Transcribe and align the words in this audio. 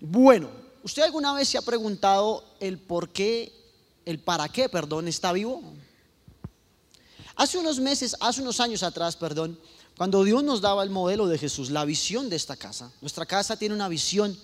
Bueno, 0.00 0.50
¿usted 0.82 1.02
alguna 1.02 1.32
vez 1.32 1.48
se 1.48 1.58
ha 1.58 1.62
preguntado 1.62 2.44
el 2.60 2.78
por 2.78 3.10
qué, 3.10 3.52
el 4.04 4.18
para 4.18 4.48
qué, 4.48 4.68
perdón, 4.68 5.08
está 5.08 5.32
vivo? 5.32 5.62
Hace 7.34 7.58
unos 7.58 7.80
meses, 7.80 8.16
hace 8.20 8.42
unos 8.42 8.60
años 8.60 8.82
atrás, 8.82 9.16
perdón, 9.16 9.58
cuando 9.96 10.24
Dios 10.24 10.42
nos 10.44 10.60
daba 10.60 10.82
el 10.82 10.90
modelo 10.90 11.26
de 11.26 11.38
Jesús, 11.38 11.70
la 11.70 11.84
visión 11.84 12.28
de 12.28 12.36
esta 12.36 12.56
casa, 12.56 12.92
nuestra 13.00 13.24
casa 13.24 13.58
tiene 13.58 13.74
una 13.74 13.88
visión, 13.88 14.38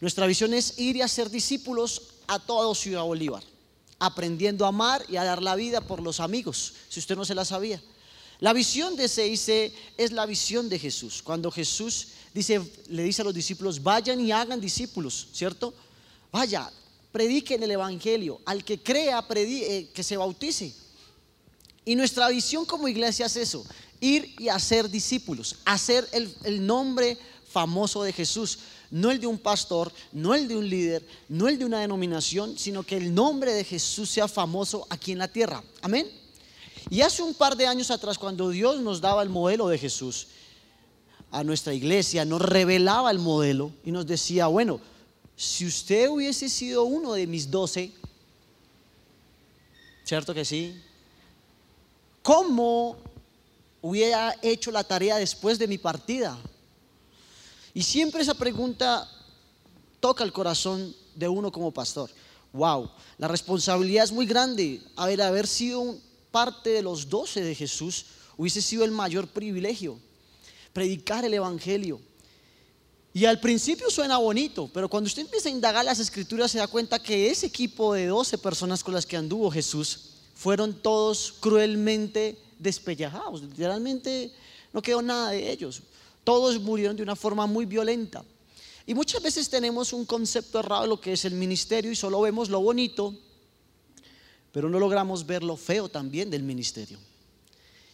nuestra 0.00 0.26
visión 0.26 0.54
es 0.54 0.78
ir 0.78 0.96
y 0.96 1.02
hacer 1.02 1.30
discípulos 1.30 2.02
a 2.26 2.38
todo 2.38 2.74
Ciudad 2.74 3.02
Bolívar, 3.02 3.42
aprendiendo 3.98 4.64
a 4.64 4.68
amar 4.68 5.04
y 5.08 5.16
a 5.16 5.24
dar 5.24 5.42
la 5.42 5.54
vida 5.54 5.80
por 5.80 6.00
los 6.00 6.20
amigos, 6.20 6.74
si 6.88 7.00
usted 7.00 7.16
no 7.16 7.24
se 7.24 7.34
la 7.34 7.44
sabía. 7.44 7.80
La 8.40 8.52
visión 8.52 8.94
de 8.94 9.08
CIC 9.08 9.74
es 9.96 10.12
la 10.12 10.24
visión 10.24 10.68
de 10.68 10.78
Jesús. 10.78 11.22
Cuando 11.22 11.50
Jesús 11.50 12.08
dice, 12.34 12.60
le 12.88 13.02
dice 13.02 13.22
a 13.22 13.24
los 13.24 13.34
discípulos, 13.34 13.82
vayan 13.82 14.20
y 14.20 14.32
hagan 14.32 14.60
discípulos, 14.60 15.28
¿cierto? 15.32 15.74
Vaya, 16.30 16.70
prediquen 17.12 17.62
el 17.62 17.70
Evangelio. 17.70 18.40
Al 18.44 18.64
que 18.64 18.82
crea, 18.82 19.24
eh, 19.34 19.88
que 19.92 20.02
se 20.02 20.16
bautice. 20.16 20.74
Y 21.84 21.94
nuestra 21.94 22.28
visión 22.28 22.66
como 22.66 22.86
iglesia 22.88 23.26
es 23.26 23.36
eso, 23.36 23.64
ir 24.00 24.34
y 24.38 24.48
hacer 24.48 24.90
discípulos, 24.90 25.56
hacer 25.64 26.06
el, 26.12 26.34
el 26.44 26.66
nombre 26.66 27.16
famoso 27.50 28.02
de 28.02 28.12
Jesús. 28.12 28.58
No 28.90 29.10
el 29.10 29.20
de 29.20 29.26
un 29.26 29.38
pastor, 29.38 29.92
no 30.12 30.34
el 30.34 30.48
de 30.48 30.56
un 30.56 30.68
líder, 30.68 31.06
no 31.28 31.46
el 31.46 31.58
de 31.58 31.66
una 31.66 31.80
denominación, 31.80 32.58
sino 32.58 32.82
que 32.82 32.96
el 32.96 33.14
nombre 33.14 33.52
de 33.52 33.62
Jesús 33.62 34.08
sea 34.08 34.28
famoso 34.28 34.86
aquí 34.88 35.12
en 35.12 35.18
la 35.18 35.28
tierra. 35.28 35.62
Amén. 35.82 36.10
Y 36.88 37.02
hace 37.02 37.22
un 37.22 37.34
par 37.34 37.54
de 37.54 37.66
años 37.66 37.90
atrás, 37.90 38.16
cuando 38.16 38.48
Dios 38.48 38.80
nos 38.80 39.02
daba 39.02 39.22
el 39.22 39.28
modelo 39.28 39.68
de 39.68 39.76
Jesús 39.76 40.28
a 41.30 41.44
nuestra 41.44 41.74
iglesia, 41.74 42.24
nos 42.24 42.40
revelaba 42.40 43.10
el 43.10 43.18
modelo 43.18 43.72
y 43.84 43.90
nos 43.90 44.06
decía, 44.06 44.46
bueno, 44.46 44.80
si 45.36 45.66
usted 45.66 46.08
hubiese 46.08 46.48
sido 46.48 46.84
uno 46.84 47.12
de 47.12 47.26
mis 47.26 47.50
doce, 47.50 47.92
¿cierto 50.04 50.34
que 50.34 50.44
sí? 50.44 50.80
¿Cómo 52.22 52.96
hubiera 53.80 54.34
hecho 54.42 54.70
la 54.70 54.84
tarea 54.84 55.16
después 55.16 55.58
de 55.58 55.68
mi 55.68 55.78
partida? 55.78 56.36
Y 57.74 57.82
siempre 57.82 58.22
esa 58.22 58.34
pregunta 58.34 59.08
toca 60.00 60.24
el 60.24 60.32
corazón 60.32 60.94
de 61.14 61.28
uno 61.28 61.52
como 61.52 61.70
pastor. 61.70 62.10
Wow, 62.52 62.90
la 63.18 63.28
responsabilidad 63.28 64.04
es 64.04 64.12
muy 64.12 64.26
grande. 64.26 64.82
Haber, 64.96 65.22
haber 65.22 65.46
sido 65.46 65.96
parte 66.30 66.70
de 66.70 66.82
los 66.82 67.08
doce 67.08 67.42
de 67.42 67.54
Jesús 67.54 68.06
hubiese 68.36 68.62
sido 68.62 68.84
el 68.84 68.90
mayor 68.90 69.28
privilegio, 69.28 69.98
predicar 70.72 71.24
el 71.24 71.34
Evangelio. 71.34 72.00
Y 73.12 73.24
al 73.24 73.40
principio 73.40 73.90
suena 73.90 74.18
bonito, 74.18 74.70
pero 74.72 74.88
cuando 74.88 75.08
usted 75.08 75.22
empieza 75.22 75.48
a 75.48 75.52
indagar 75.52 75.84
las 75.84 75.98
escrituras 75.98 76.50
se 76.50 76.58
da 76.58 76.66
cuenta 76.66 77.02
que 77.02 77.30
ese 77.30 77.46
equipo 77.46 77.94
de 77.94 78.06
doce 78.06 78.38
personas 78.38 78.84
con 78.84 78.94
las 78.94 79.06
que 79.06 79.16
anduvo 79.16 79.50
Jesús 79.50 80.10
fueron 80.34 80.74
todos 80.74 81.34
cruelmente 81.40 82.38
despellejados, 82.58 83.42
literalmente 83.42 84.32
no 84.72 84.82
quedó 84.82 85.02
nada 85.02 85.30
de 85.30 85.50
ellos. 85.50 85.82
Todos 86.22 86.60
murieron 86.60 86.96
de 86.96 87.02
una 87.02 87.16
forma 87.16 87.46
muy 87.46 87.64
violenta. 87.64 88.24
Y 88.86 88.94
muchas 88.94 89.22
veces 89.22 89.48
tenemos 89.48 89.92
un 89.92 90.04
concepto 90.04 90.60
errado 90.60 90.82
de 90.82 90.88
lo 90.88 91.00
que 91.00 91.12
es 91.12 91.24
el 91.24 91.34
ministerio 91.34 91.90
y 91.90 91.96
solo 91.96 92.20
vemos 92.20 92.50
lo 92.50 92.60
bonito 92.60 93.14
pero 94.52 94.68
no 94.68 94.78
logramos 94.78 95.26
ver 95.26 95.42
lo 95.42 95.56
feo 95.56 95.88
también 95.88 96.30
del 96.30 96.42
ministerio. 96.42 96.98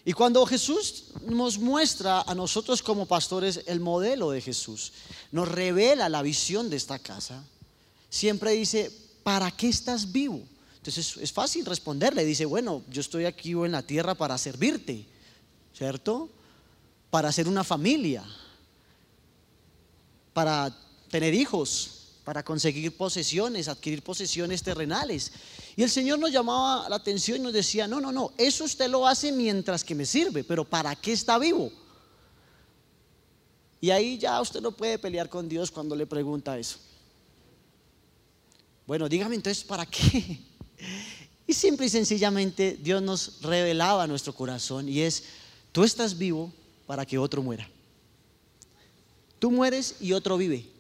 Y 0.05 0.13
cuando 0.13 0.45
Jesús 0.45 1.07
nos 1.27 1.59
muestra 1.59 2.23
a 2.23 2.35
nosotros 2.35 2.83
como 2.83 3.07
pastores 3.07 3.63
el 3.67 3.81
modelo 3.81 4.31
de 4.31 4.43
Jesús, 4.43 4.93
nos 5.33 5.49
revela 5.49 6.11
la 6.11 6.21
visión 6.21 6.69
de 6.69 6.77
esta 6.77 6.99
casa, 6.99 7.43
siempre 8.11 8.51
dice, 8.53 8.93
¿para 9.23 9.51
qué 9.51 9.69
estás 9.69 10.13
vivo? 10.13 10.43
Entonces 10.77 11.17
es 11.17 11.33
fácil 11.33 11.65
responderle, 11.65 12.27
dice, 12.27 12.45
bueno, 12.45 12.83
yo 12.91 13.01
estoy 13.01 13.25
aquí 13.25 13.53
en 13.53 13.73
la 13.73 13.83
tierra 13.83 14.15
para 14.15 14.37
servirte, 14.37 15.07
¿cierto? 15.75 16.29
Para 17.09 17.31
hacer 17.31 17.49
una 17.49 17.65
familia, 17.65 18.23
para 20.35 20.77
tener 21.09 21.33
hijos, 21.33 22.04
para 22.25 22.43
conseguir 22.43 22.97
posesiones, 22.97 23.69
adquirir 23.69 24.03
posesiones 24.03 24.63
terrenales. 24.63 25.31
Y 25.77 25.83
el 25.83 25.91
Señor 25.91 26.19
nos 26.19 26.33
llamaba 26.33 26.89
la 26.89 26.97
atención 26.97 27.39
y 27.39 27.43
nos 27.43 27.53
decía, 27.53 27.87
no, 27.87 28.01
no, 28.01 28.11
no, 28.11 28.33
eso 28.39 28.65
usted 28.65 28.89
lo 28.89 29.07
hace 29.07 29.31
mientras 29.31 29.85
que 29.85 29.95
me 29.95 30.07
sirve, 30.07 30.43
pero 30.43 30.65
¿para 30.65 30.97
qué 30.97 31.13
está 31.13 31.39
vivo? 31.39 31.71
Y 33.81 33.91
ahí 33.91 34.17
ya 34.17 34.41
usted 34.41 34.63
no 34.63 34.73
puede 34.73 34.99
pelear 34.99 35.29
con 35.29 35.47
Dios 35.47 35.71
cuando 35.71 35.95
le 35.95 36.07
pregunta 36.07 36.59
eso. 36.59 36.79
Bueno, 38.87 39.09
dígame 39.09 39.35
entonces, 39.35 39.63
¿para 39.63 39.85
qué? 39.85 40.41
Y 41.47 41.53
simple 41.53 41.87
y 41.87 41.91
sencillamente 41.91 42.79
Dios 42.81 43.03
nos 43.03 43.43
revelaba 43.43 44.07
nuestro 44.07 44.35
corazón 44.35 44.89
y 44.89 45.01
es, 45.01 45.25
tú 45.73 45.85
estás 45.85 46.17
vivo 46.17 46.51
para 46.87 47.05
que 47.05 47.19
otro 47.19 47.43
muera. 47.43 47.69
Tú 49.39 49.51
mueres 49.51 49.97
y 50.01 50.15
otro 50.15 50.39
vive. 50.39 50.74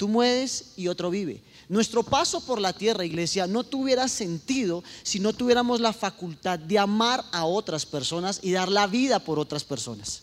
Tú 0.00 0.08
mueres 0.08 0.72
y 0.78 0.88
otro 0.88 1.10
vive. 1.10 1.42
Nuestro 1.68 2.02
paso 2.02 2.40
por 2.40 2.58
la 2.58 2.72
tierra, 2.72 3.04
iglesia, 3.04 3.46
no 3.46 3.64
tuviera 3.64 4.08
sentido 4.08 4.82
si 5.02 5.20
no 5.20 5.34
tuviéramos 5.34 5.78
la 5.78 5.92
facultad 5.92 6.58
de 6.58 6.78
amar 6.78 7.22
a 7.32 7.44
otras 7.44 7.84
personas 7.84 8.40
y 8.42 8.52
dar 8.52 8.70
la 8.70 8.86
vida 8.86 9.18
por 9.18 9.38
otras 9.38 9.62
personas. 9.62 10.22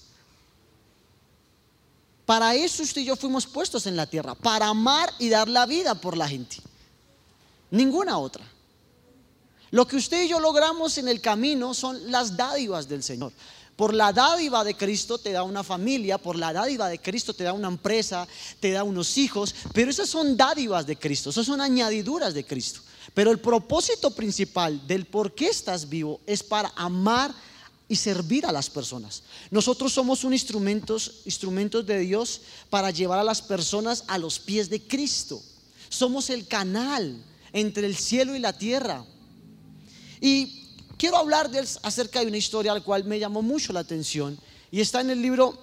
Para 2.26 2.56
eso 2.56 2.82
usted 2.82 3.02
y 3.02 3.06
yo 3.06 3.16
fuimos 3.16 3.46
puestos 3.46 3.86
en 3.86 3.96
la 3.96 4.08
tierra, 4.08 4.34
para 4.34 4.66
amar 4.66 5.14
y 5.20 5.30
dar 5.30 5.48
la 5.48 5.68
vida 5.68 5.94
por 5.94 6.18
la 6.18 6.28
gente. 6.28 6.58
Ninguna 7.70 8.18
otra. 8.18 8.44
Lo 9.70 9.86
que 9.86 9.98
usted 9.98 10.24
y 10.24 10.30
yo 10.30 10.40
logramos 10.40 10.98
en 10.98 11.08
el 11.08 11.22
camino 11.22 11.76
son 11.76 12.12
las 12.12 12.36
dádivas 12.36 12.90
del 12.90 13.04
Señor. 13.04 13.32
Por 13.78 13.94
la 13.94 14.12
dádiva 14.12 14.64
de 14.64 14.76
Cristo 14.76 15.20
te 15.20 15.32
da 15.32 15.44
una 15.44 15.64
familia, 15.64 16.18
por 16.18 16.36
la 16.36 16.52
dádiva 16.52 16.90
de 16.90 16.98
Cristo 16.98 17.36
te 17.36 17.44
da 17.44 17.54
una 17.54 17.68
empresa, 17.68 18.28
te 18.60 18.72
da 18.72 18.84
unos 18.84 19.20
hijos, 19.20 19.54
pero 19.72 19.92
esas 19.92 20.10
son 20.10 20.36
dádivas 20.36 20.88
de 20.88 20.98
Cristo, 20.98 21.30
esas 21.30 21.46
son 21.46 21.62
añadiduras 21.62 22.34
de 22.34 22.44
Cristo. 22.44 22.82
Pero 23.14 23.30
el 23.30 23.40
propósito 23.40 24.10
principal 24.16 24.86
del 24.88 25.06
por 25.06 25.36
qué 25.36 25.48
estás 25.50 25.88
vivo 25.88 26.20
es 26.26 26.42
para 26.42 26.74
amar 26.76 27.32
y 27.88 27.96
servir 27.96 28.48
a 28.48 28.52
las 28.52 28.68
personas. 28.68 29.22
Nosotros 29.52 29.94
somos 29.94 30.24
un 30.24 30.34
instrumentos, 30.34 31.22
instrumentos 31.26 31.86
de 31.86 32.00
Dios 32.00 32.42
para 32.72 32.90
llevar 32.90 33.20
a 33.20 33.24
las 33.24 33.44
personas 33.44 34.06
a 34.08 34.18
los 34.18 34.40
pies 34.40 34.72
de 34.72 34.82
Cristo. 34.82 35.40
Somos 35.88 36.32
el 36.32 36.48
canal 36.48 37.24
entre 37.54 37.86
el 37.86 37.96
cielo 37.96 38.36
y 38.36 38.40
la 38.40 38.54
tierra. 38.54 39.06
Y 40.20 40.57
quiero 40.98 41.18
hablar 41.18 41.50
acerca 41.84 42.20
de 42.20 42.28
una 42.28 42.38
historia 42.38 42.72
al 42.72 42.84
cual 42.84 43.04
me 43.06 43.20
llamó 43.20 43.42
mucho 43.42 43.72
la 43.72 43.82
atención 43.82 44.38
y 44.72 44.82
está 44.82 45.02
en 45.02 45.12
el 45.12 45.22
libro 45.22 45.58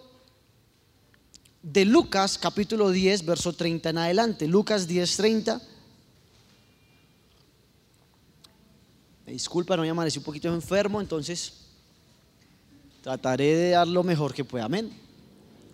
de 1.63 1.85
Lucas 1.85 2.39
capítulo 2.39 2.91
10 2.91 3.25
verso 3.25 3.53
30 3.53 3.91
en 3.91 3.99
adelante. 3.99 4.47
Lucas 4.47 4.87
10, 4.87 5.17
30. 5.17 5.63
Me 9.27 9.33
disculpa, 9.33 9.77
no 9.77 9.83
me 9.83 9.91
amanecí 9.91 10.19
un 10.19 10.25
poquito 10.25 10.49
enfermo, 10.49 11.01
entonces 11.01 11.55
trataré 13.03 13.57
de 13.57 13.71
dar 13.71 13.89
lo 13.89 14.03
mejor 14.03 14.33
que 14.33 14.45
pueda. 14.45 14.67
Amén. 14.67 14.93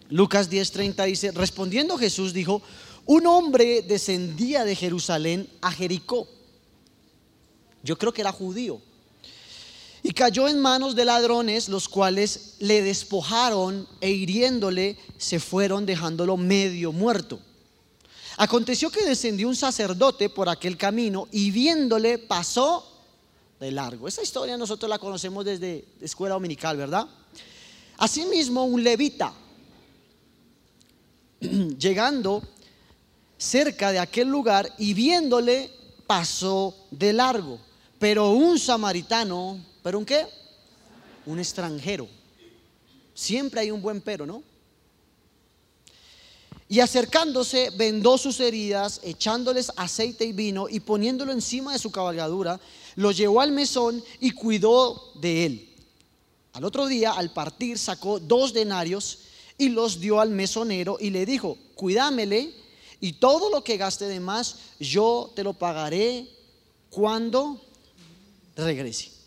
Lucas 0.08 0.50
10:30 0.50 1.04
dice, 1.06 1.30
respondiendo 1.30 1.96
Jesús 1.96 2.32
dijo, 2.32 2.62
un 3.06 3.26
hombre 3.26 3.82
descendía 3.82 4.64
de 4.64 4.74
Jerusalén 4.74 5.48
a 5.60 5.70
Jericó. 5.70 6.28
Yo 7.82 7.96
creo 7.96 8.12
que 8.12 8.20
era 8.20 8.32
judío 8.32 8.82
y 10.10 10.12
cayó 10.12 10.48
en 10.48 10.58
manos 10.58 10.96
de 10.96 11.04
ladrones, 11.04 11.68
los 11.68 11.88
cuales 11.88 12.56
le 12.58 12.82
despojaron 12.82 13.86
e 14.00 14.10
hiriéndole 14.10 14.98
se 15.16 15.38
fueron 15.38 15.86
dejándolo 15.86 16.36
medio 16.36 16.90
muerto. 16.90 17.38
Aconteció 18.36 18.90
que 18.90 19.04
descendió 19.04 19.46
un 19.46 19.54
sacerdote 19.54 20.28
por 20.28 20.48
aquel 20.48 20.76
camino 20.76 21.28
y 21.30 21.52
viéndole 21.52 22.18
pasó 22.18 22.84
de 23.60 23.70
largo. 23.70 24.08
Esa 24.08 24.20
historia 24.20 24.56
nosotros 24.56 24.90
la 24.90 24.98
conocemos 24.98 25.44
desde 25.44 25.84
escuela 26.00 26.34
dominical, 26.34 26.76
¿verdad? 26.76 27.06
Asimismo, 27.96 28.64
un 28.64 28.82
levita, 28.82 29.32
llegando 31.78 32.42
cerca 33.38 33.92
de 33.92 34.00
aquel 34.00 34.26
lugar 34.26 34.74
y 34.76 34.92
viéndole 34.92 35.70
pasó 36.08 36.74
de 36.90 37.12
largo. 37.12 37.60
Pero 38.00 38.30
un 38.30 38.58
samaritano 38.58 39.69
¿Pero 39.82 39.98
un 39.98 40.04
qué? 40.04 40.26
Un 41.26 41.38
extranjero. 41.38 42.08
Siempre 43.14 43.60
hay 43.60 43.70
un 43.70 43.82
buen 43.82 44.00
pero, 44.00 44.26
¿no? 44.26 44.42
Y 46.68 46.78
acercándose, 46.78 47.70
vendó 47.70 48.16
sus 48.16 48.38
heridas, 48.38 49.00
echándoles 49.02 49.72
aceite 49.76 50.24
y 50.24 50.32
vino 50.32 50.68
y 50.68 50.78
poniéndolo 50.78 51.32
encima 51.32 51.72
de 51.72 51.80
su 51.80 51.90
cabalgadura, 51.90 52.60
lo 52.94 53.10
llevó 53.10 53.40
al 53.40 53.50
mesón 53.50 54.02
y 54.20 54.30
cuidó 54.30 55.12
de 55.16 55.46
él. 55.46 55.76
Al 56.52 56.64
otro 56.64 56.86
día, 56.86 57.10
al 57.10 57.32
partir, 57.32 57.76
sacó 57.76 58.20
dos 58.20 58.52
denarios 58.52 59.18
y 59.58 59.68
los 59.70 60.00
dio 60.00 60.20
al 60.20 60.30
mesonero 60.30 60.96
y 61.00 61.10
le 61.10 61.26
dijo, 61.26 61.58
cuídamele 61.74 62.54
y 63.00 63.14
todo 63.14 63.50
lo 63.50 63.64
que 63.64 63.76
gaste 63.76 64.06
de 64.06 64.20
más, 64.20 64.56
yo 64.78 65.32
te 65.34 65.42
lo 65.42 65.54
pagaré 65.54 66.28
cuando 66.88 67.60
regrese. 68.54 69.19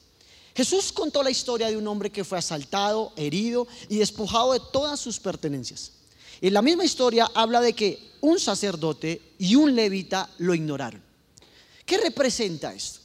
Jesús 0.56 0.92
contó 0.92 1.24
la 1.24 1.32
historia 1.32 1.70
de 1.70 1.78
un 1.78 1.88
hombre 1.88 2.12
que 2.12 2.24
fue 2.24 2.38
asaltado, 2.38 3.12
herido 3.16 3.68
y 3.90 3.98
despojado 3.98 4.54
de 4.54 4.62
todas 4.72 5.00
sus 5.00 5.20
pertenencias. 5.20 5.92
Y 6.42 6.50
la 6.52 6.62
misma 6.62 6.86
historia 6.86 7.30
habla 7.34 7.60
de 7.60 7.74
que 7.74 8.12
un 8.22 8.40
sacerdote 8.40 9.22
y 9.40 9.56
un 9.56 9.76
levita 9.76 10.30
lo 10.38 10.54
ignoraron. 10.54 11.02
¿Qué 11.86 11.98
representa 11.98 12.74
esto? 12.74 13.00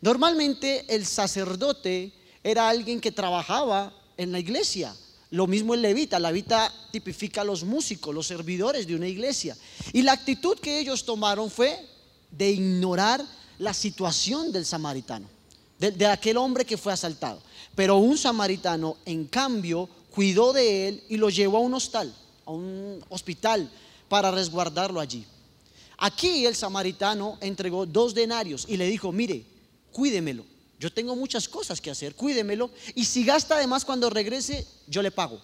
Normalmente 0.00 0.84
el 0.94 1.06
sacerdote 1.06 2.12
era 2.44 2.68
alguien 2.68 3.00
que 3.00 3.10
trabajaba 3.10 3.92
en 4.16 4.30
la 4.30 4.38
iglesia. 4.38 4.94
Lo 5.30 5.48
mismo 5.48 5.74
el 5.74 5.82
levita. 5.82 6.20
La 6.20 6.30
levita 6.30 6.72
tipifica 6.92 7.40
a 7.40 7.44
los 7.44 7.64
músicos, 7.64 8.14
los 8.14 8.28
servidores 8.28 8.86
de 8.86 8.94
una 8.94 9.08
iglesia. 9.08 9.56
Y 9.92 10.02
la 10.02 10.12
actitud 10.12 10.58
que 10.60 10.78
ellos 10.78 11.04
tomaron 11.04 11.50
fue 11.50 11.84
de 12.30 12.50
ignorar 12.50 13.24
la 13.58 13.74
situación 13.74 14.52
del 14.52 14.64
samaritano 14.64 15.35
de, 15.78 16.06
aquel 16.06 16.36
hombre 16.36 16.64
que 16.64 16.76
fue 16.76 16.92
asaltado. 16.92 17.40
Pero 17.74 17.96
un 17.98 18.16
samaritano, 18.16 18.96
en 19.04 19.26
cambio, 19.26 19.88
cuidó 20.10 20.52
de 20.52 20.88
él 20.88 21.04
y 21.08 21.16
lo 21.16 21.28
llevó 21.28 21.58
a 21.58 21.60
un 21.60 21.74
hostal, 21.74 22.14
a 22.44 22.50
un 22.50 23.04
hospital, 23.08 23.70
para 24.08 24.30
resguardarlo 24.30 25.00
allí. 25.00 25.26
Aquí 25.98 26.46
el 26.46 26.54
samaritano 26.54 27.38
entregó 27.40 27.86
dos 27.86 28.14
denarios 28.14 28.66
y 28.68 28.76
le 28.76 28.86
dijo, 28.86 29.12
mire, 29.12 29.44
cuídemelo. 29.92 30.44
Yo 30.78 30.92
tengo 30.92 31.16
muchas 31.16 31.48
cosas 31.48 31.80
que 31.80 31.90
hacer, 31.90 32.14
cuídemelo. 32.14 32.70
Y 32.94 33.04
si 33.04 33.24
gasta 33.24 33.56
además 33.56 33.84
cuando 33.84 34.10
regrese, 34.10 34.66
yo 34.86 35.02
le 35.02 35.10
pago. 35.10 35.40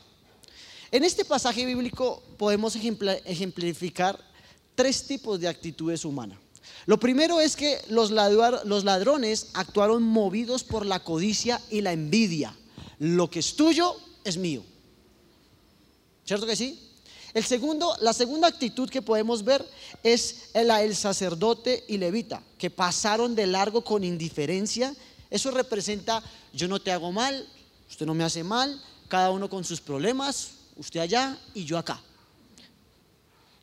En 0.90 1.04
este 1.04 1.24
pasaje 1.24 1.64
bíblico 1.64 2.22
podemos 2.36 2.76
ejemplificar 2.76 4.22
tres 4.74 5.06
tipos 5.06 5.40
de 5.40 5.48
actitudes 5.48 6.04
humanas. 6.04 6.38
Lo 6.86 6.98
primero 6.98 7.40
es 7.40 7.56
que 7.56 7.80
los 7.88 8.10
ladrones 8.10 9.48
actuaron 9.54 10.02
movidos 10.02 10.64
por 10.64 10.84
la 10.84 11.00
codicia 11.00 11.60
y 11.70 11.80
la 11.80 11.92
envidia. 11.92 12.56
Lo 12.98 13.30
que 13.30 13.38
es 13.38 13.54
tuyo 13.54 13.96
es 14.24 14.36
mío. 14.36 14.64
¿Cierto 16.24 16.46
que 16.46 16.56
sí? 16.56 16.78
El 17.34 17.44
segundo, 17.44 17.96
la 18.00 18.12
segunda 18.12 18.48
actitud 18.48 18.90
que 18.90 19.00
podemos 19.00 19.42
ver 19.42 19.66
es 20.02 20.50
la 20.54 20.82
el 20.82 20.94
sacerdote 20.94 21.84
y 21.88 21.96
levita, 21.96 22.42
que 22.58 22.70
pasaron 22.70 23.34
de 23.34 23.46
largo 23.46 23.82
con 23.82 24.04
indiferencia. 24.04 24.94
Eso 25.30 25.50
representa, 25.50 26.22
yo 26.52 26.68
no 26.68 26.80
te 26.80 26.92
hago 26.92 27.10
mal, 27.10 27.48
usted 27.88 28.04
no 28.04 28.14
me 28.14 28.24
hace 28.24 28.44
mal, 28.44 28.80
cada 29.08 29.30
uno 29.30 29.48
con 29.48 29.64
sus 29.64 29.80
problemas, 29.80 30.50
usted 30.76 31.00
allá 31.00 31.38
y 31.54 31.64
yo 31.64 31.78
acá. 31.78 32.02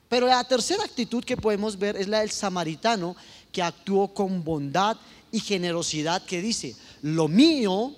Pero 0.09 0.25
la 0.27 0.43
tercera 0.43 0.83
actitud 0.83 1.23
que 1.23 1.37
podemos 1.37 1.77
ver 1.77 1.95
es 1.95 2.07
la 2.07 2.21
del 2.21 2.31
samaritano 2.31 3.15
que 3.51 3.61
actuó 3.61 4.11
con 4.13 4.43
bondad 4.43 4.97
y 5.31 5.39
generosidad 5.39 6.25
que 6.25 6.41
dice, 6.41 6.75
lo 7.03 7.27
mío 7.27 7.95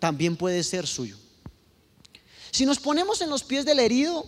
también 0.00 0.36
puede 0.36 0.64
ser 0.64 0.88
suyo. 0.88 1.16
Si 2.50 2.66
nos 2.66 2.80
ponemos 2.80 3.20
en 3.20 3.30
los 3.30 3.44
pies 3.44 3.64
del 3.64 3.78
herido 3.78 4.26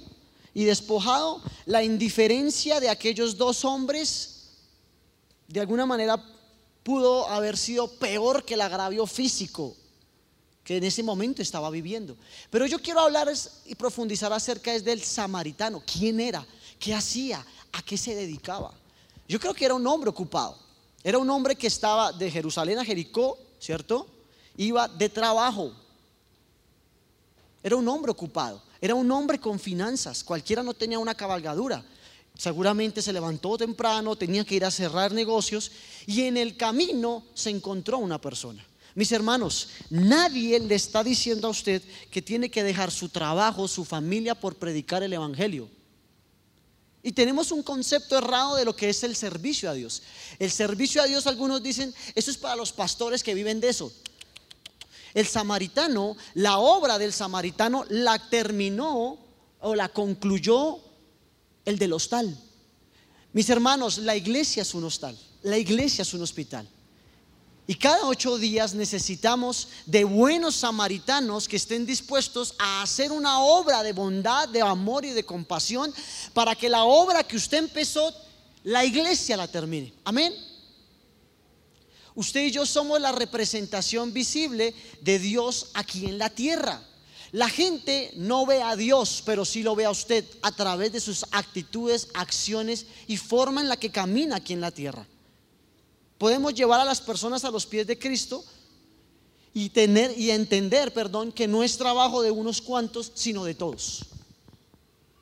y 0.55 0.63
despojado, 0.63 1.43
la 1.67 1.83
indiferencia 1.83 2.79
de 2.79 2.89
aquellos 2.89 3.37
dos 3.37 3.65
hombres 3.65 4.51
de 5.49 5.59
alguna 5.59 5.87
manera 5.87 6.25
pudo 6.85 7.29
haber 7.29 7.57
sido 7.57 7.89
peor 7.89 8.45
que 8.45 8.55
el 8.55 8.61
agravio 8.61 9.07
físico 9.07 9.77
que 10.63 10.77
en 10.77 10.85
ese 10.85 11.03
momento 11.03 11.43
estaba 11.43 11.71
viviendo. 11.71 12.17
Pero 12.49 12.67
yo 12.67 12.81
quiero 12.81 13.01
hablar 13.01 13.29
y 13.67 13.75
profundizar 13.75 14.33
acerca 14.33 14.79
del 14.79 15.03
samaritano. 15.03 15.83
¿Quién 15.85 16.21
era? 16.21 16.47
¿Qué 16.83 16.93
hacía? 16.93 17.47
¿A 17.75 17.81
qué 17.81 17.97
se 17.97 18.13
dedicaba? 18.13 18.75
Yo 19.29 19.39
creo 19.39 19.55
que 19.55 19.65
era 19.65 19.75
un 19.75 19.87
hombre 19.87 20.11
ocupado. 20.11 20.59
Era 21.05 21.17
un 21.17 21.31
hombre 21.31 21.55
que 21.55 21.69
estaba 21.69 22.11
de 22.11 22.29
Jerusalén 22.29 22.77
a 22.77 22.85
Jericó, 22.85 23.39
¿cierto? 23.61 24.09
Iba 24.57 24.89
de 24.89 25.09
trabajo. 25.09 25.73
Era 27.63 27.77
un 27.77 27.87
hombre 27.87 28.11
ocupado. 28.11 28.61
Era 28.81 28.97
un 28.97 29.09
hombre 29.13 29.39
con 29.39 29.61
finanzas. 29.61 30.25
Cualquiera 30.25 30.65
no 30.65 30.75
tenía 30.75 30.99
una 30.99 31.15
cabalgadura. 31.15 31.85
Seguramente 32.37 33.01
se 33.01 33.13
levantó 33.13 33.57
temprano, 33.57 34.17
tenía 34.17 34.45
que 34.45 34.57
ir 34.57 34.65
a 34.65 34.71
cerrar 34.73 35.13
negocios 35.13 35.71
y 36.05 36.23
en 36.23 36.37
el 36.37 36.57
camino 36.57 37.23
se 37.33 37.51
encontró 37.51 37.99
una 37.99 38.21
persona. 38.21 38.67
Mis 38.97 39.13
hermanos, 39.13 39.69
nadie 39.89 40.59
le 40.59 40.75
está 40.75 41.05
diciendo 41.05 41.47
a 41.47 41.53
usted 41.53 41.81
que 42.11 42.23
tiene 42.23 42.51
que 42.51 42.65
dejar 42.65 42.91
su 42.91 43.09
trabajo, 43.09 43.69
su 43.69 43.85
familia 43.85 44.35
por 44.35 44.57
predicar 44.57 45.05
el 45.05 45.13
Evangelio. 45.13 45.69
Y 47.03 47.13
tenemos 47.13 47.51
un 47.51 47.63
concepto 47.63 48.17
errado 48.17 48.57
de 48.57 48.65
lo 48.65 48.77
que 48.77 48.89
es 48.89 49.03
el 49.03 49.17
servicio 49.17 49.69
a 49.69 49.75
Dios. 49.75 50.03
El 50.39 50.51
servicio 50.51 51.03
a 51.03 51.07
Dios, 51.07 51.27
algunos 51.27 51.63
dicen, 51.63 51.93
eso 52.15 52.31
es 52.31 52.37
para 52.37 52.55
los 52.55 52.73
pastores 52.73 53.23
que 53.23 53.35
viven 53.35 53.61
de 53.61 53.71
eso. 53.71 53.93
El 55.13 55.27
samaritano, 55.27 56.17
la 56.35 56.59
obra 56.59 56.99
del 56.99 57.13
samaritano 57.13 57.85
la 57.89 58.19
terminó 58.31 59.19
o 59.61 59.75
la 59.75 59.89
concluyó 59.89 60.79
el 61.65 61.79
del 61.79 61.93
hostal. 61.93 62.37
Mis 63.33 63.51
hermanos, 63.51 63.99
la 63.99 64.17
iglesia 64.17 64.63
es 64.63 64.75
un 64.75 64.85
hostal, 64.85 65.19
la 65.43 65.59
iglesia 65.59 66.03
es 66.03 66.15
un 66.15 66.23
hospital. 66.23 66.69
Y 67.73 67.77
cada 67.77 68.07
ocho 68.07 68.37
días 68.37 68.75
necesitamos 68.75 69.67
de 69.87 70.05
buenos 70.05 70.57
samaritanos 70.57 71.49
que 71.49 71.57
estén 71.57 71.87
dispuestos 71.87 72.55
a 72.59 72.83
hacer 72.83 73.11
una 73.11 73.41
obra 73.41 73.83
de 73.83 73.95
bondad, 73.95 74.47
de 74.51 74.61
amor 74.61 75.07
y 75.07 75.13
de 75.13 75.25
compasión 75.25 75.91
para 76.35 76.55
que 76.55 76.69
la 76.69 76.85
obra 76.85 77.25
que 77.25 77.37
usted 77.37 77.57
empezó, 77.57 78.15
la 78.63 78.85
iglesia 78.85 79.39
la 79.39 79.49
termine. 79.49 79.91
Amén. 80.05 80.35
Usted 82.15 82.45
y 82.45 82.51
yo 82.51 82.67
somos 82.67 83.01
la 83.01 83.13
representación 83.13 84.13
visible 84.13 84.75
de 85.01 85.19
Dios 85.19 85.71
aquí 85.73 86.05
en 86.05 86.19
la 86.19 86.29
tierra. 86.29 86.79
La 87.31 87.49
gente 87.49 88.13
no 88.17 88.45
ve 88.45 88.63
a 88.63 88.77
Dios, 88.77 89.23
pero 89.25 89.47
sí 89.47 89.63
lo 89.63 89.75
ve 89.75 89.87
a 89.87 89.91
usted 89.91 90.27
a 90.43 90.53
través 90.53 90.93
de 90.93 91.01
sus 91.01 91.25
actitudes, 91.31 92.09
acciones 92.13 92.85
y 93.07 93.17
forma 93.17 93.63
en 93.63 93.71
la 93.71 93.79
que 93.79 93.91
camina 93.91 94.37
aquí 94.37 94.53
en 94.53 94.61
la 94.61 94.73
tierra 94.73 95.07
podemos 96.23 96.55
llevar 96.55 96.79
a 96.79 96.85
las 96.85 97.01
personas 97.01 97.45
a 97.45 97.51
los 97.51 97.67
pies 97.67 97.85
de 97.85 97.99
Cristo 97.99 98.45
y 99.53 99.71
tener 99.71 100.17
y 100.17 100.31
entender, 100.31 100.95
perdón, 100.95 101.33
que 101.33 101.49
no 101.49 101.65
es 101.65 101.77
trabajo 101.77 102.23
de 102.23 102.31
unos 102.31 102.63
cuantos, 102.63 103.11
sino 103.13 103.43
de 103.43 103.57
todos. 103.57 104.05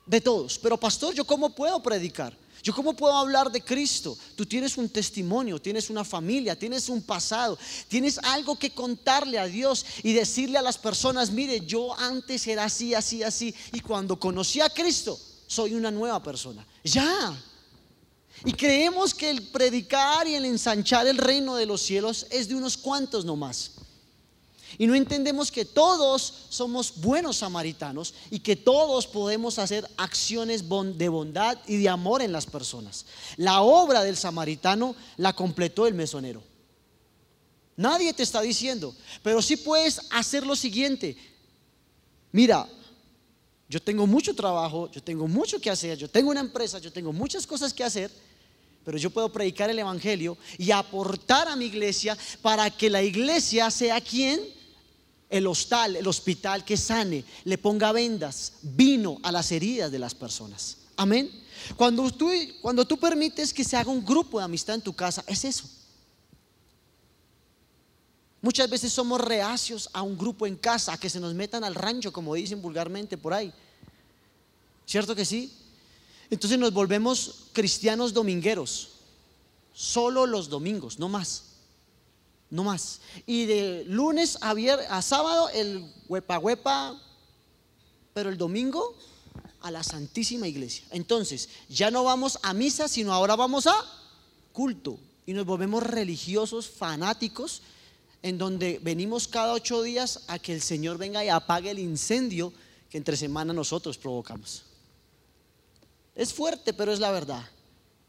De 0.05 0.20
todos. 0.20 0.58
Pero 0.58 0.76
pastor, 0.76 1.14
¿yo 1.14 1.25
cómo 1.25 1.55
puedo 1.55 1.82
predicar? 1.82 2.37
¿Yo 2.62 2.75
cómo 2.75 2.93
puedo 2.93 3.14
hablar 3.14 3.50
de 3.50 3.62
Cristo? 3.62 4.14
Tú 4.37 4.44
tienes 4.44 4.76
un 4.76 4.91
testimonio, 4.91 5.58
tienes 5.58 5.89
una 5.89 6.05
familia, 6.05 6.55
tienes 6.55 6.91
un 6.91 7.01
pasado, 7.01 7.58
tienes 7.89 8.19
algo 8.19 8.58
que 8.58 8.75
contarle 8.75 9.39
a 9.39 9.46
Dios 9.46 9.86
y 10.03 10.13
decirle 10.13 10.58
a 10.58 10.63
las 10.63 10.77
personas, 10.77 11.31
mire, 11.31 11.65
yo 11.65 11.98
antes 11.98 12.46
era 12.46 12.65
así, 12.65 12.93
así, 12.93 13.22
así, 13.22 13.55
y 13.72 13.81
cuando 13.81 14.20
conocí 14.20 14.60
a 14.60 14.69
Cristo, 14.69 15.19
soy 15.46 15.72
una 15.72 15.91
nueva 15.91 16.22
persona. 16.22 16.67
Ya, 16.84 17.43
y 18.44 18.53
creemos 18.53 19.15
que 19.15 19.31
el 19.31 19.43
predicar 19.49 20.27
y 20.27 20.35
el 20.35 20.44
ensanchar 20.44 21.06
el 21.06 21.19
reino 21.19 21.56
de 21.56 21.67
los 21.67 21.82
cielos 21.82 22.27
es 22.31 22.49
de 22.49 22.55
unos 22.55 22.77
cuantos 22.77 23.25
nomás. 23.25 23.73
Y 24.79 24.87
no 24.87 24.94
entendemos 24.94 25.51
que 25.51 25.65
todos 25.65 26.47
somos 26.49 27.01
buenos 27.01 27.39
samaritanos 27.39 28.15
y 28.31 28.39
que 28.39 28.56
todos 28.56 29.06
podemos 29.06 29.59
hacer 29.59 29.87
acciones 29.97 30.65
de 30.69 31.09
bondad 31.09 31.59
y 31.67 31.77
de 31.77 31.89
amor 31.89 32.23
en 32.23 32.32
las 32.32 32.47
personas. 32.47 33.05
La 33.37 33.61
obra 33.61 34.03
del 34.03 34.17
samaritano 34.17 34.94
la 35.17 35.35
completó 35.35 35.87
el 35.87 35.94
mesonero. 35.94 36.43
Nadie 37.77 38.13
te 38.15 38.23
está 38.23 38.41
diciendo, 38.41 38.94
pero 39.23 39.43
sí 39.43 39.56
puedes 39.56 40.01
hacer 40.11 40.47
lo 40.47 40.55
siguiente. 40.55 41.17
Mira, 42.32 42.69
yo 43.69 43.82
tengo 43.82 44.06
mucho 44.06 44.35
trabajo, 44.35 44.91
yo 44.91 45.03
tengo 45.03 45.27
mucho 45.29 45.61
que 45.61 45.70
hacer, 45.70 45.99
yo 45.99 46.09
tengo 46.09 46.31
una 46.31 46.41
empresa, 46.41 46.79
yo 46.79 46.93
tengo 46.93 47.13
muchas 47.13 47.47
cosas 47.47 47.73
que 47.73 47.85
hacer 47.85 48.11
pero 48.91 48.99
yo 48.99 49.11
puedo 49.11 49.31
predicar 49.31 49.70
el 49.70 49.79
Evangelio 49.79 50.37
y 50.59 50.73
aportar 50.73 51.47
a 51.47 51.55
mi 51.55 51.67
iglesia 51.67 52.19
para 52.43 52.69
que 52.70 52.91
la 52.91 53.01
iglesia 53.01 53.70
sea 53.70 54.01
quien, 54.01 54.41
el 55.29 55.47
hostal, 55.47 55.94
el 55.94 56.09
hospital 56.09 56.65
que 56.65 56.77
sane, 56.77 57.25
le 57.44 57.56
ponga 57.56 57.93
vendas, 57.93 58.55
vino 58.63 59.20
a 59.23 59.31
las 59.31 59.53
heridas 59.53 59.93
de 59.93 60.01
las 60.01 60.13
personas. 60.13 60.79
Amén. 60.97 61.31
Cuando 61.77 62.11
tú, 62.11 62.32
cuando 62.61 62.85
tú 62.85 62.99
permites 62.99 63.55
que 63.55 63.63
se 63.63 63.77
haga 63.77 63.93
un 63.93 64.05
grupo 64.05 64.41
de 64.41 64.47
amistad 64.47 64.75
en 64.75 64.82
tu 64.82 64.93
casa, 64.93 65.23
es 65.29 65.44
eso. 65.44 65.67
Muchas 68.43 68.69
veces 68.69 68.93
somos 68.93 69.20
reacios 69.20 69.89
a 69.93 70.03
un 70.03 70.19
grupo 70.19 70.49
en 70.49 70.56
casa, 70.56 70.94
a 70.94 70.99
que 70.99 71.09
se 71.09 71.20
nos 71.20 71.32
metan 71.32 71.63
al 71.63 71.77
rancho, 71.77 72.13
como 72.13 72.35
dicen 72.35 72.61
vulgarmente 72.61 73.17
por 73.17 73.35
ahí. 73.35 73.53
¿Cierto 74.85 75.15
que 75.15 75.25
sí? 75.25 75.59
Entonces 76.31 76.58
nos 76.58 76.72
volvemos 76.72 77.46
cristianos 77.53 78.15
domingueros. 78.15 78.91
Solo 79.75 80.27
los 80.27 80.49
domingos, 80.49 80.99
no 80.99 81.08
más. 81.08 81.44
No 82.51 82.65
más. 82.65 83.01
Y 83.27 83.46
de 83.46 83.84
lunes 83.87 84.39
a, 84.41 84.55
a 84.89 85.03
sábado 85.03 85.49
el 85.51 85.84
huepa 86.08 86.39
huepa, 86.39 87.01
pero 88.13 88.31
el 88.31 88.39
domingo 88.39 88.96
a 89.60 89.70
la 89.70 89.82
Santísima 89.82 90.49
Iglesia. 90.49 90.84
Entonces, 90.91 91.49
ya 91.69 91.91
no 91.91 92.05
vamos 92.05 92.39
a 92.43 92.55
misa, 92.55 92.89
sino 92.89 93.13
ahora 93.13 93.37
vamos 93.37 93.67
a 93.67 93.75
culto. 94.53 94.99
Y 95.27 95.32
nos 95.32 95.46
volvemos 95.46 95.82
religiosos, 95.82 96.69
fanáticos, 96.69 97.63
en 98.22 98.39
donde 98.39 98.81
venimos 98.82 99.29
cada 99.29 99.53
ocho 99.53 99.82
días 99.82 100.22
a 100.29 100.39
que 100.39 100.55
el 100.55 100.63
Señor 100.63 100.99
venga 100.99 101.25
y 101.25 101.29
apague 101.29 101.70
el 101.70 101.79
incendio 101.79 102.53
que 102.91 102.99
entre 102.99 103.17
semana 103.17 103.53
nosotros 103.53 103.96
provocamos. 103.96 104.65
Es 106.14 106.32
fuerte, 106.32 106.72
pero 106.72 106.93
es 106.93 107.00
la 107.00 107.10
verdad. 107.10 107.44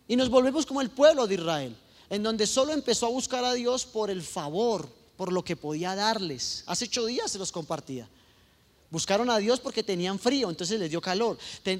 Y 0.08 0.16
nos 0.16 0.30
volvemos 0.30 0.66
como 0.66 0.82
el 0.82 0.90
pueblo 0.90 1.28
de 1.28 1.36
Israel, 1.36 1.76
en 2.10 2.24
donde 2.24 2.46
solo 2.46 2.74
empezó 2.74 3.06
a 3.06 3.10
buscar 3.10 3.44
a 3.46 3.54
Dios 3.54 3.86
por 3.86 4.10
el 4.10 4.22
favor, 4.22 4.90
por 5.16 5.32
lo 5.32 5.44
que 5.44 5.56
podía 5.56 5.96
darles. 5.96 6.64
Hace 6.66 6.86
ocho 6.86 7.06
días 7.06 7.32
se 7.32 7.40
los 7.40 7.52
compartía. 7.52 8.08
Buscaron 8.90 9.30
a 9.30 9.38
Dios 9.38 9.62
porque 9.62 9.84
tenían 9.84 10.20
frío, 10.20 10.50
entonces 10.50 10.78
les 10.78 10.90
dio 10.90 11.00
calor. 11.00 11.38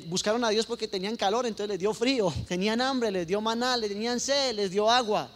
buscaron 0.08 0.46
a 0.46 0.50
Dios 0.50 0.66
porque 0.66 0.88
tenían 0.88 1.18
calor, 1.18 1.46
entonces 1.46 1.68
les 1.70 1.80
dio 1.80 1.94
frío. 1.94 2.34
Tenían 2.48 2.80
hambre, 2.80 3.12
les 3.12 3.28
dio 3.28 3.42
maná, 3.42 3.76
les 3.76 3.90
tenían 3.90 4.18
sed, 4.20 4.56
les 4.56 4.72
dio 4.72 4.90
agua. 4.90 5.30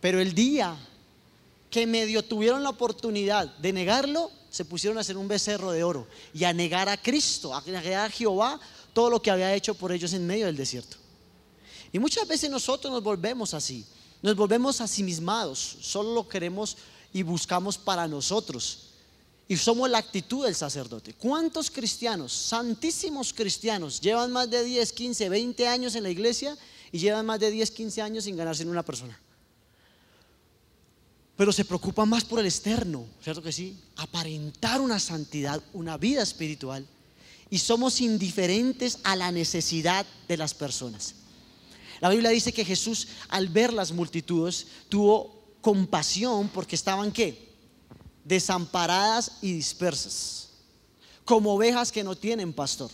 Pero 0.00 0.18
el 0.18 0.34
día 0.34 0.74
que 1.70 1.86
medio 1.86 2.22
tuvieron 2.22 2.62
la 2.62 2.70
oportunidad 2.70 3.54
de 3.58 3.72
negarlo, 3.74 4.30
se 4.48 4.64
pusieron 4.64 4.96
a 4.96 5.02
hacer 5.02 5.18
un 5.18 5.28
becerro 5.28 5.72
de 5.72 5.84
oro 5.84 6.06
y 6.32 6.44
a 6.44 6.54
negar 6.54 6.88
a 6.88 6.96
Cristo, 6.96 7.54
a 7.54 7.60
negar 7.66 8.06
a 8.06 8.10
Jehová 8.10 8.58
todo 8.94 9.10
lo 9.10 9.20
que 9.20 9.30
había 9.30 9.54
hecho 9.54 9.74
por 9.74 9.92
ellos 9.92 10.14
en 10.14 10.26
medio 10.26 10.46
del 10.46 10.56
desierto. 10.56 10.96
Y 11.92 11.98
muchas 11.98 12.26
veces 12.26 12.48
nosotros 12.48 12.92
nos 12.92 13.02
volvemos 13.02 13.52
así, 13.52 13.84
nos 14.22 14.34
volvemos 14.34 14.80
asimismados, 14.80 15.76
solo 15.80 16.14
lo 16.14 16.28
queremos 16.28 16.78
y 17.12 17.22
buscamos 17.22 17.76
para 17.76 18.08
nosotros. 18.08 18.90
Y 19.46 19.56
somos 19.58 19.90
la 19.90 19.98
actitud 19.98 20.46
del 20.46 20.54
sacerdote. 20.54 21.12
¿Cuántos 21.12 21.70
cristianos, 21.70 22.32
santísimos 22.32 23.34
cristianos, 23.34 24.00
llevan 24.00 24.32
más 24.32 24.48
de 24.50 24.64
10, 24.64 24.92
15, 24.92 25.28
20 25.28 25.68
años 25.68 25.94
en 25.94 26.02
la 26.02 26.10
iglesia 26.10 26.56
y 26.90 26.98
llevan 26.98 27.26
más 27.26 27.40
de 27.40 27.50
10, 27.50 27.70
15 27.70 28.00
años 28.00 28.24
sin 28.24 28.36
ganarse 28.36 28.62
en 28.62 28.70
una 28.70 28.82
persona? 28.82 29.20
Pero 31.36 31.52
se 31.52 31.64
preocupan 31.64 32.08
más 32.08 32.24
por 32.24 32.38
el 32.38 32.46
externo, 32.46 33.06
¿cierto 33.22 33.42
que 33.42 33.52
sí? 33.52 33.76
Aparentar 33.96 34.80
una 34.80 34.98
santidad, 34.98 35.62
una 35.72 35.98
vida 35.98 36.22
espiritual. 36.22 36.86
Y 37.50 37.58
somos 37.58 38.00
indiferentes 38.00 38.98
a 39.04 39.16
la 39.16 39.30
necesidad 39.30 40.06
de 40.28 40.36
las 40.36 40.54
personas. 40.54 41.14
La 42.00 42.08
Biblia 42.08 42.30
dice 42.30 42.52
que 42.52 42.64
Jesús 42.64 43.08
al 43.28 43.48
ver 43.48 43.72
las 43.72 43.92
multitudes 43.92 44.66
tuvo 44.88 45.42
compasión 45.60 46.48
porque 46.48 46.76
estaban 46.76 47.12
qué? 47.12 47.44
desamparadas 48.24 49.32
y 49.42 49.52
dispersas, 49.52 50.48
como 51.24 51.54
ovejas 51.54 51.92
que 51.92 52.02
no 52.02 52.16
tienen 52.16 52.52
pastor. 52.52 52.90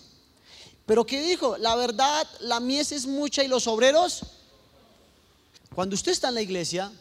Pero 0.84 1.06
¿qué 1.06 1.22
dijo? 1.22 1.56
La 1.56 1.76
verdad, 1.76 2.26
la 2.40 2.58
mies 2.58 2.92
es 2.92 3.06
mucha 3.06 3.44
y 3.44 3.48
los 3.48 3.66
obreros, 3.68 4.22
cuando 5.74 5.94
usted 5.94 6.12
está 6.12 6.28
en 6.28 6.34
la 6.34 6.42
iglesia, 6.42 6.92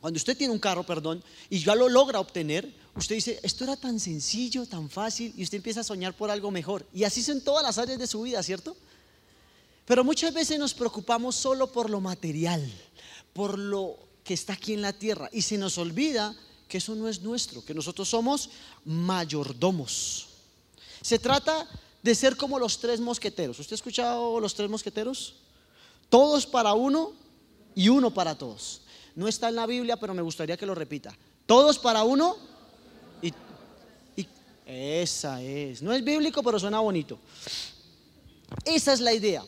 cuando 0.00 0.16
usted 0.16 0.36
tiene 0.36 0.52
un 0.52 0.58
carro, 0.58 0.84
perdón, 0.84 1.22
y 1.48 1.60
ya 1.60 1.76
lo 1.76 1.88
logra 1.88 2.18
obtener, 2.18 2.74
usted 2.96 3.16
dice, 3.16 3.40
esto 3.42 3.64
era 3.64 3.76
tan 3.76 3.98
sencillo, 3.98 4.66
tan 4.66 4.88
fácil, 4.88 5.32
y 5.36 5.42
usted 5.42 5.56
empieza 5.56 5.80
a 5.80 5.84
soñar 5.84 6.14
por 6.14 6.30
algo 6.30 6.50
mejor. 6.50 6.86
Y 6.92 7.04
así 7.04 7.22
son 7.22 7.40
todas 7.40 7.62
las 7.62 7.78
áreas 7.78 7.98
de 7.98 8.06
su 8.06 8.22
vida, 8.22 8.42
¿cierto? 8.42 8.76
Pero 9.84 10.04
muchas 10.04 10.32
veces 10.32 10.58
nos 10.58 10.74
preocupamos 10.74 11.36
solo 11.36 11.70
por 11.70 11.90
lo 11.90 12.00
material, 12.00 12.72
por 13.32 13.58
lo 13.58 13.98
que 14.22 14.34
está 14.34 14.54
aquí 14.54 14.72
en 14.72 14.82
la 14.82 14.92
tierra, 14.92 15.28
y 15.32 15.42
se 15.42 15.58
nos 15.58 15.76
olvida 15.78 16.34
que 16.68 16.78
eso 16.78 16.94
no 16.94 17.08
es 17.08 17.20
nuestro, 17.20 17.64
que 17.64 17.74
nosotros 17.74 18.08
somos 18.08 18.50
mayordomos. 18.84 20.28
Se 21.02 21.18
trata 21.18 21.68
de 22.02 22.14
ser 22.14 22.36
como 22.36 22.58
los 22.58 22.78
tres 22.80 23.00
mosqueteros. 23.00 23.58
¿Usted 23.58 23.74
ha 23.74 23.76
escuchado 23.76 24.40
los 24.40 24.54
tres 24.54 24.70
mosqueteros? 24.70 25.36
Todos 26.08 26.46
para 26.46 26.72
uno 26.72 27.12
y 27.74 27.88
uno 27.88 28.12
para 28.12 28.36
todos. 28.36 28.82
No 29.14 29.28
está 29.28 29.48
en 29.48 29.56
la 29.56 29.66
Biblia, 29.66 29.96
pero 29.98 30.14
me 30.14 30.22
gustaría 30.22 30.56
que 30.56 30.66
lo 30.66 30.74
repita. 30.74 31.16
Todos 31.46 31.78
para 31.78 32.04
uno 32.04 32.36
esa 34.66 35.42
es. 35.42 35.82
No 35.82 35.92
es 35.92 36.02
bíblico, 36.02 36.42
pero 36.42 36.58
suena 36.58 36.80
bonito. 36.80 37.18
Esa 38.64 38.92
es 38.92 39.00
la 39.00 39.12
idea. 39.12 39.44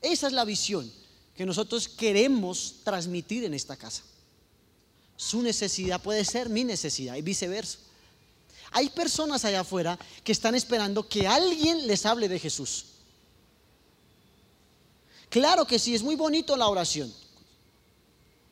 Esa 0.00 0.26
es 0.26 0.32
la 0.32 0.44
visión 0.44 0.90
que 1.36 1.44
nosotros 1.44 1.88
queremos 1.88 2.76
transmitir 2.82 3.44
en 3.44 3.54
esta 3.54 3.76
casa. 3.76 4.02
Su 5.16 5.42
necesidad 5.42 6.00
puede 6.00 6.24
ser 6.24 6.48
mi 6.48 6.64
necesidad 6.64 7.16
y 7.16 7.22
viceversa. 7.22 7.78
Hay 8.72 8.90
personas 8.90 9.44
allá 9.44 9.60
afuera 9.60 9.98
que 10.24 10.32
están 10.32 10.54
esperando 10.54 11.08
que 11.08 11.26
alguien 11.26 11.86
les 11.86 12.04
hable 12.04 12.28
de 12.28 12.38
Jesús. 12.38 12.86
Claro 15.28 15.66
que 15.66 15.78
sí, 15.78 15.94
es 15.94 16.02
muy 16.02 16.16
bonito 16.16 16.56
la 16.56 16.68
oración. 16.68 17.12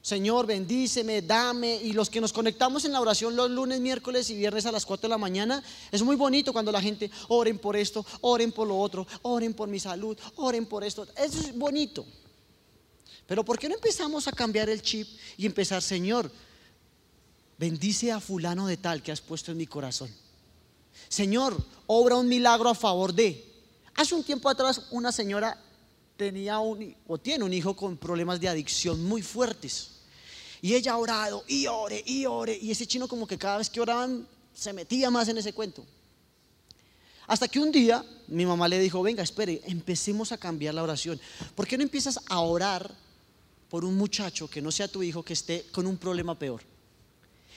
Señor, 0.05 0.45
bendíceme, 0.45 1.23
dame. 1.23 1.77
Y 1.77 1.95
los 1.95 2.11
que 2.11 2.21
nos 2.21 2.31
conectamos 2.31 2.85
en 2.85 2.93
la 2.93 3.01
oración 3.01 3.35
los 3.35 3.51
lunes, 3.51 3.81
miércoles 3.81 4.29
y 4.29 4.37
viernes 4.37 4.67
a 4.67 4.71
las 4.71 4.85
4 4.85 5.09
de 5.09 5.09
la 5.09 5.17
mañana, 5.17 5.65
es 5.91 6.03
muy 6.03 6.15
bonito 6.15 6.53
cuando 6.53 6.71
la 6.71 6.83
gente 6.83 7.11
oren 7.29 7.59
por 7.59 7.75
esto, 7.75 8.05
oren 8.21 8.53
por 8.53 8.69
lo 8.69 8.79
otro, 8.79 9.07
oren 9.23 9.55
por 9.55 9.67
mi 9.67 9.81
salud, 9.81 10.15
oren 10.37 10.67
por 10.67 10.85
esto. 10.85 11.07
Eso 11.17 11.41
es 11.41 11.57
bonito. 11.57 12.05
Pero 13.27 13.47
¿por 13.47 13.59
qué 13.59 13.67
no 13.67 13.77
empezamos 13.77 14.29
a 14.29 14.33
cambiar 14.33 14.69
el 14.69 14.83
chip 14.83 15.09
y 15.39 15.47
empezar, 15.47 15.81
Señor, 15.81 16.31
bendice 17.57 18.13
a 18.13 18.21
fulano 18.21 18.67
de 18.67 18.77
tal 18.77 19.03
que 19.03 19.11
has 19.11 19.23
puesto 19.23 19.53
en 19.53 19.57
mi 19.57 19.67
corazón. 19.67 20.11
Señor, 21.09 21.57
obra 21.87 22.17
un 22.17 22.29
milagro 22.29 22.69
a 22.69 22.75
favor 22.75 23.15
de. 23.15 23.43
Hace 23.95 24.15
un 24.15 24.23
tiempo 24.23 24.51
atrás 24.51 24.83
una 24.91 25.13
señora 25.13 25.59
tenía 26.19 26.59
un, 26.59 26.95
o 27.07 27.17
tiene 27.17 27.43
un 27.43 27.55
hijo 27.55 27.75
con 27.75 27.97
problemas 27.97 28.39
de 28.39 28.51
adicción 28.51 29.03
muy 29.03 29.23
fuertes. 29.23 29.94
Y 30.65 30.75
ella 30.75 30.93
ha 30.93 30.97
orado 30.97 31.45
y 31.47 31.67
ore 31.67 32.03
y 32.07 32.25
ore. 32.25 32.59
Y 32.59 32.71
ese 32.71 32.87
chino 32.87 33.07
como 33.07 33.27
que 33.27 33.37
cada 33.37 33.59
vez 33.59 33.69
que 33.69 33.83
oraban 33.83 34.27
se 34.55 34.73
metía 34.73 35.11
más 35.11 35.29
en 35.29 35.37
ese 35.37 35.53
cuento. 35.53 35.85
Hasta 37.27 37.49
que 37.49 37.61
un 37.61 37.71
día 37.71 38.03
mi 38.29 38.47
mamá 38.47 38.67
le 38.67 38.79
dijo, 38.79 39.03
venga, 39.03 39.23
espere, 39.23 39.61
empecemos 39.67 40.33
a 40.33 40.39
cambiar 40.39 40.73
la 40.73 40.83
oración. 40.83 41.21
¿Por 41.55 41.67
qué 41.67 41.77
no 41.77 41.83
empiezas 41.83 42.19
a 42.31 42.41
orar 42.41 42.91
por 43.69 43.85
un 43.85 43.95
muchacho 43.95 44.49
que 44.49 44.63
no 44.63 44.73
sea 44.73 44.89
tu 44.89 45.03
hijo 45.03 45.23
que 45.23 45.35
esté 45.35 45.67
con 45.71 45.87
un 45.87 45.99
problema 45.99 46.39
peor? 46.39 46.63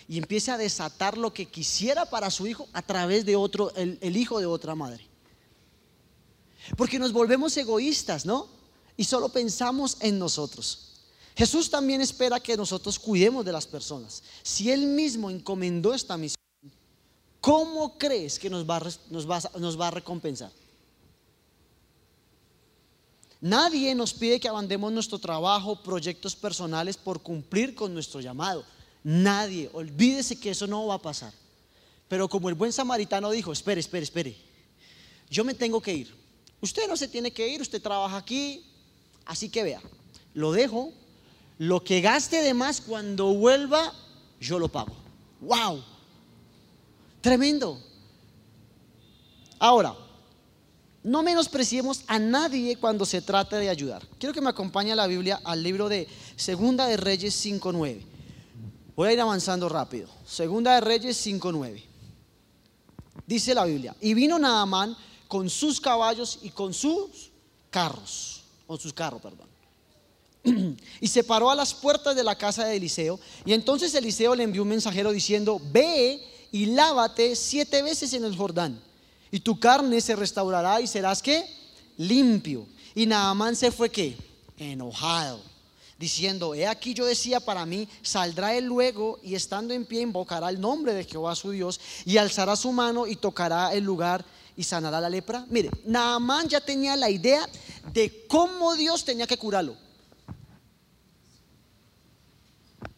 y 0.09 0.17
empiece 0.17 0.51
a 0.51 0.57
desatar 0.57 1.17
lo 1.17 1.33
que 1.33 1.45
quisiera 1.45 2.09
para 2.09 2.29
su 2.29 2.45
hijo 2.45 2.67
a 2.73 2.81
través 2.81 3.25
de 3.25 3.37
otro, 3.37 3.73
el, 3.75 3.97
el 4.01 4.17
hijo 4.17 4.39
de 4.39 4.45
otra 4.45 4.75
madre. 4.75 5.05
Porque 6.75 6.99
nos 6.99 7.13
volvemos 7.13 7.55
egoístas, 7.55 8.25
¿no? 8.25 8.47
Y 8.97 9.05
solo 9.05 9.29
pensamos 9.29 9.97
en 10.01 10.19
nosotros. 10.19 10.86
Jesús 11.37 11.69
también 11.69 12.01
espera 12.01 12.39
que 12.39 12.57
nosotros 12.57 12.97
cuidemos 12.97 13.45
de 13.45 13.51
las 13.51 13.67
personas. 13.67 14.23
Si 14.41 14.71
Él 14.71 14.87
mismo 14.87 15.29
encomendó 15.29 15.93
esta 15.93 16.17
misión, 16.17 16.41
¿cómo 17.39 17.95
crees 17.95 18.39
que 18.39 18.49
nos 18.49 18.67
va, 18.67 19.87
a 19.87 19.91
recompensar? 19.91 20.51
Nadie 23.39 23.93
nos 23.93 24.15
pide 24.15 24.39
que 24.39 24.47
abandemos 24.47 24.91
nuestro 24.91 25.19
trabajo, 25.19 25.83
proyectos 25.83 26.35
personales 26.35 26.97
por 26.97 27.21
cumplir 27.21 27.75
con 27.75 27.93
nuestro 27.93 28.19
llamado. 28.19 28.65
Nadie, 29.03 29.69
olvídese 29.73 30.39
que 30.39 30.49
eso 30.49 30.65
no 30.65 30.87
va 30.87 30.95
a 30.95 31.01
pasar. 31.01 31.31
Pero 32.07 32.27
como 32.27 32.49
el 32.49 32.55
buen 32.55 32.73
samaritano 32.73 33.29
dijo, 33.29 33.51
espere, 33.51 33.79
espere, 33.79 34.05
espere, 34.05 34.35
yo 35.29 35.43
me 35.43 35.53
tengo 35.53 35.79
que 35.81 35.93
ir. 35.93 36.15
Usted 36.61 36.87
no 36.87 36.97
se 36.97 37.07
tiene 37.07 37.29
que 37.29 37.47
ir, 37.47 37.61
usted 37.61 37.79
trabaja 37.79 38.17
aquí, 38.17 38.65
así 39.23 39.49
que 39.49 39.61
vea, 39.61 39.81
lo 40.33 40.51
dejo, 40.51 40.91
lo 41.57 41.83
que 41.83 42.01
gaste 42.01 42.41
de 42.41 42.53
más 42.53 42.81
cuando 42.81 43.33
vuelva, 43.33 43.93
yo 44.39 44.59
lo 44.59 44.67
pago. 44.67 44.95
¡Wow! 45.41 45.83
Tremendo. 47.21 47.79
Ahora, 49.59 49.95
no 51.03 51.23
menospreciemos 51.23 52.03
a 52.07 52.19
nadie 52.19 52.75
cuando 52.75 53.05
se 53.05 53.21
trata 53.21 53.57
de 53.57 53.69
ayudar. 53.69 54.05
Quiero 54.19 54.33
que 54.33 54.41
me 54.41 54.49
acompañe 54.49 54.91
a 54.91 54.95
la 54.95 55.07
Biblia 55.07 55.39
al 55.43 55.63
libro 55.63 55.89
de 55.89 56.07
Segunda 56.35 56.85
de 56.85 56.97
Reyes 56.97 57.45
5.9. 57.45 58.01
Voy 58.95 59.09
a 59.09 59.13
ir 59.13 59.21
avanzando 59.21 59.69
rápido. 59.69 60.09
Segunda 60.25 60.75
de 60.75 60.81
Reyes 60.81 61.25
5.9. 61.25 61.83
Dice 63.25 63.53
la 63.53 63.65
Biblia, 63.65 63.95
y 63.99 64.13
vino 64.13 64.39
Naamán 64.39 64.95
con 65.27 65.49
sus 65.49 65.81
caballos 65.81 66.39
y 66.43 66.49
con 66.49 66.73
sus 66.73 67.31
carros, 67.69 68.43
con 68.65 68.79
sus 68.79 68.93
carros, 68.93 69.21
perdón. 69.21 69.47
y 71.01 71.07
se 71.07 71.23
paró 71.23 71.49
a 71.49 71.55
las 71.55 71.73
puertas 71.73 72.15
de 72.15 72.23
la 72.23 72.37
casa 72.37 72.65
de 72.65 72.77
Eliseo. 72.77 73.19
Y 73.45 73.53
entonces 73.53 73.93
Eliseo 73.93 74.35
le 74.35 74.43
envió 74.43 74.63
un 74.63 74.69
mensajero 74.69 75.11
diciendo, 75.11 75.61
ve 75.71 76.21
y 76.51 76.67
lávate 76.67 77.35
siete 77.35 77.81
veces 77.81 78.13
en 78.13 78.23
el 78.23 78.35
Jordán, 78.35 78.81
y 79.31 79.39
tu 79.41 79.59
carne 79.59 79.99
se 79.99 80.15
restaurará 80.15 80.79
y 80.81 80.87
serás 80.87 81.21
que 81.21 81.45
limpio. 81.97 82.65
Y 82.95 83.05
Naamán 83.05 83.55
se 83.55 83.71
fue 83.71 83.89
que 83.89 84.17
enojado 84.57 85.41
diciendo, 85.99 86.53
he 86.53 86.67
aquí 86.67 86.93
yo 86.93 87.05
decía 87.05 87.39
para 87.39 87.65
mí, 87.65 87.87
saldrá 88.01 88.55
él 88.55 88.65
luego 88.65 89.19
y 89.23 89.35
estando 89.35 89.73
en 89.73 89.85
pie 89.85 90.01
invocará 90.01 90.49
el 90.49 90.61
nombre 90.61 90.93
de 90.93 91.03
Jehová 91.03 91.35
su 91.35 91.51
Dios 91.51 91.79
y 92.05 92.17
alzará 92.17 92.55
su 92.55 92.71
mano 92.71 93.07
y 93.07 93.15
tocará 93.15 93.73
el 93.73 93.83
lugar 93.83 94.23
y 94.55 94.63
sanará 94.63 95.01
la 95.01 95.09
lepra? 95.09 95.45
Mire, 95.49 95.69
Naamán 95.85 96.47
ya 96.47 96.61
tenía 96.61 96.95
la 96.95 97.09
idea 97.09 97.47
de 97.93 98.25
cómo 98.27 98.75
Dios 98.75 99.05
tenía 99.05 99.27
que 99.27 99.37
curarlo. 99.37 99.75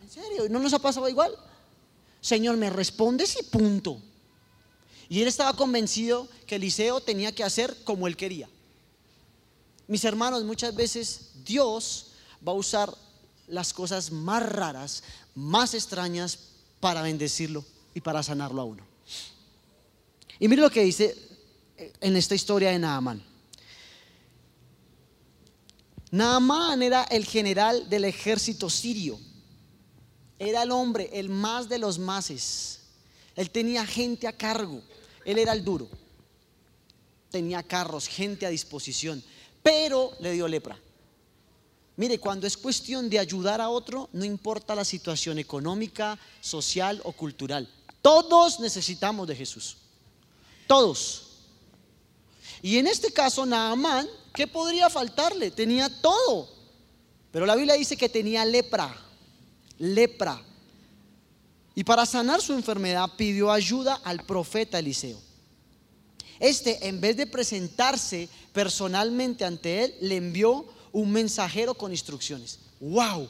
¿En 0.02 0.09
¿No 0.50 0.60
nos 0.60 0.74
ha 0.74 0.80
pasado 0.80 1.08
igual? 1.10 1.36
Señor, 2.22 2.58
me 2.58 2.70
respondes 2.70 3.38
y 3.40 3.44
punto. 3.44 4.02
Y 5.08 5.22
él 5.22 5.28
estaba 5.28 5.54
convencido 5.54 6.28
que 6.46 6.56
Eliseo 6.56 7.02
tenía 7.02 7.32
que 7.32 7.44
hacer 7.44 7.76
como 7.84 8.08
él 8.08 8.16
quería. 8.16 8.50
Mis 9.88 10.04
hermanos, 10.04 10.44
muchas 10.44 10.76
veces 10.76 11.32
Dios 11.44 12.12
va 12.48 12.52
a 12.52 12.56
usar 12.56 12.96
las 13.48 13.74
cosas 13.74 14.12
más 14.12 14.48
raras, 14.48 15.04
más 15.34 15.74
extrañas 15.74 16.38
para 16.80 17.02
bendecirlo 17.02 17.66
y 17.96 18.02
para 18.02 18.22
sanarlo 18.22 18.62
a 18.62 18.66
uno. 18.66 18.84
Y 20.40 20.48
mire 20.48 20.62
lo 20.62 20.70
que 20.70 20.84
dice 20.84 21.16
en 22.00 22.16
esta 22.16 22.36
historia 22.36 22.70
de 22.70 22.80
Naamán. 22.80 23.24
Naamán 26.12 26.82
era 26.82 27.04
el 27.04 27.26
general 27.26 27.90
del 27.90 28.06
ejército 28.06 28.70
sirio. 28.70 29.20
Era 30.40 30.64
el 30.64 30.72
hombre, 30.72 31.10
el 31.14 31.30
más 31.30 31.70
de 31.70 31.78
los 31.78 32.00
máses. 32.00 32.80
Él 33.36 33.52
tenía 33.52 33.86
gente 33.86 34.28
a 34.28 34.34
cargo. 34.34 34.82
Él 35.26 35.38
era 35.38 35.54
el 35.54 35.64
duro. 35.64 35.88
Tenía 37.30 37.62
carros, 37.62 38.08
gente 38.08 38.46
a 38.46 38.50
disposición 38.50 39.22
pero 39.62 40.14
le 40.20 40.34
dio 40.34 40.48
lepra. 40.48 40.78
Mire, 41.98 42.20
cuando 42.20 42.48
es 42.48 42.56
cuestión 42.56 43.10
de 43.10 43.20
ayudar 43.20 43.60
a 43.60 43.70
otro, 43.70 44.10
no 44.14 44.24
importa 44.24 44.74
la 44.74 44.86
situación 44.86 45.38
económica, 45.38 46.18
social 46.40 47.02
o 47.04 47.12
cultural. 47.12 47.70
Todos 48.02 48.60
necesitamos 48.60 49.28
de 49.28 49.36
Jesús. 49.36 49.78
Todos. 50.66 51.26
Y 52.62 52.78
en 52.78 52.88
este 52.88 53.12
caso, 53.12 53.46
Naamán, 53.46 54.08
¿qué 54.34 54.48
podría 54.48 54.90
faltarle? 54.90 55.52
Tenía 55.52 55.90
todo. 56.02 56.50
Pero 57.32 57.46
la 57.46 57.56
Biblia 57.56 57.76
dice 57.76 57.98
que 57.98 58.08
tenía 58.08 58.46
lepra. 58.46 58.96
Lepra. 59.80 60.42
Y 61.74 61.84
para 61.84 62.06
sanar 62.06 62.42
su 62.42 62.54
enfermedad 62.54 63.10
pidió 63.18 63.52
ayuda 63.52 63.96
al 64.04 64.26
profeta 64.26 64.78
Eliseo. 64.78 65.20
Este, 66.40 66.88
en 66.88 67.02
vez 67.02 67.18
de 67.18 67.28
presentarse 67.28 68.30
personalmente 68.54 69.44
ante 69.44 69.86
él, 69.86 69.96
le 70.02 70.18
envió 70.18 70.66
un 70.92 71.12
mensajero 71.12 71.74
con 71.74 71.92
instrucciones. 71.92 72.60
¡Wow! 72.80 73.30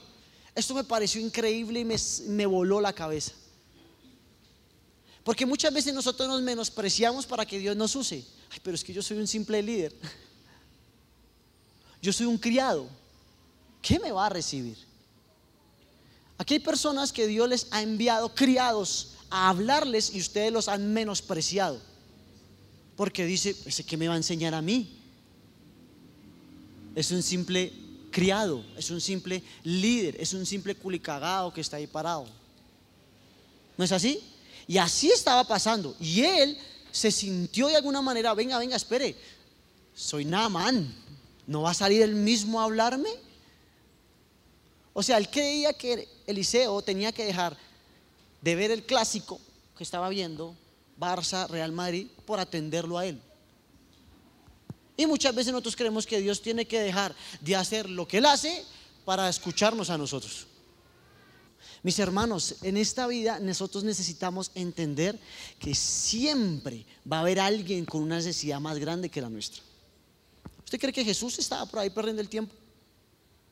Esto 0.53 0.73
me 0.73 0.83
pareció 0.83 1.21
increíble 1.21 1.79
y 1.79 1.85
me, 2.29 2.45
voló 2.45 2.81
la 2.81 2.93
cabeza. 2.93 3.33
Porque 5.23 5.45
muchas 5.45 5.73
veces 5.73 5.93
nosotros 5.93 6.27
nos 6.27 6.41
menospreciamos 6.41 7.25
para 7.25 7.45
que 7.45 7.59
Dios 7.59 7.75
nos 7.75 7.95
use. 7.95 8.25
Ay, 8.51 8.59
pero 8.63 8.75
es 8.75 8.83
que 8.83 8.93
yo 8.93 9.01
soy 9.01 9.17
un 9.17 9.27
simple 9.27 9.61
líder. 9.61 9.95
Yo 12.01 12.13
soy 12.13 12.27
un 12.27 12.37
criado. 12.37 12.87
¿Qué 13.81 13.99
me 13.99 14.13
va 14.13 14.27
a 14.27 14.29
recibir? 14.29 14.77
Aquí 16.39 16.55
hay 16.55 16.59
personas 16.59 17.13
que 17.13 17.27
Dios 17.27 17.47
les 17.47 17.67
ha 17.69 17.83
enviado 17.83 18.33
criados 18.33 19.09
a 19.29 19.49
hablarles 19.49 20.15
y 20.15 20.19
ustedes 20.19 20.51
los 20.51 20.67
han 20.67 20.91
menospreciado 20.91 21.79
porque 22.99 23.25
dice, 23.25 23.55
ese 23.65 23.85
que 23.85 23.95
me 23.95 24.09
va 24.09 24.15
a 24.15 24.17
enseñar 24.17 24.53
a 24.53 24.61
mí. 24.61 24.89
Es 26.93 27.11
un 27.11 27.23
simple 27.23 27.71
criado, 28.11 28.61
es 28.77 28.89
un 28.89 28.99
simple 28.99 29.41
líder, 29.63 30.17
es 30.19 30.33
un 30.33 30.45
simple 30.45 30.75
culicagado 30.75 31.53
que 31.53 31.61
está 31.61 31.77
ahí 31.77 31.87
parado. 31.87 32.25
¿No 33.77 33.85
es 33.85 33.93
así? 33.93 34.19
Y 34.67 34.79
así 34.79 35.09
estaba 35.11 35.45
pasando. 35.45 35.95
Y 35.97 36.23
él 36.23 36.57
se 36.91 37.09
sintió 37.09 37.67
de 37.67 37.77
alguna 37.77 38.01
manera, 38.01 38.33
venga, 38.33 38.59
venga, 38.59 38.75
espere, 38.75 39.15
soy 39.95 40.25
Naaman, 40.25 40.93
¿no 41.47 41.61
va 41.61 41.71
a 41.71 41.75
salir 41.75 42.01
él 42.01 42.15
mismo 42.15 42.59
a 42.59 42.65
hablarme? 42.65 43.11
O 44.93 45.03
sea, 45.03 45.17
él 45.17 45.29
creía 45.29 45.73
que 45.73 46.07
Eliseo 46.25 46.81
tenía 46.81 47.11
que 47.11 47.25
dejar 47.25 47.55
de 48.41 48.55
ver 48.55 48.71
el 48.71 48.85
clásico 48.85 49.39
que 49.77 49.83
estaba 49.83 50.09
viendo 50.09 50.55
Barça, 50.99 51.47
Real 51.47 51.71
Madrid, 51.71 52.07
por 52.25 52.39
atenderlo 52.39 52.97
a 52.97 53.05
Él. 53.05 53.21
Y 54.97 55.05
muchas 55.05 55.33
veces 55.33 55.53
nosotros 55.53 55.75
creemos 55.75 56.05
que 56.05 56.19
Dios 56.19 56.41
tiene 56.41 56.65
que 56.65 56.81
dejar 56.81 57.15
de 57.39 57.55
hacer 57.55 57.89
lo 57.89 58.07
que 58.07 58.17
Él 58.17 58.25
hace 58.25 58.65
para 59.05 59.29
escucharnos 59.29 59.89
a 59.89 59.97
nosotros. 59.97 60.45
Mis 61.83 61.97
hermanos, 61.99 62.55
en 62.61 62.75
esta 62.75 63.07
vida 63.07 63.39
nosotros 63.39 63.85
necesitamos 63.85 64.51
entender 64.55 65.17
que 65.57 65.73
siempre 65.73 66.85
va 67.09 67.17
a 67.17 67.21
haber 67.21 67.39
alguien 67.39 67.85
con 67.85 68.03
una 68.03 68.17
necesidad 68.17 68.59
más 68.59 68.77
grande 68.77 69.09
que 69.09 69.21
la 69.21 69.29
nuestra. 69.29 69.63
¿Usted 70.65 70.79
cree 70.79 70.93
que 70.93 71.05
Jesús 71.05 71.39
estaba 71.39 71.65
por 71.65 71.79
ahí 71.79 71.89
perdiendo 71.89 72.21
el 72.21 72.27
tiempo? 72.27 72.53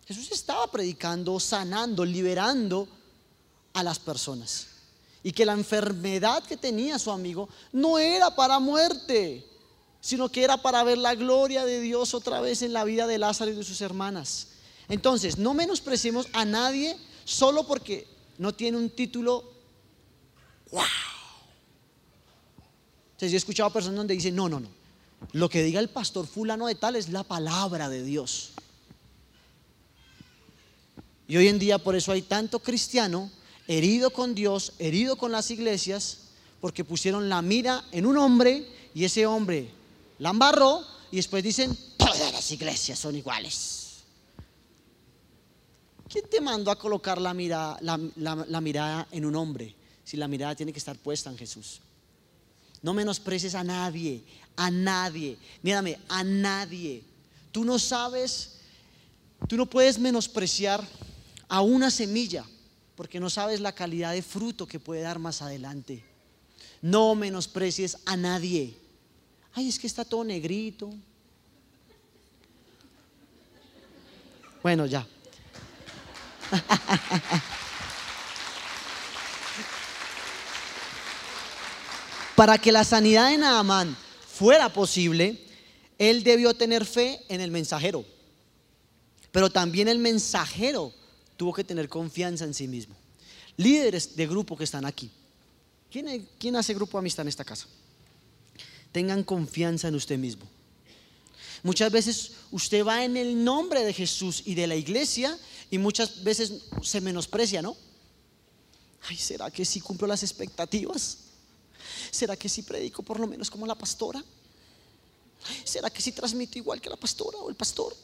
Jesús 0.08 0.32
estaba 0.32 0.72
predicando, 0.72 1.38
sanando, 1.38 2.06
liberando 2.06 2.88
a 3.74 3.84
las 3.84 4.00
personas 4.00 4.68
y 5.22 5.34
que 5.34 5.46
la 5.46 5.52
enfermedad 5.52 6.44
que 6.44 6.56
tenía 6.56 6.98
su 6.98 7.12
amigo 7.12 7.50
no 7.74 8.00
era 8.00 8.34
para 8.34 8.60
muerte, 8.60 9.46
sino 10.00 10.30
que 10.30 10.46
era 10.46 10.56
para 10.62 10.84
ver 10.86 10.98
la 10.98 11.16
gloria 11.16 11.66
de 11.66 11.82
Dios 11.82 12.14
otra 12.14 12.40
vez 12.40 12.62
en 12.62 12.72
la 12.72 12.86
vida 12.86 13.06
de 13.06 13.18
Lázaro 13.18 13.52
y 13.52 13.56
de 13.56 13.66
sus 13.66 13.82
hermanas. 13.82 14.48
Entonces, 14.88 15.38
no 15.38 15.54
menospreciemos 15.54 16.30
a 16.32 16.46
nadie 16.46 16.96
solo 17.26 17.68
porque 17.68 18.08
no 18.38 18.54
tiene 18.54 18.78
un 18.78 18.90
título. 18.90 19.52
¡Wow! 20.72 20.84
Entonces, 23.08 23.32
yo 23.32 23.36
he 23.36 23.38
escuchado 23.38 23.74
personas 23.74 23.98
donde 23.98 24.14
dicen, 24.14 24.36
no, 24.36 24.48
no, 24.48 24.62
no. 24.62 24.70
Lo 25.34 25.50
que 25.50 25.64
diga 25.64 25.82
el 25.82 25.90
pastor 25.90 26.26
fulano 26.26 26.68
de 26.68 26.76
tal 26.76 26.96
es 26.96 27.10
la 27.10 27.24
palabra 27.24 27.90
de 27.90 28.04
Dios. 28.04 28.54
Y 31.28 31.38
hoy 31.38 31.48
en 31.48 31.60
día 31.60 31.78
por 31.78 31.96
eso 31.96 32.12
hay 32.12 32.22
tanto 32.22 32.60
cristiano 32.60 33.30
herido 33.68 34.12
con 34.12 34.34
Dios, 34.34 34.74
herido 34.80 35.18
con 35.18 35.32
las 35.32 35.52
iglesias, 35.52 36.20
porque 36.62 36.84
pusieron 36.84 37.30
la 37.30 37.42
mira 37.42 37.84
en 37.92 38.06
un 38.06 38.18
hombre 38.18 38.66
y 38.94 39.04
ese 39.04 39.26
hombre 39.26 39.70
la 40.20 40.30
embarró 40.30 40.84
y 41.12 41.18
después 41.18 41.44
dicen, 41.44 41.78
todas 41.98 42.32
las 42.32 42.52
iglesias 42.52 42.98
son 42.98 43.16
iguales. 43.16 43.88
¿Quién 46.10 46.26
te 46.30 46.40
mandó 46.40 46.72
a 46.72 46.80
colocar 46.80 47.20
la, 47.20 47.34
mira, 47.34 47.78
la, 47.82 48.62
mirada 48.62 49.08
en 49.12 49.26
un 49.26 49.36
hombre 49.36 49.76
si 50.06 50.16
la 50.16 50.28
mirada 50.28 50.56
tiene 50.56 50.72
que 50.72 50.80
estar 50.80 50.98
puesta 50.98 51.30
en 51.30 51.38
Jesús? 51.38 51.82
No 52.82 52.94
menosprecies 52.94 53.56
a 53.56 53.64
nadie, 53.64 54.24
a 54.56 54.72
nadie. 54.72 55.38
Mírame, 55.62 56.00
a 56.08 56.24
nadie. 56.24 57.04
Tú 57.52 57.66
no 57.66 57.78
sabes, 57.78 58.60
tú 59.48 59.58
no 59.58 59.66
puedes 59.66 60.00
menospreciar 60.00 60.88
a 61.48 61.62
una 61.62 61.90
semilla 61.92 62.46
porque 62.96 63.20
no 63.20 63.30
sabes 63.30 63.60
la 63.60 63.74
calidad 63.74 64.14
de 64.14 64.24
fruto 64.24 64.68
que 64.68 64.80
puede 64.80 65.02
dar 65.02 65.20
más 65.20 65.44
adelante. 65.44 66.04
No 66.82 67.14
menosprecies 67.14 68.00
a 68.06 68.18
nadie. 68.18 68.76
Ay, 69.54 69.70
es 69.70 69.78
que 69.78 69.86
está 69.86 70.04
todo 70.04 70.24
negrito. 70.24 70.92
Bueno, 74.64 74.88
ya. 74.88 75.08
Para 82.36 82.58
que 82.58 82.72
la 82.72 82.84
sanidad 82.84 83.30
de 83.30 83.38
Naamán 83.38 83.96
fuera 84.28 84.74
posible, 84.74 85.40
él 86.00 86.24
debió 86.24 86.56
tener 86.56 86.84
fe 86.84 87.24
en 87.30 87.42
el 87.42 87.52
mensajero. 87.52 88.04
Pero 89.32 89.52
también 89.52 89.88
el 89.88 90.00
mensajero 90.00 90.94
tuvo 91.38 91.54
que 91.54 91.64
tener 91.64 91.88
confianza 91.88 92.44
en 92.44 92.54
sí 92.54 92.68
mismo. 92.68 92.96
Líderes 93.56 94.16
de 94.16 94.28
grupo 94.28 94.58
que 94.58 94.64
están 94.64 94.86
aquí. 94.86 95.10
¿Quién, 95.90 96.56
hace 96.56 96.74
grupo 96.74 96.98
amistad 96.98 97.24
en 97.24 97.30
esta 97.30 97.46
casa? 97.46 97.68
Tengan 98.92 99.24
confianza 99.24 99.88
en 99.88 99.96
usted 99.96 100.18
mismo. 100.18 100.46
Muchas 101.64 101.92
veces 101.92 102.32
usted 102.52 102.86
va 102.86 103.04
en 103.04 103.18
el 103.18 103.44
nombre 103.44 103.84
de 103.84 103.94
Jesús 103.94 104.44
y 104.46 104.54
de 104.54 104.68
la 104.68 104.76
iglesia 104.76 105.38
y 105.72 105.78
muchas 105.78 106.24
veces 106.24 106.54
se 106.84 107.02
menosprecia, 107.02 107.62
¿no? 107.62 107.76
Ay, 109.10 109.18
¿será 109.18 109.50
que 109.50 109.66
sí 109.66 109.80
cumplo 109.80 110.08
las 110.08 110.24
expectativas? 110.24 111.20
¿Será 112.12 112.36
que 112.36 112.50
sí 112.50 112.62
predico 112.62 113.02
por 113.02 113.20
lo 113.20 113.28
menos 113.28 113.50
como 113.50 113.66
la 113.66 113.76
pastora? 113.76 114.24
¿Será 115.64 115.90
que 115.90 116.02
sí 116.02 116.12
transmito 116.12 116.58
igual 116.58 116.82
que 116.82 116.90
la 116.90 116.98
pastora 116.98 117.38
o 117.38 117.50
el 117.50 117.56
pastor? 117.56 117.96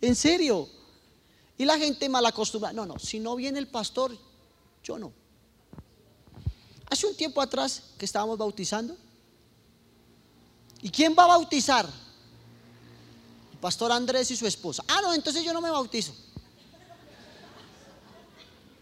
En 0.00 0.16
serio. 0.16 0.68
Y 1.58 1.64
la 1.64 1.78
gente 1.78 2.08
mal 2.08 2.24
acostumbrada. 2.24 2.72
No, 2.72 2.86
no, 2.86 2.98
si 2.98 3.20
no 3.20 3.36
viene 3.36 3.58
el 3.58 3.68
pastor, 3.68 4.16
yo 4.82 4.98
no. 4.98 5.12
Hace 6.88 7.06
un 7.06 7.14
tiempo 7.14 7.40
atrás 7.40 7.82
que 7.98 8.04
estábamos 8.04 8.38
bautizando. 8.38 8.96
¿Y 10.82 10.90
quién 10.90 11.14
va 11.16 11.24
a 11.24 11.28
bautizar? 11.28 11.86
El 13.52 13.58
pastor 13.58 13.92
Andrés 13.92 14.30
y 14.30 14.36
su 14.36 14.46
esposa. 14.46 14.82
Ah, 14.88 15.00
no, 15.02 15.12
entonces 15.12 15.44
yo 15.44 15.52
no 15.52 15.60
me 15.60 15.70
bautizo. 15.70 16.14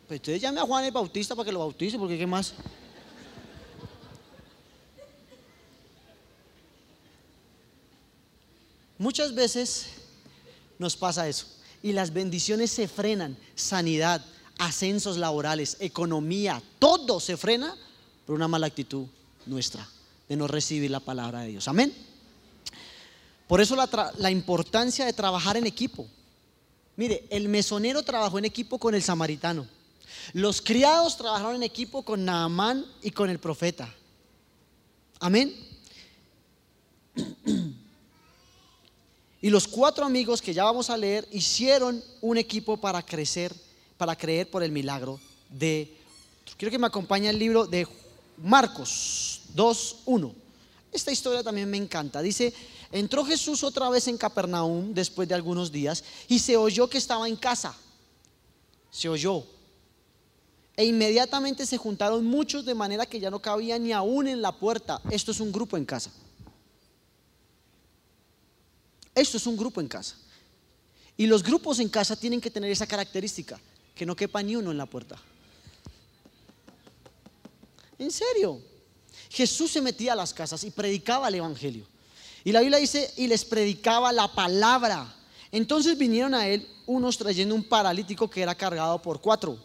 Pues 0.07 0.21
entonces 0.21 0.41
llame 0.41 0.61
a 0.61 0.65
Juan 0.65 0.85
el 0.85 0.93
Bautista 0.93 1.35
para 1.35 1.45
que 1.45 1.53
lo 1.53 1.59
bautice, 1.59 1.99
porque 1.99 2.17
¿qué 2.17 2.27
más? 2.27 2.55
Muchas 8.97 9.35
veces 9.35 9.98
nos 10.79 10.97
pasa 10.97 11.29
eso 11.29 11.47
y 11.83 11.93
las 11.93 12.13
bendiciones 12.13 12.71
se 12.71 12.89
frenan, 12.89 13.37
sanidad, 13.55 14.25
ascensos 14.59 15.17
laborales, 15.17 15.77
economía, 15.81 16.63
todo 16.79 17.21
se 17.21 17.37
frena 17.37 17.77
por 18.27 18.35
una 18.35 18.49
mala 18.49 18.67
actitud 18.67 19.07
nuestra 19.47 19.89
de 20.29 20.37
no 20.37 20.47
recibir 20.47 20.91
la 20.91 21.01
palabra 21.01 21.41
de 21.41 21.49
Dios. 21.49 21.69
Amén. 21.69 21.93
Por 23.47 23.61
eso 23.61 23.77
la, 23.77 24.31
importancia 24.31 25.07
de 25.07 25.13
trabajar 25.15 25.57
en 25.57 25.67
equipo. 25.67 26.07
Mire, 26.97 27.25
el 27.31 27.49
mesonero 27.49 28.03
trabajó 28.03 28.39
en 28.39 28.45
equipo 28.45 28.79
con 28.79 28.95
el 28.95 29.03
samaritano. 29.03 29.67
Los 30.35 30.61
criados 30.61 31.17
trabajaron 31.17 31.57
en 31.57 31.63
equipo 31.63 32.03
con 32.03 32.25
Naamán 32.25 32.85
y 33.03 33.11
con 33.11 33.31
el 33.31 33.39
profeta. 33.39 33.95
Amén. 35.21 35.55
Y 39.41 39.51
los 39.51 39.69
cuatro 39.69 40.05
amigos 40.05 40.43
que 40.43 40.53
ya 40.53 40.65
vamos 40.65 40.91
a 40.91 40.97
leer 40.97 41.29
hicieron 41.31 42.03
un 42.21 42.39
equipo 42.39 42.77
para 42.77 43.03
crecer, 43.03 43.55
para 43.97 44.17
creer 44.17 44.51
por 44.51 44.63
el 44.63 44.73
milagro 44.73 45.21
de... 45.49 45.95
Quiero 46.57 46.73
que 46.73 46.79
me 46.79 46.87
acompañe 46.87 47.29
el 47.29 47.39
libro 47.39 47.67
de 47.67 47.87
Marcos 48.39 49.43
2.1. 49.55 50.33
Esta 50.91 51.13
historia 51.13 51.43
también 51.43 51.71
me 51.71 51.77
encanta. 51.77 52.21
Dice, 52.21 52.53
entró 52.91 53.25
Jesús 53.25 53.63
otra 53.63 53.89
vez 53.91 54.09
en 54.09 54.19
Capernaum 54.19 54.93
después 54.93 55.29
de 55.29 55.35
algunos 55.35 55.71
días 55.71 56.03
y 56.27 56.39
se 56.41 56.57
oyó 56.57 56.89
que 56.89 56.99
estaba 56.99 57.29
en 57.29 57.37
casa. 57.37 57.77
Se 58.91 59.09
oyó. 59.09 59.45
E 60.77 60.85
inmediatamente 60.85 61.67
se 61.67 61.77
juntaron 61.77 62.25
muchos 62.25 62.65
de 62.65 62.75
manera 62.75 63.07
que 63.07 63.21
ya 63.21 63.31
no 63.31 63.41
cabía 63.41 63.79
ni 63.79 63.93
aún 63.93 64.27
en 64.27 64.43
la 64.43 64.53
puerta. 64.53 65.01
Esto 65.11 65.31
es 65.31 65.41
un 65.41 65.53
grupo 65.53 65.77
en 65.77 65.85
casa. 65.85 66.11
Esto 69.19 69.37
es 69.37 69.47
un 69.47 69.57
grupo 69.57 69.81
en 69.81 69.89
casa. 69.89 70.17
Y 71.17 71.27
los 71.27 71.43
grupos 71.43 71.81
en 71.81 71.89
casa 71.89 72.15
tienen 72.15 72.41
que 72.41 72.51
tener 72.51 72.71
esa 72.71 72.87
característica, 72.87 73.59
que 73.95 74.07
no 74.07 74.15
quepa 74.15 74.43
ni 74.43 74.55
uno 74.55 74.71
en 74.71 74.79
la 74.79 74.87
puerta. 74.87 75.21
En 77.99 78.11
serio. 78.11 78.61
Jesús 79.31 79.73
se 79.73 79.83
metía 79.83 80.13
a 80.13 80.17
las 80.17 80.33
casas 80.33 80.63
y 80.65 80.71
predicaba 80.71 81.29
el 81.29 81.35
Evangelio. 81.35 81.85
Y 82.45 82.53
la 82.53 82.61
Biblia 82.61 82.79
dice, 82.79 83.13
y 83.17 83.27
les 83.27 83.45
predicaba 83.45 84.13
la 84.13 84.33
palabra. 84.33 85.15
Entonces 85.51 85.99
vinieron 85.99 86.35
a 86.35 86.47
él 86.47 86.67
unos 86.87 87.19
trayendo 87.19 87.55
un 87.55 87.65
paralítico 87.65 88.31
que 88.31 88.41
era 88.41 88.55
cargado 88.55 89.03
por 89.03 89.21
cuatro. 89.21 89.59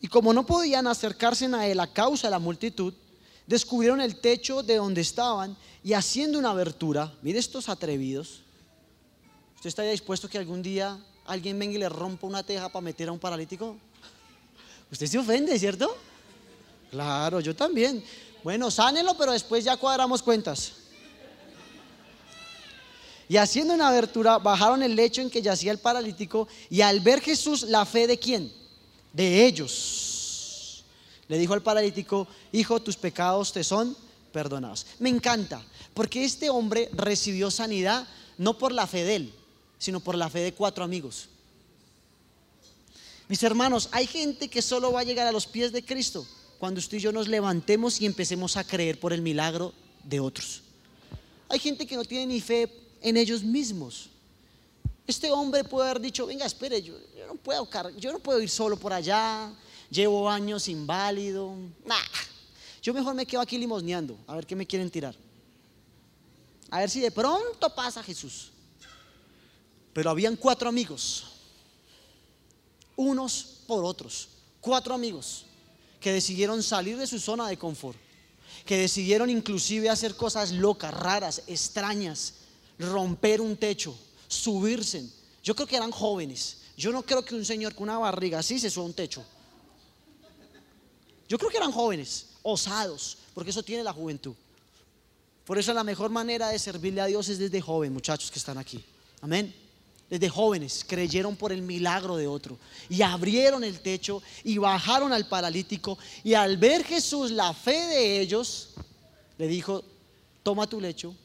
Y 0.00 0.08
como 0.08 0.32
no 0.32 0.44
podían 0.44 0.86
acercarse 0.86 1.46
a 1.46 1.66
él 1.66 1.78
a 1.78 1.92
causa 1.92 2.26
de 2.26 2.32
la 2.32 2.38
multitud, 2.38 2.94
descubrieron 3.46 4.00
el 4.00 4.16
techo 4.16 4.62
de 4.62 4.76
donde 4.76 5.02
estaban 5.02 5.56
y 5.84 5.92
haciendo 5.92 6.38
una 6.38 6.50
abertura, 6.50 7.14
mire 7.22 7.38
estos 7.38 7.68
atrevidos, 7.68 8.40
¿Usted 9.62 9.68
estaría 9.68 9.92
dispuesto 9.92 10.28
que 10.28 10.38
algún 10.38 10.60
día 10.60 10.98
alguien 11.24 11.56
venga 11.56 11.76
y 11.76 11.78
le 11.78 11.88
rompa 11.88 12.26
una 12.26 12.42
teja 12.42 12.68
para 12.68 12.80
meter 12.80 13.08
a 13.08 13.12
un 13.12 13.20
paralítico? 13.20 13.76
Usted 14.90 15.06
se 15.06 15.18
ofende, 15.18 15.56
¿cierto? 15.56 15.96
Claro, 16.90 17.38
yo 17.38 17.54
también. 17.54 18.02
Bueno, 18.42 18.72
sánelo, 18.72 19.16
pero 19.16 19.30
después 19.30 19.62
ya 19.62 19.76
cuadramos 19.76 20.20
cuentas. 20.20 20.72
Y 23.28 23.36
haciendo 23.36 23.72
una 23.72 23.86
abertura, 23.86 24.38
bajaron 24.38 24.82
el 24.82 24.96
lecho 24.96 25.20
en 25.20 25.30
que 25.30 25.40
yacía 25.40 25.70
el 25.70 25.78
paralítico 25.78 26.48
y 26.68 26.80
al 26.80 26.98
ver 26.98 27.20
Jesús 27.20 27.62
la 27.62 27.86
fe 27.86 28.08
de 28.08 28.18
quién? 28.18 28.52
De 29.12 29.46
ellos. 29.46 30.82
Le 31.28 31.38
dijo 31.38 31.54
al 31.54 31.62
paralítico, 31.62 32.26
hijo, 32.50 32.82
tus 32.82 32.96
pecados 32.96 33.52
te 33.52 33.62
son 33.62 33.96
perdonados. 34.32 34.86
Me 34.98 35.08
encanta, 35.08 35.62
porque 35.94 36.24
este 36.24 36.50
hombre 36.50 36.90
recibió 36.94 37.48
sanidad 37.48 38.08
no 38.38 38.58
por 38.58 38.72
la 38.72 38.88
fe 38.88 39.04
de 39.04 39.14
él, 39.14 39.34
sino 39.82 39.98
por 39.98 40.14
la 40.14 40.30
fe 40.30 40.38
de 40.38 40.54
cuatro 40.54 40.84
amigos. 40.84 41.28
Mis 43.26 43.42
hermanos, 43.42 43.88
hay 43.90 44.06
gente 44.06 44.48
que 44.48 44.62
solo 44.62 44.92
va 44.92 45.00
a 45.00 45.04
llegar 45.04 45.26
a 45.26 45.32
los 45.32 45.44
pies 45.44 45.72
de 45.72 45.84
Cristo 45.84 46.24
cuando 46.60 46.78
usted 46.78 46.98
y 46.98 47.00
yo 47.00 47.10
nos 47.10 47.26
levantemos 47.26 48.00
y 48.00 48.06
empecemos 48.06 48.56
a 48.56 48.62
creer 48.62 49.00
por 49.00 49.12
el 49.12 49.22
milagro 49.22 49.74
de 50.04 50.20
otros. 50.20 50.62
Hay 51.48 51.58
gente 51.58 51.84
que 51.84 51.96
no 51.96 52.04
tiene 52.04 52.26
ni 52.26 52.40
fe 52.40 52.72
en 53.00 53.16
ellos 53.16 53.42
mismos. 53.42 54.08
Este 55.04 55.32
hombre 55.32 55.64
puede 55.64 55.90
haber 55.90 56.00
dicho, 56.00 56.26
venga, 56.26 56.46
espere, 56.46 56.80
yo, 56.80 56.94
no, 57.26 57.34
puedo, 57.34 57.68
yo 57.98 58.12
no 58.12 58.20
puedo 58.20 58.40
ir 58.40 58.50
solo 58.50 58.76
por 58.76 58.92
allá, 58.92 59.52
llevo 59.90 60.30
años 60.30 60.68
inválido. 60.68 61.56
Nah, 61.84 61.96
yo 62.80 62.94
mejor 62.94 63.16
me 63.16 63.26
quedo 63.26 63.40
aquí 63.40 63.58
limosneando, 63.58 64.16
a 64.28 64.36
ver 64.36 64.46
qué 64.46 64.54
me 64.54 64.64
quieren 64.64 64.88
tirar. 64.88 65.16
A 66.70 66.78
ver 66.78 66.88
si 66.88 67.00
de 67.00 67.10
pronto 67.10 67.74
pasa 67.74 68.00
Jesús. 68.00 68.52
Pero 69.92 70.10
habían 70.10 70.36
cuatro 70.36 70.68
amigos, 70.68 71.24
unos 72.96 73.62
por 73.66 73.84
otros, 73.84 74.28
cuatro 74.60 74.94
amigos 74.94 75.44
que 76.00 76.12
decidieron 76.12 76.62
salir 76.62 76.96
de 76.96 77.06
su 77.06 77.18
zona 77.18 77.48
de 77.48 77.58
confort, 77.58 77.98
que 78.64 78.78
decidieron 78.78 79.28
inclusive 79.28 79.90
hacer 79.90 80.16
cosas 80.16 80.52
locas, 80.52 80.94
raras, 80.94 81.42
extrañas, 81.46 82.34
romper 82.78 83.40
un 83.40 83.56
techo, 83.56 83.96
subirse. 84.28 85.08
Yo 85.42 85.54
creo 85.54 85.66
que 85.66 85.76
eran 85.76 85.90
jóvenes. 85.90 86.58
Yo 86.76 86.90
no 86.90 87.02
creo 87.02 87.24
que 87.24 87.34
un 87.34 87.44
señor 87.44 87.74
con 87.74 87.84
una 87.84 87.98
barriga 87.98 88.38
así 88.38 88.58
se 88.58 88.70
suba 88.70 88.84
a 88.84 88.88
un 88.88 88.94
techo. 88.94 89.22
Yo 91.28 91.38
creo 91.38 91.50
que 91.50 91.56
eran 91.58 91.72
jóvenes, 91.72 92.26
osados, 92.42 93.18
porque 93.34 93.50
eso 93.50 93.62
tiene 93.62 93.84
la 93.84 93.92
juventud. 93.92 94.34
Por 95.44 95.58
eso 95.58 95.72
la 95.72 95.84
mejor 95.84 96.10
manera 96.10 96.48
de 96.48 96.58
servirle 96.58 97.00
a 97.00 97.06
Dios 97.06 97.28
es 97.28 97.38
desde 97.38 97.60
joven, 97.60 97.92
muchachos 97.92 98.30
que 98.30 98.38
están 98.38 98.58
aquí. 98.58 98.82
Amén 99.20 99.61
desde 100.12 100.28
jóvenes, 100.28 100.84
creyeron 100.86 101.36
por 101.36 101.52
el 101.52 101.62
milagro 101.62 102.16
de 102.16 102.26
otro. 102.26 102.58
Y 102.90 103.00
abrieron 103.00 103.64
el 103.64 103.80
techo 103.80 104.22
y 104.44 104.58
bajaron 104.58 105.10
al 105.10 105.26
paralítico. 105.26 105.96
Y 106.22 106.34
al 106.34 106.58
ver 106.58 106.84
Jesús 106.84 107.30
la 107.30 107.54
fe 107.54 107.86
de 107.86 108.20
ellos, 108.20 108.74
le 109.38 109.46
dijo, 109.46 109.82
toma 110.42 110.66
tu 110.66 110.82
lecho 110.82 111.16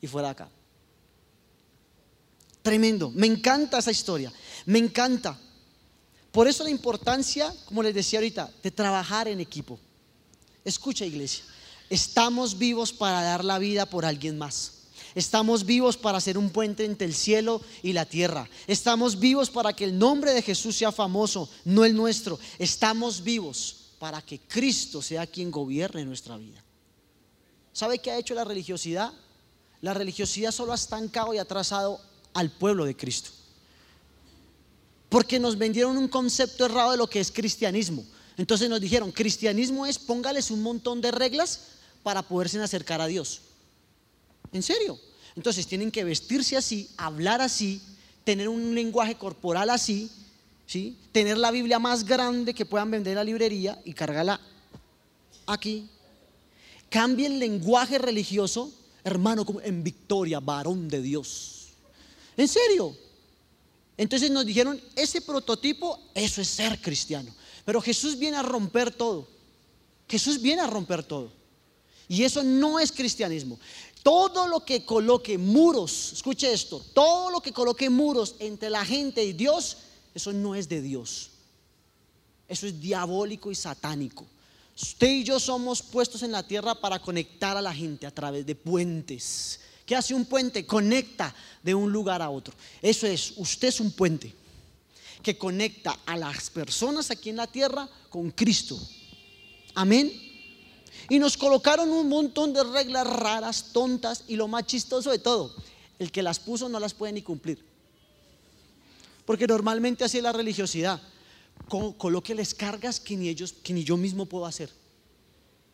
y 0.00 0.06
fuera 0.06 0.30
acá. 0.30 0.48
Tremendo, 2.62 3.10
me 3.16 3.26
encanta 3.26 3.78
esa 3.78 3.90
historia, 3.90 4.32
me 4.66 4.78
encanta. 4.78 5.36
Por 6.30 6.46
eso 6.46 6.62
la 6.62 6.70
importancia, 6.70 7.52
como 7.64 7.82
les 7.82 7.96
decía 7.96 8.20
ahorita, 8.20 8.48
de 8.62 8.70
trabajar 8.70 9.26
en 9.26 9.40
equipo. 9.40 9.76
Escucha 10.64 11.04
iglesia, 11.04 11.44
estamos 11.88 12.56
vivos 12.56 12.92
para 12.92 13.22
dar 13.22 13.44
la 13.44 13.58
vida 13.58 13.86
por 13.86 14.04
alguien 14.04 14.38
más. 14.38 14.79
Estamos 15.14 15.64
vivos 15.64 15.96
para 15.96 16.18
hacer 16.18 16.38
un 16.38 16.50
puente 16.50 16.84
entre 16.84 17.06
el 17.06 17.14
cielo 17.14 17.60
y 17.82 17.92
la 17.92 18.04
tierra. 18.04 18.48
Estamos 18.66 19.18
vivos 19.18 19.50
para 19.50 19.72
que 19.72 19.84
el 19.84 19.98
nombre 19.98 20.32
de 20.32 20.42
Jesús 20.42 20.76
sea 20.76 20.92
famoso, 20.92 21.48
no 21.64 21.84
el 21.84 21.94
nuestro. 21.94 22.38
Estamos 22.58 23.22
vivos 23.22 23.90
para 23.98 24.22
que 24.22 24.38
Cristo 24.40 25.02
sea 25.02 25.26
quien 25.26 25.50
gobierne 25.50 26.04
nuestra 26.04 26.36
vida. 26.36 26.62
¿Sabe 27.72 27.98
qué 27.98 28.10
ha 28.10 28.18
hecho 28.18 28.34
la 28.34 28.44
religiosidad? 28.44 29.12
La 29.80 29.94
religiosidad 29.94 30.52
solo 30.52 30.72
ha 30.72 30.76
estancado 30.76 31.34
y 31.34 31.38
atrasado 31.38 32.00
al 32.32 32.50
pueblo 32.50 32.84
de 32.84 32.96
Cristo. 32.96 33.30
Porque 35.08 35.40
nos 35.40 35.58
vendieron 35.58 35.98
un 35.98 36.08
concepto 36.08 36.64
errado 36.66 36.92
de 36.92 36.96
lo 36.96 37.08
que 37.08 37.20
es 37.20 37.32
cristianismo. 37.32 38.04
Entonces 38.36 38.70
nos 38.70 38.80
dijeron, 38.80 39.12
cristianismo 39.12 39.86
es 39.86 39.98
póngales 39.98 40.50
un 40.50 40.62
montón 40.62 41.00
de 41.00 41.10
reglas 41.10 41.62
para 42.02 42.22
poderse 42.22 42.60
acercar 42.62 43.00
a 43.00 43.06
Dios. 43.06 43.42
En 44.52 44.62
serio. 44.62 44.98
Entonces 45.36 45.66
tienen 45.66 45.90
que 45.90 46.04
vestirse 46.04 46.56
así, 46.56 46.90
hablar 46.96 47.40
así, 47.40 47.80
tener 48.24 48.48
un 48.48 48.74
lenguaje 48.74 49.14
corporal 49.14 49.70
así, 49.70 50.10
¿sí? 50.66 50.96
tener 51.12 51.38
la 51.38 51.50
Biblia 51.50 51.78
más 51.78 52.04
grande 52.04 52.54
que 52.54 52.66
puedan 52.66 52.90
vender 52.90 53.12
en 53.12 53.16
la 53.16 53.24
librería 53.24 53.80
y 53.84 53.92
cargarla 53.92 54.40
aquí. 55.46 55.88
Cambie 56.88 57.26
el 57.26 57.38
lenguaje 57.38 57.98
religioso, 57.98 58.72
hermano, 59.04 59.46
en 59.62 59.84
victoria, 59.84 60.40
varón 60.40 60.88
de 60.88 61.00
Dios. 61.00 61.68
En 62.36 62.48
serio. 62.48 62.96
Entonces 63.96 64.30
nos 64.30 64.46
dijeron, 64.46 64.80
ese 64.96 65.20
prototipo, 65.20 66.00
eso 66.14 66.40
es 66.40 66.48
ser 66.48 66.80
cristiano. 66.80 67.32
Pero 67.64 67.80
Jesús 67.80 68.18
viene 68.18 68.38
a 68.38 68.42
romper 68.42 68.90
todo. 68.90 69.28
Jesús 70.08 70.40
viene 70.40 70.62
a 70.62 70.66
romper 70.66 71.04
todo. 71.04 71.30
Y 72.08 72.24
eso 72.24 72.42
no 72.42 72.80
es 72.80 72.90
cristianismo. 72.90 73.58
Todo 74.02 74.46
lo 74.46 74.64
que 74.64 74.84
coloque 74.84 75.36
muros, 75.36 76.12
escuche 76.14 76.52
esto, 76.52 76.82
todo 76.94 77.30
lo 77.30 77.40
que 77.40 77.52
coloque 77.52 77.90
muros 77.90 78.36
entre 78.38 78.70
la 78.70 78.84
gente 78.84 79.22
y 79.22 79.34
Dios, 79.34 79.76
eso 80.14 80.32
no 80.32 80.54
es 80.54 80.68
de 80.68 80.80
Dios. 80.80 81.30
Eso 82.48 82.66
es 82.66 82.80
diabólico 82.80 83.50
y 83.50 83.54
satánico. 83.54 84.26
Usted 84.74 85.08
y 85.08 85.24
yo 85.24 85.38
somos 85.38 85.82
puestos 85.82 86.22
en 86.22 86.32
la 86.32 86.42
tierra 86.42 86.74
para 86.74 86.98
conectar 86.98 87.56
a 87.56 87.62
la 87.62 87.74
gente 87.74 88.06
a 88.06 88.10
través 88.10 88.46
de 88.46 88.54
puentes. 88.54 89.60
¿Qué 89.84 89.94
hace 89.94 90.14
un 90.14 90.24
puente? 90.24 90.64
Conecta 90.64 91.34
de 91.62 91.74
un 91.74 91.92
lugar 91.92 92.22
a 92.22 92.30
otro. 92.30 92.54
Eso 92.80 93.06
es, 93.06 93.34
usted 93.36 93.68
es 93.68 93.80
un 93.80 93.92
puente 93.92 94.34
que 95.22 95.36
conecta 95.36 96.00
a 96.06 96.16
las 96.16 96.48
personas 96.48 97.10
aquí 97.10 97.28
en 97.28 97.36
la 97.36 97.46
tierra 97.46 97.88
con 98.08 98.30
Cristo. 98.30 98.78
Amén. 99.74 100.29
Y 101.10 101.18
nos 101.18 101.36
colocaron 101.36 101.90
un 101.90 102.08
montón 102.08 102.52
de 102.54 102.62
reglas 102.62 103.04
raras, 103.06 103.72
tontas 103.72 104.24
y 104.28 104.36
lo 104.36 104.46
más 104.48 104.64
chistoso 104.64 105.10
de 105.10 105.18
todo. 105.18 105.54
el 105.98 106.10
que 106.10 106.22
las 106.22 106.38
puso 106.38 106.66
no 106.70 106.80
las 106.80 106.94
puede 106.94 107.12
ni 107.12 107.20
cumplir. 107.20 107.62
Porque 109.26 109.46
normalmente 109.46 110.02
así 110.02 110.16
es 110.16 110.22
la 110.22 110.32
religiosidad. 110.32 111.02
Colóqueles 111.68 112.54
cargas 112.54 112.98
que 112.98 113.16
ni 113.16 113.28
ellos, 113.28 113.52
que 113.52 113.74
ni 113.74 113.84
yo 113.84 113.98
mismo 113.98 114.24
puedo 114.24 114.46
hacer. 114.46 114.70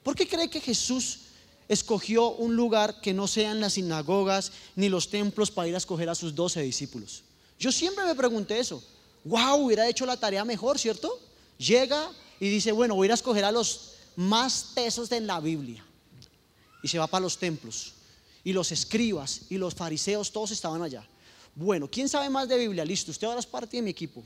¿Por 0.02 0.16
qué 0.16 0.26
cree 0.26 0.50
que 0.50 0.60
Jesús 0.60 1.20
escogió 1.68 2.30
un 2.30 2.56
lugar 2.56 3.00
que 3.00 3.14
no 3.14 3.28
sean 3.28 3.60
las 3.60 3.74
sinagogas 3.74 4.52
ni 4.74 4.88
los 4.88 5.10
templos 5.10 5.52
para 5.52 5.68
ir 5.68 5.74
a 5.74 5.78
escoger 5.78 6.08
a 6.08 6.14
sus 6.16 6.34
doce 6.34 6.60
discípulos? 6.62 7.22
Yo 7.58 7.70
siempre 7.70 8.04
me 8.04 8.14
pregunté 8.14 8.58
eso. 8.58 8.82
Wow, 9.24 9.66
hubiera 9.66 9.88
hecho 9.88 10.06
la 10.06 10.16
tarea 10.16 10.44
mejor, 10.44 10.78
¿cierto? 10.78 11.20
Llega 11.58 12.10
y 12.40 12.48
dice, 12.48 12.72
bueno, 12.72 12.94
voy 12.94 13.04
a 13.04 13.08
ir 13.08 13.12
a 13.12 13.14
escoger 13.14 13.44
a 13.44 13.52
los 13.52 13.95
más 14.16 14.72
tesos 14.74 15.08
de 15.08 15.20
la 15.20 15.40
Biblia. 15.40 15.84
Y 16.82 16.88
se 16.88 16.98
va 16.98 17.06
para 17.06 17.22
los 17.22 17.38
templos. 17.38 17.94
Y 18.42 18.52
los 18.52 18.72
escribas 18.72 19.42
y 19.50 19.58
los 19.58 19.74
fariseos, 19.74 20.32
todos 20.32 20.50
estaban 20.50 20.82
allá. 20.82 21.06
Bueno, 21.54 21.88
¿quién 21.90 22.08
sabe 22.08 22.28
más 22.28 22.48
de 22.48 22.58
Biblia? 22.58 22.84
Listo, 22.84 23.10
usted 23.10 23.26
ahora 23.26 23.40
es 23.40 23.46
parte 23.46 23.76
de 23.76 23.82
mi 23.82 23.90
equipo. 23.90 24.22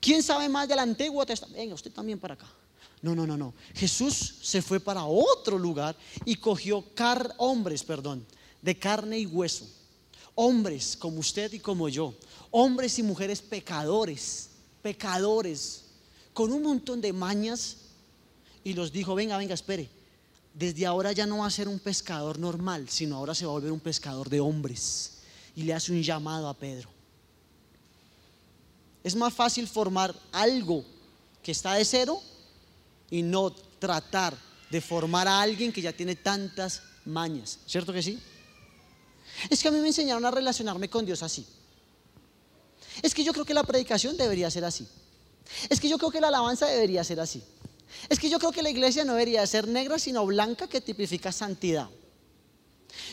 ¿Quién 0.00 0.22
sabe 0.22 0.48
más 0.48 0.68
del 0.68 0.78
Antiguo 0.78 1.24
Testamento? 1.24 1.60
Venga, 1.60 1.74
usted 1.74 1.92
también 1.92 2.18
para 2.18 2.34
acá. 2.34 2.46
No, 3.02 3.14
no, 3.14 3.26
no, 3.26 3.36
no. 3.36 3.52
Jesús 3.74 4.36
se 4.42 4.62
fue 4.62 4.80
para 4.80 5.04
otro 5.04 5.58
lugar 5.58 5.94
y 6.24 6.36
cogió 6.36 6.82
car 6.94 7.34
hombres, 7.36 7.84
perdón, 7.84 8.26
de 8.62 8.78
carne 8.78 9.18
y 9.18 9.26
hueso. 9.26 9.66
Hombres 10.34 10.96
como 10.96 11.20
usted 11.20 11.52
y 11.52 11.60
como 11.60 11.88
yo. 11.88 12.14
Hombres 12.50 12.98
y 12.98 13.02
mujeres 13.02 13.42
pecadores, 13.42 14.48
pecadores, 14.80 15.84
con 16.32 16.50
un 16.50 16.62
montón 16.62 17.02
de 17.02 17.12
mañas. 17.12 17.76
Y 18.64 18.72
los 18.72 18.90
dijo, 18.92 19.14
venga, 19.14 19.36
venga, 19.36 19.54
espere. 19.54 19.88
Desde 20.54 20.86
ahora 20.86 21.12
ya 21.12 21.26
no 21.26 21.38
va 21.38 21.46
a 21.46 21.50
ser 21.50 21.68
un 21.68 21.78
pescador 21.78 22.38
normal, 22.38 22.88
sino 22.88 23.16
ahora 23.16 23.34
se 23.34 23.44
va 23.44 23.52
a 23.52 23.54
volver 23.54 23.72
un 23.72 23.80
pescador 23.80 24.30
de 24.30 24.40
hombres. 24.40 25.18
Y 25.54 25.62
le 25.62 25.74
hace 25.74 25.92
un 25.92 26.02
llamado 26.02 26.48
a 26.48 26.54
Pedro. 26.54 26.88
Es 29.02 29.14
más 29.14 29.34
fácil 29.34 29.68
formar 29.68 30.14
algo 30.32 30.84
que 31.42 31.52
está 31.52 31.74
de 31.74 31.84
cero 31.84 32.20
y 33.10 33.22
no 33.22 33.50
tratar 33.78 34.36
de 34.70 34.80
formar 34.80 35.28
a 35.28 35.42
alguien 35.42 35.72
que 35.72 35.82
ya 35.82 35.92
tiene 35.92 36.16
tantas 36.16 36.82
mañas. 37.04 37.58
¿Cierto 37.66 37.92
que 37.92 38.02
sí? 38.02 38.18
Es 39.50 39.60
que 39.60 39.68
a 39.68 39.70
mí 39.70 39.78
me 39.78 39.88
enseñaron 39.88 40.24
a 40.24 40.30
relacionarme 40.30 40.88
con 40.88 41.04
Dios 41.04 41.22
así. 41.22 41.46
Es 43.02 43.12
que 43.12 43.24
yo 43.24 43.32
creo 43.32 43.44
que 43.44 43.54
la 43.54 43.64
predicación 43.64 44.16
debería 44.16 44.50
ser 44.50 44.64
así. 44.64 44.88
Es 45.68 45.80
que 45.80 45.88
yo 45.88 45.98
creo 45.98 46.10
que 46.10 46.20
la 46.20 46.28
alabanza 46.28 46.66
debería 46.66 47.04
ser 47.04 47.20
así. 47.20 47.42
Es 48.08 48.18
que 48.18 48.28
yo 48.28 48.38
creo 48.38 48.52
que 48.52 48.62
la 48.62 48.70
iglesia 48.70 49.04
no 49.04 49.12
debería 49.12 49.46
ser 49.46 49.66
negra, 49.68 49.98
sino 49.98 50.26
blanca, 50.26 50.68
que 50.68 50.80
tipifica 50.80 51.32
santidad. 51.32 51.88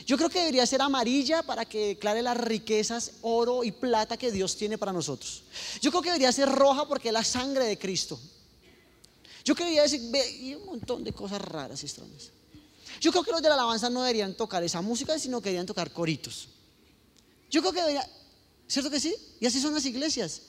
Yo 0.06 0.18
creo 0.18 0.30
que 0.30 0.40
debería 0.40 0.66
ser 0.66 0.82
amarilla 0.82 1.44
para 1.44 1.66
que 1.66 1.88
declare 1.88 2.22
las 2.22 2.38
riquezas, 2.38 3.14
oro 3.22 3.64
y 3.64 3.72
plata 3.72 4.18
que 4.18 4.32
Dios 4.32 4.56
tiene 4.56 4.78
para 4.78 4.94
nosotros. 4.94 5.44
Yo 5.82 5.92
creo 5.92 6.02
que 6.02 6.10
debería 6.10 6.32
ser 6.32 6.50
roja 6.50 6.88
porque 6.88 7.10
es 7.10 7.14
la 7.14 7.24
sangre 7.24 7.66
de 7.66 7.78
Cristo. 7.78 8.20
Yo 9.44 9.56
quería 9.56 9.82
decir, 9.82 10.02
y 10.40 10.54
un 10.56 10.66
montón 10.66 11.04
de 11.04 11.14
cosas 11.14 11.42
raras 11.42 11.82
y 11.82 11.88
extrañas. 11.88 12.32
Yo 13.00 13.12
creo 13.12 13.24
que 13.24 13.32
los 13.32 13.42
de 13.42 13.50
la 13.50 13.56
alabanza 13.56 13.90
no 13.90 14.02
deberían 14.04 14.36
tocar 14.36 14.64
esa 14.64 14.82
música, 14.82 15.18
sino 15.18 15.42
que 15.42 15.50
deberían 15.50 15.66
tocar 15.66 15.92
coritos. 15.92 16.50
Yo 17.50 17.62
creo 17.62 17.74
que 17.74 17.82
debería, 17.82 18.08
¿cierto 18.68 18.92
que 18.92 19.00
sí? 19.00 19.16
Y 19.40 19.46
así 19.48 19.60
son 19.60 19.74
las 19.74 19.86
iglesias. 19.86 20.44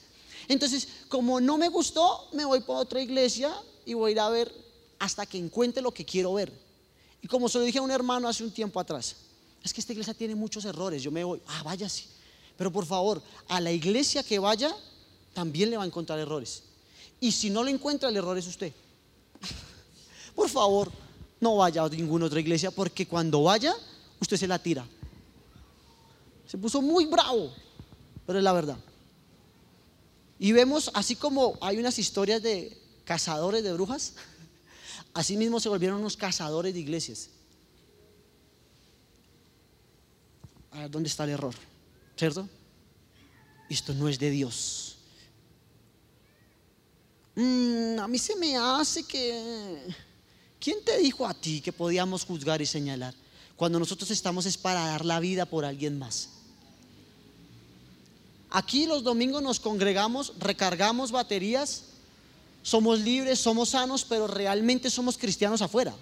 Entonces, 0.48 0.86
como 1.08 1.40
no 1.40 1.56
me 1.56 1.68
gustó, 1.68 2.28
me 2.32 2.44
voy 2.44 2.60
para 2.60 2.80
otra 2.80 3.00
iglesia 3.00 3.54
y 3.84 3.94
voy 3.94 4.10
a 4.10 4.12
ir 4.12 4.20
a 4.20 4.28
ver 4.28 4.52
hasta 4.98 5.26
que 5.26 5.38
encuentre 5.38 5.82
lo 5.82 5.92
que 5.92 6.04
quiero 6.04 6.34
ver. 6.34 6.52
Y 7.20 7.28
como 7.28 7.48
se 7.48 7.58
lo 7.58 7.64
dije 7.64 7.78
a 7.78 7.82
un 7.82 7.90
hermano 7.90 8.28
hace 8.28 8.44
un 8.44 8.50
tiempo 8.50 8.80
atrás, 8.80 9.16
es 9.62 9.72
que 9.72 9.80
esta 9.80 9.92
iglesia 9.92 10.14
tiene 10.14 10.34
muchos 10.34 10.64
errores, 10.64 11.02
yo 11.02 11.10
me 11.10 11.22
voy, 11.24 11.40
ah, 11.46 11.62
váyase. 11.64 12.04
Pero 12.56 12.70
por 12.70 12.84
favor, 12.84 13.22
a 13.48 13.60
la 13.60 13.72
iglesia 13.72 14.22
que 14.22 14.38
vaya, 14.38 14.74
también 15.32 15.70
le 15.70 15.76
va 15.76 15.84
a 15.84 15.86
encontrar 15.86 16.18
errores. 16.18 16.64
Y 17.20 17.32
si 17.32 17.50
no 17.50 17.62
lo 17.62 17.70
encuentra, 17.70 18.08
el 18.08 18.16
error 18.16 18.36
es 18.36 18.46
usted. 18.46 18.72
Por 20.34 20.48
favor, 20.48 20.90
no 21.40 21.56
vaya 21.56 21.84
a 21.84 21.88
ninguna 21.88 22.26
otra 22.26 22.40
iglesia 22.40 22.72
porque 22.72 23.06
cuando 23.06 23.44
vaya, 23.44 23.74
usted 24.20 24.36
se 24.36 24.48
la 24.48 24.58
tira. 24.58 24.84
Se 26.48 26.58
puso 26.58 26.82
muy 26.82 27.06
bravo, 27.06 27.52
pero 28.26 28.38
es 28.38 28.44
la 28.44 28.52
verdad. 28.52 28.76
Y 30.38 30.50
vemos, 30.50 30.90
así 30.94 31.14
como 31.14 31.56
hay 31.60 31.78
unas 31.78 31.98
historias 31.98 32.42
de 32.42 32.76
cazadores 33.04 33.62
de 33.62 33.72
brujas, 33.72 34.14
así 35.14 35.36
mismo 35.36 35.60
se 35.60 35.68
volvieron 35.68 36.00
unos 36.00 36.16
cazadores 36.16 36.74
de 36.74 36.80
iglesias. 36.80 37.30
¿dónde 40.90 41.08
está 41.08 41.24
el 41.24 41.30
error? 41.30 41.54
¿Cierto? 42.16 42.48
Esto 43.68 43.94
no 43.94 44.08
es 44.08 44.18
de 44.18 44.30
Dios. 44.30 44.96
Mm, 47.34 47.98
a 47.98 48.08
mí 48.08 48.18
se 48.18 48.36
me 48.36 48.56
hace 48.56 49.04
que... 49.04 49.94
¿Quién 50.60 50.84
te 50.84 50.98
dijo 50.98 51.26
a 51.26 51.34
ti 51.34 51.60
que 51.60 51.72
podíamos 51.72 52.24
juzgar 52.24 52.62
y 52.62 52.66
señalar? 52.66 53.14
Cuando 53.56 53.78
nosotros 53.78 54.10
estamos 54.10 54.46
es 54.46 54.56
para 54.56 54.86
dar 54.86 55.04
la 55.04 55.18
vida 55.18 55.44
por 55.44 55.64
alguien 55.64 55.98
más. 55.98 56.28
Aquí 58.50 58.86
los 58.86 59.02
domingos 59.02 59.42
nos 59.42 59.58
congregamos, 59.58 60.34
recargamos 60.38 61.10
baterías, 61.10 61.84
somos 62.62 63.00
libres, 63.00 63.40
somos 63.40 63.70
sanos, 63.70 64.04
pero 64.04 64.26
realmente 64.26 64.88
somos 64.88 65.18
cristianos 65.18 65.60
afuera. 65.62 65.94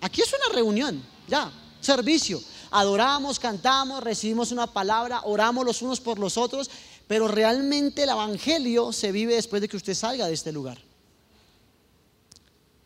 Aquí 0.00 0.20
es 0.22 0.32
una 0.32 0.54
reunión, 0.54 1.02
ya, 1.26 1.52
servicio. 1.80 2.40
Adoramos, 2.70 3.38
cantamos, 3.38 4.02
recibimos 4.02 4.52
una 4.52 4.66
palabra, 4.66 5.22
oramos 5.24 5.64
los 5.64 5.82
unos 5.82 6.00
por 6.00 6.18
los 6.18 6.36
otros, 6.36 6.70
pero 7.06 7.28
realmente 7.28 8.04
el 8.04 8.10
Evangelio 8.10 8.92
se 8.92 9.12
vive 9.12 9.34
después 9.34 9.62
de 9.62 9.68
que 9.68 9.76
usted 9.76 9.94
salga 9.94 10.26
de 10.26 10.34
este 10.34 10.52
lugar. 10.52 10.78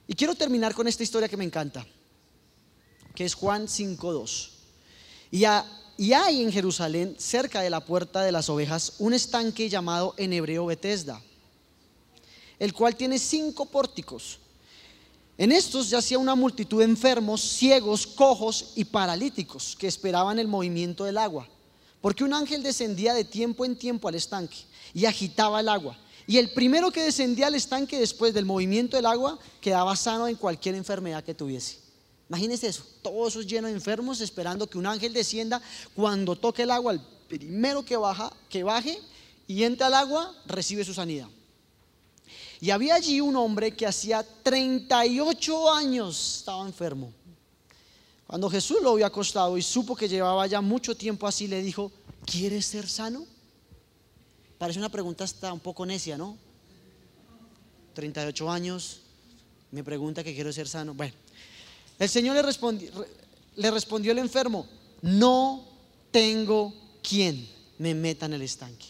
Y 0.07 0.15
quiero 0.15 0.35
terminar 0.35 0.75
con 0.75 0.89
esta 0.89 1.03
historia 1.03 1.29
que 1.29 1.37
me 1.37 1.45
encanta, 1.45 1.87
que 3.15 3.25
es 3.25 3.35
Juan 3.35 3.67
5.2. 3.67 4.51
Y, 5.31 5.45
y 6.03 6.13
hay 6.13 6.43
en 6.43 6.51
Jerusalén, 6.51 7.15
cerca 7.19 7.61
de 7.61 7.71
la 7.71 7.85
puerta 7.85 8.23
de 8.23 8.33
las 8.33 8.49
ovejas, 8.49 8.95
un 8.99 9.13
estanque 9.13 9.69
llamado 9.69 10.15
en 10.17 10.33
hebreo 10.33 10.67
Bethesda, 10.67 11.21
el 12.59 12.73
cual 12.73 12.97
tiene 12.97 13.19
cinco 13.19 13.67
pórticos. 13.67 14.39
En 15.37 15.53
estos 15.53 15.89
yacía 15.91 16.19
una 16.19 16.35
multitud 16.35 16.79
de 16.79 16.85
enfermos, 16.85 17.41
ciegos, 17.41 18.07
cojos 18.07 18.73
y 18.75 18.85
paralíticos 18.85 19.77
que 19.79 19.87
esperaban 19.87 20.39
el 20.39 20.49
movimiento 20.49 21.05
del 21.05 21.17
agua. 21.19 21.49
Porque 22.01 22.25
un 22.25 22.35
ángel 22.35 22.63
descendía 22.63 23.15
de 23.15 23.25
tiempo 23.25 23.65
en 23.65 23.77
tiempo 23.77 24.09
al 24.09 24.17
estanque 24.17 24.59
y 24.93 25.05
agitaba 25.05 25.61
el 25.61 25.69
agua. 25.69 25.97
Y 26.27 26.39
el 26.39 26.51
primero 26.51 26.91
que 26.91 27.03
descendía 27.03 27.47
al 27.47 27.55
estanque 27.55 27.99
después 27.99 28.35
del 28.35 28.45
movimiento 28.45 28.97
del 28.97 29.07
agua 29.07 29.39
quedaba 29.61 29.95
sano 29.97 30.27
en 30.27 30.37
cualquier 30.37 30.75
enfermedad 30.75 31.25
que 31.25 31.35
tuviese. 31.35 31.79
Imagínense 32.29 32.67
eso, 32.67 32.85
todos 33.01 33.29
esos 33.29 33.47
llenos 33.47 33.71
de 33.71 33.77
enfermos 33.77 34.21
esperando 34.21 34.69
que 34.69 34.77
un 34.77 34.87
ángel 34.87 35.15
descienda 35.15 35.63
cuando 35.95 36.37
toque 36.37 36.65
el 36.65 36.71
agua, 36.71 36.93
el 36.93 37.01
primero 37.29 37.85
que, 37.85 37.97
baja, 37.97 38.33
que 38.51 38.63
baje 38.63 38.99
y 39.47 39.63
entre 39.63 39.87
al 39.87 39.95
agua 39.95 40.35
recibe 40.47 40.85
su 40.85 40.93
sanidad. 40.93 41.29
Y 42.61 42.71
había 42.71 42.97
allí 42.97 43.21
un 43.21 43.37
hombre 43.37 43.75
que 43.77 43.87
hacía 43.87 44.27
38 44.43 45.73
años 45.73 46.39
estaba 46.39 46.67
enfermo. 46.67 47.13
Cuando 48.27 48.51
Jesús 48.51 48.79
lo 48.83 48.95
vio 48.95 49.07
acostado 49.07 49.57
y 49.57 49.63
supo 49.63 49.95
que 49.95 50.09
llevaba 50.09 50.47
ya 50.47 50.61
mucho 50.61 50.97
tiempo 50.97 51.27
así, 51.27 51.47
le 51.47 51.63
dijo, 51.63 51.91
¿quieres 52.27 52.67
ser 52.67 52.89
sano? 52.89 53.25
Parece 54.59 54.79
una 54.79 54.89
pregunta 54.89 55.25
hasta 55.25 55.53
un 55.53 55.61
poco 55.61 55.87
necia, 55.87 56.19
¿no? 56.19 56.37
38 57.95 58.51
años, 58.51 59.01
me 59.71 59.83
pregunta 59.83 60.23
que 60.23 60.35
quiero 60.35 60.53
ser 60.53 60.69
sano. 60.69 60.95
Bueno, 60.95 61.15
el 61.99 62.09
Señor 62.09 62.37
le 62.37 62.43
respondió, 62.43 62.91
le 63.57 63.71
respondió 63.71 64.13
el 64.13 64.19
enfermo, 64.19 64.67
no 65.03 65.65
tengo 66.11 66.75
quien 67.03 67.49
me 67.79 67.95
meta 67.95 68.27
en 68.27 68.35
el 68.35 68.43
estanque. 68.43 68.87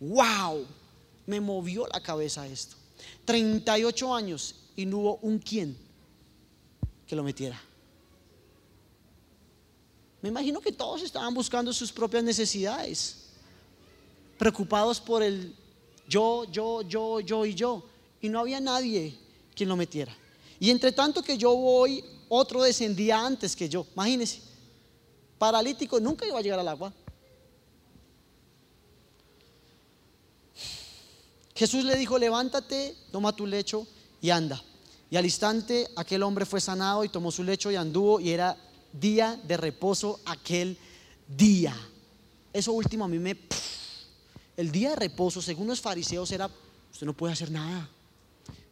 ¡Wow! 0.00 0.66
Me 1.26 1.40
movió 1.40 1.86
la 1.86 2.00
cabeza 2.00 2.46
esto. 2.46 2.75
38 3.24 4.14
años 4.14 4.54
y 4.76 4.86
no 4.86 4.98
hubo 4.98 5.16
un 5.22 5.38
quien 5.38 5.76
que 7.06 7.16
lo 7.16 7.22
metiera. 7.22 7.60
Me 10.22 10.28
imagino 10.28 10.60
que 10.60 10.72
todos 10.72 11.02
estaban 11.02 11.34
buscando 11.34 11.72
sus 11.72 11.92
propias 11.92 12.24
necesidades, 12.24 13.26
preocupados 14.38 15.00
por 15.00 15.22
el 15.22 15.54
yo, 16.08 16.44
yo, 16.50 16.82
yo, 16.82 17.20
yo 17.20 17.46
y 17.46 17.54
yo. 17.54 17.84
Y 18.20 18.28
no 18.28 18.40
había 18.40 18.60
nadie 18.60 19.16
quien 19.54 19.68
lo 19.68 19.76
metiera. 19.76 20.16
Y 20.58 20.70
entre 20.70 20.92
tanto 20.92 21.22
que 21.22 21.36
yo 21.36 21.54
voy, 21.54 22.02
otro 22.28 22.62
descendía 22.62 23.24
antes 23.24 23.54
que 23.54 23.68
yo. 23.68 23.86
Imagínense, 23.94 24.40
paralítico 25.38 26.00
nunca 26.00 26.26
iba 26.26 26.38
a 26.38 26.42
llegar 26.42 26.58
al 26.58 26.68
agua. 26.68 26.92
Jesús 31.56 31.84
le 31.84 31.96
dijo, 31.96 32.18
levántate, 32.18 32.94
toma 33.10 33.34
tu 33.34 33.46
lecho 33.46 33.86
y 34.20 34.30
anda. 34.30 34.62
Y 35.10 35.16
al 35.16 35.24
instante 35.24 35.88
aquel 35.96 36.22
hombre 36.22 36.44
fue 36.44 36.60
sanado 36.60 37.02
y 37.04 37.08
tomó 37.08 37.32
su 37.32 37.42
lecho 37.42 37.70
y 37.70 37.76
anduvo 37.76 38.20
y 38.20 38.30
era 38.30 38.56
día 38.92 39.40
de 39.42 39.56
reposo 39.56 40.20
aquel 40.26 40.76
día. 41.26 41.74
Eso 42.52 42.72
último 42.72 43.04
a 43.04 43.08
mí 43.08 43.18
me... 43.18 43.36
El 44.56 44.70
día 44.72 44.90
de 44.90 44.96
reposo, 44.96 45.42
según 45.42 45.66
los 45.66 45.80
fariseos, 45.80 46.30
era, 46.32 46.50
usted 46.92 47.06
no 47.06 47.12
puede 47.12 47.32
hacer 47.32 47.50
nada, 47.50 47.88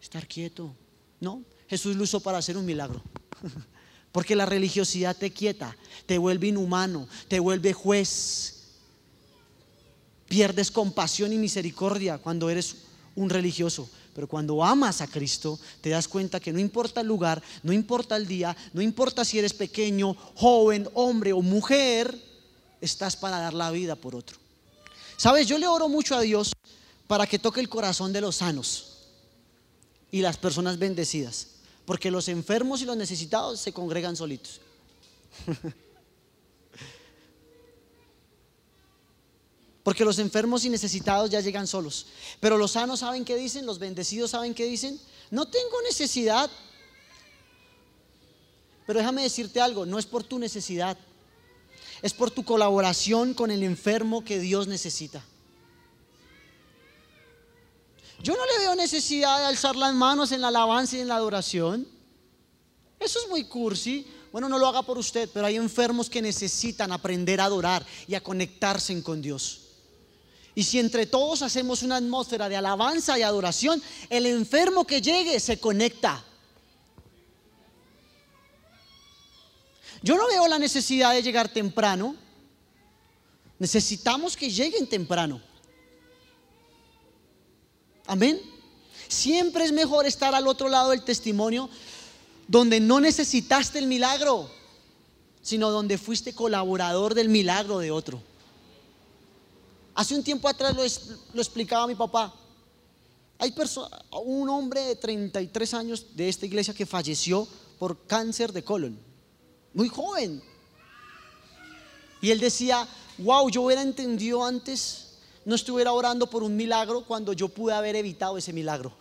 estar 0.01 0.27
quieto. 0.27 0.75
No, 1.21 1.43
Jesús 1.69 1.97
lo 1.97 2.05
usó 2.05 2.21
para 2.21 2.39
hacer 2.39 2.57
un 2.57 2.65
milagro. 2.65 3.03
Porque 4.13 4.37
la 4.37 4.47
religiosidad 4.47 5.17
te 5.17 5.33
quieta, 5.33 5.77
te 6.07 6.19
vuelve 6.19 6.49
inhumano, 6.49 7.09
te 7.29 7.41
vuelve 7.41 7.73
juez. 7.73 8.54
Pierdes 10.35 10.73
compasión 10.73 11.33
y 11.33 11.39
misericordia 11.39 12.19
cuando 12.19 12.51
eres 12.51 12.75
un 13.15 13.31
religioso. 13.31 13.89
Pero 14.13 14.27
cuando 14.27 14.65
amas 14.65 15.01
a 15.01 15.07
Cristo, 15.07 15.61
te 15.81 15.91
das 15.91 16.09
cuenta 16.09 16.41
que 16.41 16.53
no 16.53 16.59
importa 16.59 17.03
el 17.03 17.07
lugar, 17.07 17.41
no 17.63 17.73
importa 17.73 18.17
el 18.17 18.27
día, 18.27 18.57
no 18.73 18.83
importa 18.83 19.25
si 19.25 19.39
eres 19.39 19.55
pequeño, 19.55 20.13
joven, 20.35 20.89
hombre 20.95 21.33
o 21.33 21.41
mujer, 21.41 22.21
estás 22.81 23.15
para 23.15 23.39
dar 23.39 23.55
la 23.55 23.71
vida 23.71 23.95
por 23.95 24.17
otro. 24.17 24.37
Sabes, 25.17 25.47
yo 25.47 25.57
le 25.57 25.69
oro 25.69 25.89
mucho 25.89 26.17
a 26.17 26.21
Dios 26.21 26.53
para 27.07 27.29
que 27.29 27.39
toque 27.39 27.61
el 27.61 27.69
corazón 27.69 28.13
de 28.13 28.21
los 28.21 28.35
sanos 28.35 29.05
y 30.11 30.21
las 30.21 30.37
personas 30.37 30.81
bendecidas. 30.81 31.47
Porque 31.87 32.11
los 32.11 32.27
enfermos 32.27 32.83
y 32.83 32.87
los 32.87 32.97
necesitados 32.97 33.61
se 33.61 33.73
congregan 33.73 34.17
solitos. 34.17 34.61
Porque 39.85 40.05
los 40.05 40.19
enfermos 40.19 40.65
y 40.65 40.71
necesitados 40.71 41.31
ya 41.31 41.41
llegan 41.41 41.67
solos. 41.67 42.07
Pero 42.41 42.57
los 42.57 42.73
sanos 42.73 43.01
saben 43.01 43.25
qué 43.25 43.37
dicen, 43.37 43.67
los 43.67 43.79
bendecidos 43.79 44.31
saben 44.31 44.55
qué 44.55 44.65
dicen. 44.65 44.99
No 45.31 45.47
tengo 45.47 45.83
necesidad. 45.83 46.51
Pero 48.87 48.99
déjame 48.99 49.23
decirte 49.23 49.61
algo, 49.61 49.85
no 49.85 49.99
es 49.99 50.07
por 50.07 50.25
tu 50.25 50.39
necesidad. 50.39 50.97
Es 52.01 52.15
por 52.15 52.31
tu 52.31 52.45
colaboración 52.45 53.35
con 53.35 53.51
el 53.51 53.63
enfermo 53.63 54.25
que 54.25 54.39
Dios 54.39 54.67
necesita. 54.67 55.23
Yo 58.23 58.35
no 58.35 58.47
le 58.47 58.59
veo 58.61 58.75
necesidad 58.75 59.39
de 59.39 59.45
alzar 59.45 59.77
las 59.77 59.95
manos 59.95 60.33
en 60.33 60.41
la 60.41 60.49
alabanza 60.49 60.97
y 60.97 61.01
en 61.01 61.09
la 61.09 61.17
adoración. 61.17 61.87
Eso 62.99 63.19
es 63.23 63.29
muy 63.29 63.45
cursi. 63.45 64.07
Bueno, 64.33 64.49
no 64.49 64.59
lo 64.59 64.67
haga 64.67 64.83
por 64.83 64.97
usted, 64.97 65.29
pero 65.33 65.47
hay 65.47 65.57
enfermos 65.57 66.09
que 66.09 66.23
necesitan 66.23 66.91
aprender 66.91 67.39
a 67.39 67.45
adorar 67.45 67.85
y 68.09 68.15
a 68.15 68.23
conectarse 68.23 69.03
con 69.03 69.21
Dios. 69.21 69.64
Y 70.55 70.63
si 70.63 70.79
entre 70.79 71.07
todos 71.07 71.43
hacemos 71.43 71.83
una 71.83 71.97
atmósfera 71.97 72.49
de 72.49 72.57
alabanza 72.57 73.19
y 73.19 73.23
adoración, 73.23 73.83
el 74.09 74.27
enfermo 74.27 74.87
que 74.87 75.01
llegue 75.01 75.41
se 75.41 75.59
conecta. 75.59 76.23
Yo 80.03 80.17
no 80.17 80.29
veo 80.29 80.47
la 80.47 80.59
necesidad 80.59 81.13
de 81.13 81.23
llegar 81.23 81.49
temprano. 81.49 82.15
Necesitamos 83.59 84.37
que 84.37 84.51
lleguen 84.51 84.87
temprano. 84.87 85.41
Amén. 88.07 88.41
Siempre 89.09 89.65
es 89.65 89.73
mejor 89.73 90.07
estar 90.07 90.35
al 90.35 90.47
otro 90.47 90.69
lado 90.69 90.91
del 90.91 91.03
testimonio 91.03 91.71
donde 92.47 92.81
no 92.81 93.01
necesitaste 93.01 93.79
el 93.79 93.87
milagro, 93.87 94.51
sino 95.43 95.71
donde 95.71 95.99
fuiste 95.99 96.35
colaborador 96.35 97.15
del 97.15 97.29
milagro 97.29 97.79
de 97.79 97.91
otro. 97.91 98.21
Hace 99.95 100.15
un 100.15 100.23
tiempo 100.23 100.49
atrás 100.49 100.75
lo, 101.33 101.41
explicaba 101.41 101.87
mi 101.87 101.95
papá. 101.95 102.35
Hay 103.39 103.55
un 104.25 104.49
hombre 104.49 104.81
de 104.81 104.97
33 104.97 105.75
años 105.75 106.17
de 106.17 106.29
esta 106.29 106.47
iglesia 106.47 106.75
que 106.75 106.87
falleció 106.87 107.47
por 107.79 108.07
cáncer 108.07 108.53
de 108.53 108.63
colon, 108.63 108.99
muy 109.73 109.89
joven. 109.89 110.43
Y 112.21 112.31
él 112.31 112.41
decía, 112.41 112.89
wow, 113.19 113.49
yo 113.51 113.63
hubiera 113.63 113.83
entendido 113.83 114.45
antes 114.45 115.05
no 115.45 115.55
estuviera 115.55 115.93
orando 115.93 116.29
por 116.29 116.43
un 116.43 116.57
milagro 116.57 117.05
cuando 117.05 117.33
yo 117.33 117.49
pude 117.49 117.75
haber 117.75 117.97
evitado 117.97 118.39
ese 118.39 118.53
milagro. 118.53 118.93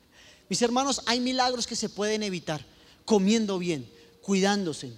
Mis 0.48 0.60
hermanos, 0.62 1.00
hay 1.06 1.20
milagros 1.20 1.66
que 1.66 1.76
se 1.76 1.88
pueden 1.88 2.22
evitar 2.22 2.64
comiendo 3.04 3.58
bien, 3.58 3.88
cuidándose. 4.20 4.92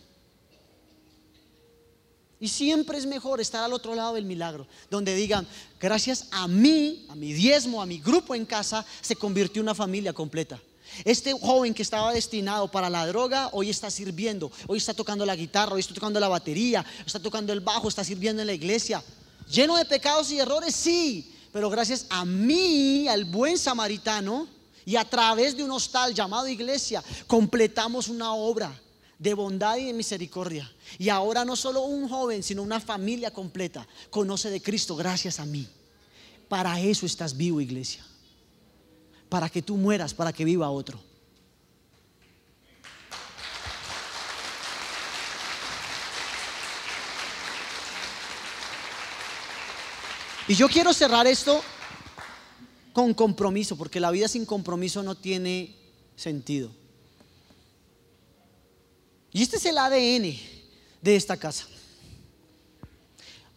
Y 2.44 2.48
siempre 2.48 2.98
es 2.98 3.06
mejor 3.06 3.40
estar 3.40 3.64
al 3.64 3.72
otro 3.72 3.94
lado 3.94 4.16
del 4.16 4.26
milagro, 4.26 4.66
donde 4.90 5.14
digan, 5.14 5.46
gracias 5.80 6.26
a 6.30 6.46
mí, 6.46 7.06
a 7.08 7.14
mi 7.14 7.32
diezmo, 7.32 7.80
a 7.80 7.86
mi 7.86 7.98
grupo 8.00 8.34
en 8.34 8.44
casa, 8.44 8.84
se 9.00 9.16
convirtió 9.16 9.62
una 9.62 9.74
familia 9.74 10.12
completa. 10.12 10.60
Este 11.06 11.32
joven 11.32 11.72
que 11.72 11.80
estaba 11.80 12.12
destinado 12.12 12.70
para 12.70 12.90
la 12.90 13.06
droga, 13.06 13.48
hoy 13.52 13.70
está 13.70 13.90
sirviendo, 13.90 14.52
hoy 14.66 14.76
está 14.76 14.92
tocando 14.92 15.24
la 15.24 15.34
guitarra, 15.34 15.72
hoy 15.72 15.80
está 15.80 15.94
tocando 15.94 16.20
la 16.20 16.28
batería, 16.28 16.84
está 17.06 17.18
tocando 17.18 17.50
el 17.50 17.60
bajo, 17.60 17.88
está 17.88 18.04
sirviendo 18.04 18.42
en 18.42 18.48
la 18.48 18.52
iglesia. 18.52 19.02
Lleno 19.50 19.78
de 19.78 19.86
pecados 19.86 20.30
y 20.30 20.38
errores, 20.38 20.76
sí, 20.76 21.34
pero 21.50 21.70
gracias 21.70 22.04
a 22.10 22.26
mí, 22.26 23.08
al 23.08 23.24
buen 23.24 23.56
samaritano, 23.56 24.48
y 24.84 24.96
a 24.96 25.08
través 25.08 25.56
de 25.56 25.64
un 25.64 25.70
hostal 25.70 26.12
llamado 26.12 26.46
iglesia, 26.46 27.02
completamos 27.26 28.08
una 28.08 28.34
obra 28.34 28.78
de 29.18 29.34
bondad 29.34 29.76
y 29.76 29.86
de 29.86 29.92
misericordia. 29.92 30.70
Y 30.98 31.08
ahora 31.08 31.44
no 31.44 31.56
solo 31.56 31.82
un 31.82 32.08
joven, 32.08 32.42
sino 32.42 32.62
una 32.62 32.80
familia 32.80 33.30
completa 33.32 33.86
conoce 34.10 34.50
de 34.50 34.62
Cristo 34.62 34.96
gracias 34.96 35.40
a 35.40 35.46
mí. 35.46 35.68
Para 36.48 36.80
eso 36.80 37.06
estás 37.06 37.36
vivo, 37.36 37.60
iglesia. 37.60 38.04
Para 39.28 39.48
que 39.48 39.62
tú 39.62 39.76
mueras, 39.76 40.14
para 40.14 40.32
que 40.32 40.44
viva 40.44 40.70
otro. 40.70 41.00
Y 50.46 50.54
yo 50.54 50.68
quiero 50.68 50.92
cerrar 50.92 51.26
esto 51.26 51.62
con 52.92 53.14
compromiso, 53.14 53.76
porque 53.76 53.98
la 53.98 54.10
vida 54.10 54.28
sin 54.28 54.44
compromiso 54.44 55.02
no 55.02 55.14
tiene 55.14 55.74
sentido. 56.16 56.70
Y 59.34 59.42
este 59.42 59.56
es 59.56 59.66
el 59.66 59.76
ADN 59.76 60.38
de 61.02 61.16
esta 61.16 61.36
casa. 61.36 61.66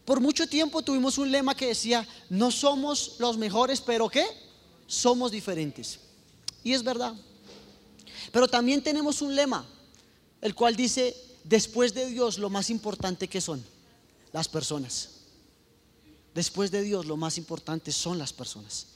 Por 0.04 0.20
mucho 0.20 0.48
tiempo 0.48 0.82
tuvimos 0.82 1.20
un 1.20 1.32
lema 1.32 1.54
que 1.54 1.68
decía, 1.68 2.06
no 2.32 2.50
somos 2.50 3.18
los 3.20 3.38
mejores, 3.38 3.80
pero 3.80 4.10
¿qué? 4.10 4.26
Somos 4.88 5.32
diferentes. 5.32 6.00
Y 6.64 6.74
es 6.74 6.84
verdad. 6.84 7.14
Pero 8.32 8.48
también 8.48 8.82
tenemos 8.82 9.22
un 9.22 9.36
lema, 9.36 9.68
el 10.42 10.56
cual 10.56 10.76
dice, 10.76 11.16
después 11.44 11.94
de 11.94 12.08
Dios 12.08 12.40
lo 12.40 12.50
más 12.50 12.72
importante 12.72 13.28
que 13.28 13.40
son 13.40 13.64
las 14.34 14.50
personas. 14.50 15.10
Después 16.34 16.72
de 16.72 16.82
Dios, 16.82 17.06
lo 17.06 17.18
más 17.18 17.38
importante 17.38 17.92
son 17.92 18.18
las 18.18 18.34
personas. 18.34 18.88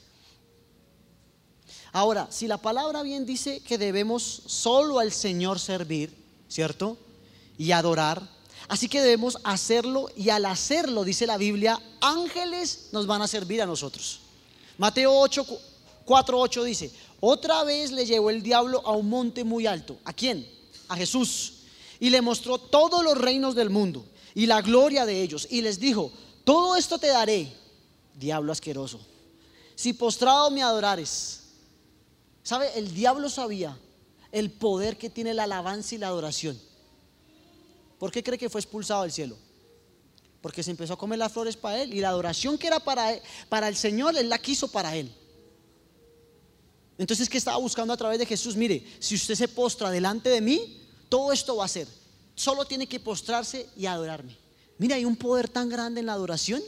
Ahora, 1.92 2.26
si 2.32 2.48
la 2.48 2.58
palabra 2.58 3.04
bien 3.04 3.24
dice 3.24 3.60
que 3.60 3.78
debemos 3.78 4.42
solo 4.46 4.98
al 4.98 5.12
Señor 5.12 5.60
servir, 5.60 6.21
¿cierto? 6.52 6.98
Y 7.56 7.72
adorar. 7.72 8.28
Así 8.68 8.88
que 8.88 9.00
debemos 9.00 9.38
hacerlo 9.42 10.10
y 10.16 10.28
al 10.28 10.44
hacerlo, 10.44 11.04
dice 11.04 11.26
la 11.26 11.38
Biblia, 11.38 11.80
ángeles 12.00 12.88
nos 12.92 13.06
van 13.06 13.22
a 13.22 13.28
servir 13.28 13.62
a 13.62 13.66
nosotros. 13.66 14.20
Mateo 14.78 15.12
8, 15.18 15.46
4, 16.04 16.40
8 16.40 16.64
dice, 16.64 16.92
otra 17.20 17.64
vez 17.64 17.90
le 17.90 18.04
llevó 18.04 18.30
el 18.30 18.42
diablo 18.42 18.82
a 18.84 18.92
un 18.92 19.08
monte 19.08 19.44
muy 19.44 19.66
alto. 19.66 19.98
¿A 20.04 20.12
quién? 20.12 20.46
A 20.88 20.96
Jesús. 20.96 21.54
Y 21.98 22.10
le 22.10 22.20
mostró 22.20 22.58
todos 22.58 23.02
los 23.02 23.16
reinos 23.16 23.54
del 23.54 23.70
mundo 23.70 24.04
y 24.34 24.46
la 24.46 24.60
gloria 24.60 25.06
de 25.06 25.22
ellos. 25.22 25.48
Y 25.50 25.62
les 25.62 25.78
dijo, 25.80 26.12
todo 26.44 26.76
esto 26.76 26.98
te 26.98 27.08
daré, 27.08 27.52
diablo 28.14 28.52
asqueroso, 28.52 29.00
si 29.74 29.92
postrado 29.92 30.50
me 30.50 30.62
adorares. 30.62 31.40
¿Sabe? 32.42 32.76
El 32.76 32.92
diablo 32.92 33.30
sabía 33.30 33.76
el 34.32 34.50
poder 34.50 34.96
que 34.96 35.10
tiene 35.10 35.34
la 35.34 35.44
alabanza 35.44 35.94
y 35.94 35.98
la 35.98 36.08
adoración. 36.08 36.58
¿Por 37.98 38.10
qué 38.10 38.22
cree 38.22 38.38
que 38.38 38.50
fue 38.50 38.60
expulsado 38.60 39.02
del 39.02 39.12
cielo? 39.12 39.36
Porque 40.40 40.62
se 40.62 40.72
empezó 40.72 40.94
a 40.94 40.98
comer 40.98 41.18
las 41.18 41.30
flores 41.30 41.56
para 41.56 41.82
él 41.82 41.94
y 41.94 42.00
la 42.00 42.08
adoración 42.08 42.58
que 42.58 42.66
era 42.66 42.80
para, 42.80 43.14
para 43.48 43.68
el 43.68 43.76
Señor, 43.76 44.16
él 44.16 44.28
la 44.28 44.38
quiso 44.38 44.66
para 44.68 44.96
él. 44.96 45.14
Entonces, 46.98 47.28
¿qué 47.28 47.38
estaba 47.38 47.58
buscando 47.58 47.92
a 47.92 47.96
través 47.96 48.18
de 48.18 48.26
Jesús? 48.26 48.56
Mire, 48.56 48.84
si 48.98 49.14
usted 49.14 49.34
se 49.34 49.48
postra 49.48 49.90
delante 49.90 50.30
de 50.30 50.40
mí, 50.40 50.80
todo 51.08 51.32
esto 51.32 51.56
va 51.56 51.66
a 51.66 51.68
ser. 51.68 51.86
Solo 52.34 52.64
tiene 52.64 52.88
que 52.88 52.98
postrarse 52.98 53.68
y 53.76 53.86
adorarme. 53.86 54.36
Mira, 54.78 54.96
hay 54.96 55.04
un 55.04 55.16
poder 55.16 55.48
tan 55.48 55.68
grande 55.68 56.00
en 56.00 56.06
la 56.06 56.14
adoración. 56.14 56.62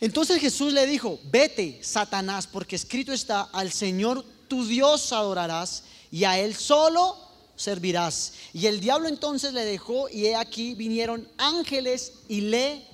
Entonces 0.00 0.40
Jesús 0.40 0.72
le 0.72 0.86
dijo, 0.86 1.18
vete, 1.24 1.80
Satanás, 1.82 2.46
porque 2.46 2.76
escrito 2.76 3.12
está, 3.12 3.42
al 3.42 3.72
Señor 3.72 4.24
tu 4.48 4.66
Dios 4.66 5.12
adorarás 5.12 5.84
y 6.10 6.24
a 6.24 6.38
Él 6.38 6.54
solo 6.54 7.16
servirás. 7.56 8.32
Y 8.52 8.66
el 8.66 8.80
diablo 8.80 9.08
entonces 9.08 9.52
le 9.52 9.64
dejó 9.64 10.08
y 10.08 10.26
he 10.26 10.36
aquí 10.36 10.74
vinieron 10.74 11.28
ángeles 11.36 12.14
y 12.28 12.40
le 12.42 12.86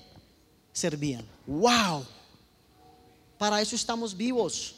servían. 0.72 1.26
¡Wow! 1.46 2.04
Para 3.38 3.60
eso 3.60 3.76
estamos 3.76 4.16
vivos. 4.16 4.74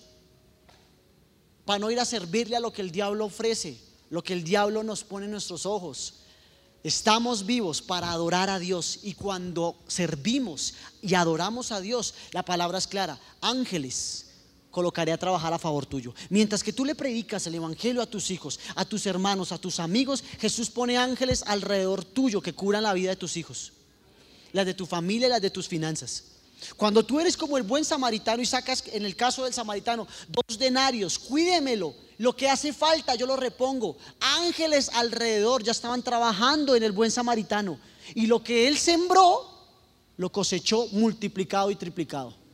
Para 1.65 1.79
no 1.79 1.91
ir 1.91 1.99
a 1.99 2.05
servirle 2.05 2.57
a 2.57 2.61
lo 2.61 2.73
que 2.73 2.83
el 2.83 2.91
diablo 2.91 3.25
ofrece, 3.25 3.81
lo 4.11 4.23
que 4.23 4.33
el 4.33 4.45
diablo 4.45 4.83
nos 4.83 5.03
pone 5.03 5.25
en 5.25 5.33
nuestros 5.33 5.67
ojos 5.67 6.15
Estamos 6.87 7.47
vivos 7.47 7.83
para 7.83 8.13
adorar 8.13 8.49
a 8.49 8.61
Dios 8.61 9.01
y 9.03 9.15
cuando 9.15 9.77
servimos 9.89 10.75
y 11.03 11.15
adoramos 11.15 11.73
a 11.73 11.81
Dios, 11.81 12.15
la 12.31 12.45
palabra 12.45 12.79
es 12.79 12.87
clara, 12.87 13.19
ángeles 13.41 14.26
colocaré 14.77 15.11
a 15.11 15.17
trabajar 15.17 15.55
a 15.55 15.59
favor 15.59 15.87
tuyo. 15.87 16.13
Mientras 16.29 16.63
que 16.63 16.71
tú 16.71 16.85
le 16.85 16.95
predicas 16.95 17.47
el 17.47 17.55
Evangelio 17.55 18.03
a 18.03 18.07
tus 18.07 18.31
hijos, 18.31 18.61
a 18.75 18.85
tus 18.85 19.07
hermanos, 19.07 19.51
a 19.51 19.57
tus 19.57 19.81
amigos, 19.81 20.23
Jesús 20.39 20.69
pone 20.69 20.99
ángeles 20.99 21.43
alrededor 21.47 22.05
tuyo 22.05 22.43
que 22.43 22.53
curan 22.53 22.83
la 22.83 22.93
vida 22.93 23.09
de 23.09 23.17
tus 23.17 23.39
hijos, 23.39 23.73
las 24.53 24.67
de 24.67 24.75
tu 24.75 24.85
familia 24.85 25.29
y 25.29 25.31
las 25.31 25.41
de 25.41 25.49
tus 25.49 25.67
finanzas. 25.67 26.25
Cuando 26.77 27.07
tú 27.07 27.19
eres 27.19 27.39
como 27.39 27.57
el 27.57 27.63
buen 27.63 27.87
samaritano 27.87 28.43
y 28.43 28.45
sacas, 28.45 28.85
en 28.93 29.07
el 29.07 29.17
caso 29.17 29.45
del 29.45 29.55
samaritano, 29.55 30.07
dos 30.29 30.59
denarios, 30.59 31.19
cuídemelo, 31.19 31.95
lo 32.19 32.37
que 32.37 32.51
hace 32.51 32.75
falta 32.75 33.15
yo 33.15 33.25
lo 33.25 33.37
repongo. 33.37 33.97
Ángeles 34.21 34.91
alrededor 34.93 35.63
ya 35.63 35.73
estaban 35.73 36.03
trabajando 36.03 36.77
en 36.77 36.83
el 36.83 36.93
buen 36.93 37.11
samaritano 37.11 37.79
y 38.15 38.27
lo 38.27 38.45
que 38.45 38.69
él 38.69 38.77
sembró, 38.77 39.41
lo 40.19 40.31
cosechó 40.31 40.87
multiplicado 40.93 41.71
y 41.71 41.77
triplicado. 41.77 42.45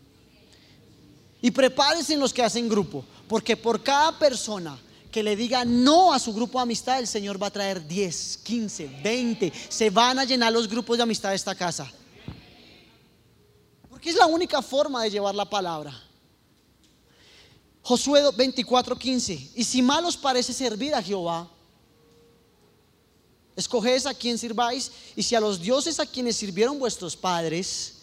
Y 1.42 1.50
prepárense 1.50 2.16
los 2.16 2.32
que 2.32 2.42
hacen 2.42 2.68
grupo, 2.68 3.04
porque 3.28 3.56
por 3.56 3.82
cada 3.82 4.16
persona 4.16 4.78
que 5.10 5.22
le 5.22 5.36
diga 5.36 5.64
no 5.64 6.14
a 6.14 6.18
su 6.18 6.32
grupo 6.32 6.58
de 6.58 6.62
amistad, 6.62 7.00
el 7.00 7.06
Señor 7.06 7.40
va 7.40 7.48
a 7.48 7.50
traer 7.50 7.86
10, 7.86 8.38
15, 8.44 9.00
20. 9.02 9.52
Se 9.68 9.90
van 9.90 10.20
a 10.20 10.24
llenar 10.24 10.52
los 10.52 10.68
grupos 10.68 10.96
de 10.96 11.02
amistad 11.02 11.30
de 11.30 11.36
esta 11.36 11.54
casa. 11.54 11.90
Porque 13.90 14.08
es 14.08 14.16
la 14.16 14.26
única 14.26 14.62
forma 14.62 15.02
de 15.02 15.10
llevar 15.10 15.34
la 15.34 15.44
palabra. 15.44 15.92
Josué 17.82 18.22
24:15. 18.22 19.50
Y 19.56 19.64
si 19.64 19.82
mal 19.82 20.04
os 20.04 20.16
parece 20.16 20.52
servir 20.52 20.94
a 20.94 21.02
Jehová, 21.02 21.48
escoged 23.56 24.06
a 24.06 24.14
quien 24.14 24.38
sirváis, 24.38 24.90
y 25.16 25.22
si 25.22 25.34
a 25.34 25.40
los 25.40 25.60
dioses 25.60 25.98
a 25.98 26.06
quienes 26.06 26.36
sirvieron 26.36 26.78
vuestros 26.78 27.16
padres, 27.16 28.01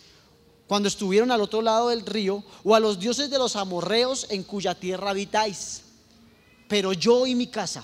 cuando 0.69 0.87
estuvieron 0.87 1.31
al 1.31 1.41
otro 1.41 1.63
lado 1.63 1.89
del 1.89 2.05
río, 2.05 2.43
o 2.63 2.75
a 2.75 2.79
los 2.79 2.99
dioses 2.99 3.31
de 3.31 3.39
los 3.39 3.55
amorreos 3.55 4.27
en 4.29 4.43
cuya 4.43 4.75
tierra 4.75 5.09
habitáis. 5.09 5.81
Pero 6.67 6.93
yo 6.93 7.25
y 7.25 7.33
mi 7.33 7.47
casa, 7.47 7.83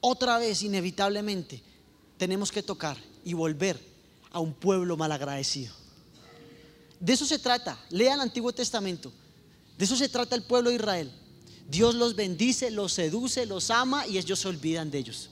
otra 0.00 0.38
vez 0.38 0.62
inevitablemente, 0.62 1.60
tenemos 2.18 2.52
que 2.52 2.62
tocar 2.62 2.96
y 3.24 3.34
volver 3.34 3.80
a 4.30 4.38
un 4.38 4.54
pueblo 4.54 4.96
malagradecido. 4.96 5.74
De 7.00 7.14
eso 7.14 7.26
se 7.26 7.40
trata. 7.40 7.76
Lea 7.90 8.14
el 8.14 8.20
Antiguo 8.20 8.52
Testamento. 8.52 9.10
De 9.76 9.86
eso 9.86 9.96
se 9.96 10.08
trata 10.08 10.36
el 10.36 10.44
pueblo 10.44 10.70
de 10.70 10.76
Israel. 10.76 11.12
Dios 11.68 11.96
los 11.96 12.14
bendice, 12.14 12.70
los 12.70 12.92
seduce, 12.92 13.44
los 13.44 13.70
ama 13.70 14.06
y 14.06 14.18
ellos 14.18 14.38
se 14.38 14.46
olvidan 14.46 14.88
de 14.92 14.98
ellos. 14.98 15.30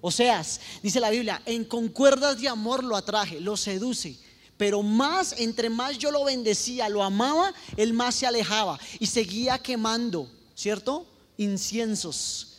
O 0.00 0.10
sea, 0.10 0.44
dice 0.82 1.00
la 1.00 1.10
Biblia, 1.10 1.42
en 1.46 1.64
concuerdas 1.64 2.40
de 2.40 2.48
amor 2.48 2.84
lo 2.84 2.96
atraje, 2.96 3.40
lo 3.40 3.56
seduce. 3.56 4.18
Pero 4.56 4.82
más, 4.82 5.34
entre 5.38 5.68
más 5.68 5.98
yo 5.98 6.10
lo 6.10 6.24
bendecía, 6.24 6.88
lo 6.88 7.02
amaba, 7.02 7.52
él 7.76 7.92
más 7.92 8.14
se 8.14 8.26
alejaba 8.26 8.78
y 8.98 9.06
seguía 9.06 9.58
quemando, 9.58 10.30
¿cierto? 10.54 11.06
Inciensos, 11.36 12.54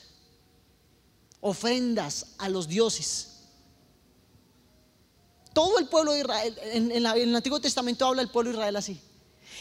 ofrendas 1.41 2.27
a 2.37 2.49
los 2.49 2.67
dioses. 2.67 3.29
Todo 5.53 5.79
el 5.79 5.87
pueblo 5.87 6.13
de 6.13 6.19
Israel, 6.19 6.59
en, 6.65 6.91
en 6.91 7.05
el 7.05 7.35
Antiguo 7.35 7.59
Testamento 7.59 8.05
habla 8.05 8.21
el 8.21 8.29
pueblo 8.29 8.51
de 8.51 8.57
Israel 8.57 8.75
así. 8.75 9.01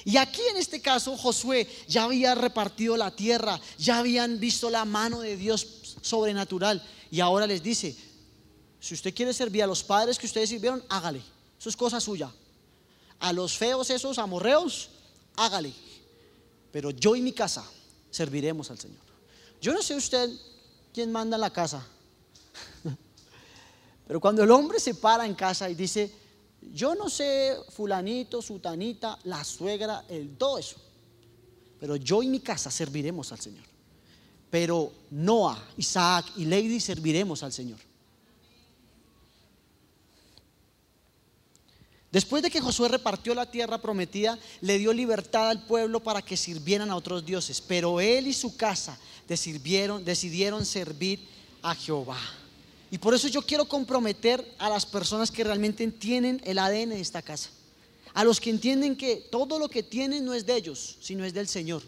Y 0.05 0.19
aquí 0.19 0.43
en 0.51 0.59
este 0.59 0.83
caso 0.83 1.17
Josué 1.17 1.67
ya 1.89 2.05
había 2.05 2.35
repartido 2.35 2.99
la 2.99 3.11
tierra, 3.11 3.59
ya 3.79 3.99
habían 3.99 4.39
visto 4.39 4.69
la 4.69 4.85
mano 4.85 5.21
de 5.21 5.37
Dios 5.37 5.97
sobrenatural. 6.03 6.83
Y 7.11 7.21
ahora 7.21 7.47
les 7.47 7.63
dice, 7.63 7.97
si 8.81 8.95
usted 8.95 9.15
quiere 9.15 9.33
servir 9.33 9.63
a 9.63 9.67
los 9.67 9.83
padres 9.83 10.19
que 10.19 10.27
ustedes 10.27 10.49
sirvieron, 10.49 10.83
hágale. 10.89 11.23
Eso 11.59 11.69
es 11.69 11.77
cosa 11.77 12.01
suya. 12.01 12.33
A 13.21 13.33
los 13.33 13.57
feos 13.57 13.89
esos 13.91 14.19
amorreos, 14.19 14.91
hágale. 15.37 15.73
Pero 16.73 16.91
yo 16.91 17.17
y 17.17 17.23
mi 17.23 17.33
casa 17.33 17.65
serviremos 18.11 18.71
al 18.71 18.79
Señor. 18.79 19.01
Yo 19.61 19.73
no 19.73 19.83
sé 19.83 19.95
usted 19.95 20.31
quién 20.93 21.11
manda 21.11 21.37
en 21.37 21.41
la 21.41 21.51
casa. 21.51 21.87
Pero 24.07 24.21
cuando 24.21 24.43
el 24.43 24.51
hombre 24.51 24.79
se 24.79 24.95
para 24.95 25.25
en 25.25 25.35
casa 25.35 25.71
y 25.71 25.75
dice, 25.75 26.13
yo 26.75 26.95
no 26.95 27.09
sé 27.09 27.57
fulanito, 27.71 28.43
sutanita, 28.43 29.19
la 29.25 29.43
suegra, 29.45 30.05
el 30.09 30.37
todo 30.37 30.59
eso. 30.59 30.77
Pero 31.81 31.97
yo 31.97 32.23
y 32.23 32.29
mi 32.29 32.41
casa 32.41 32.71
serviremos 32.71 33.33
al 33.33 33.41
Señor 33.41 33.76
pero 34.57 34.91
Noah, 35.11 35.63
Isaac 35.77 36.33
y 36.39 36.47
Lady 36.47 36.81
serviremos 36.81 37.43
al 37.43 37.53
Señor. 37.53 37.79
Después 42.11 42.43
de 42.43 42.51
que 42.51 42.63
Josué 42.63 42.89
repartió 42.89 43.35
la 43.35 43.51
tierra 43.51 43.77
prometida, 43.77 44.39
le 44.63 44.79
dio 44.79 44.95
libertad 44.95 45.51
al 45.51 45.67
pueblo 45.67 46.01
para 46.01 46.23
que 46.23 46.39
sirvieran 46.39 46.91
a 46.91 46.97
otros 46.97 47.27
dioses, 47.27 47.61
pero 47.61 48.01
él 48.01 48.29
y 48.29 48.33
su 48.33 48.57
casa 48.57 48.99
decidieron, 49.29 50.03
decidieron 50.07 50.65
servir 50.65 51.21
a 51.61 51.75
Jehová. 51.75 52.19
Y 52.91 52.97
por 52.97 53.13
eso 53.13 53.29
yo 53.29 53.43
quiero 53.43 53.67
comprometer 53.67 54.43
a 54.57 54.71
las 54.71 54.87
personas 54.87 55.31
que 55.31 55.45
realmente 55.45 55.85
entienden 55.85 56.41
el 56.47 56.59
ADN 56.59 56.89
de 56.89 57.01
esta 57.03 57.21
casa, 57.21 57.51
a 58.15 58.25
los 58.25 58.41
que 58.41 58.49
entienden 58.49 58.97
que 58.97 59.17
todo 59.31 59.59
lo 59.59 59.69
que 59.69 59.83
tienen 59.83 60.25
no 60.25 60.33
es 60.33 60.47
de 60.47 60.57
ellos, 60.57 60.97
sino 61.03 61.27
es 61.27 61.35
del 61.35 61.47
Señor 61.47 61.83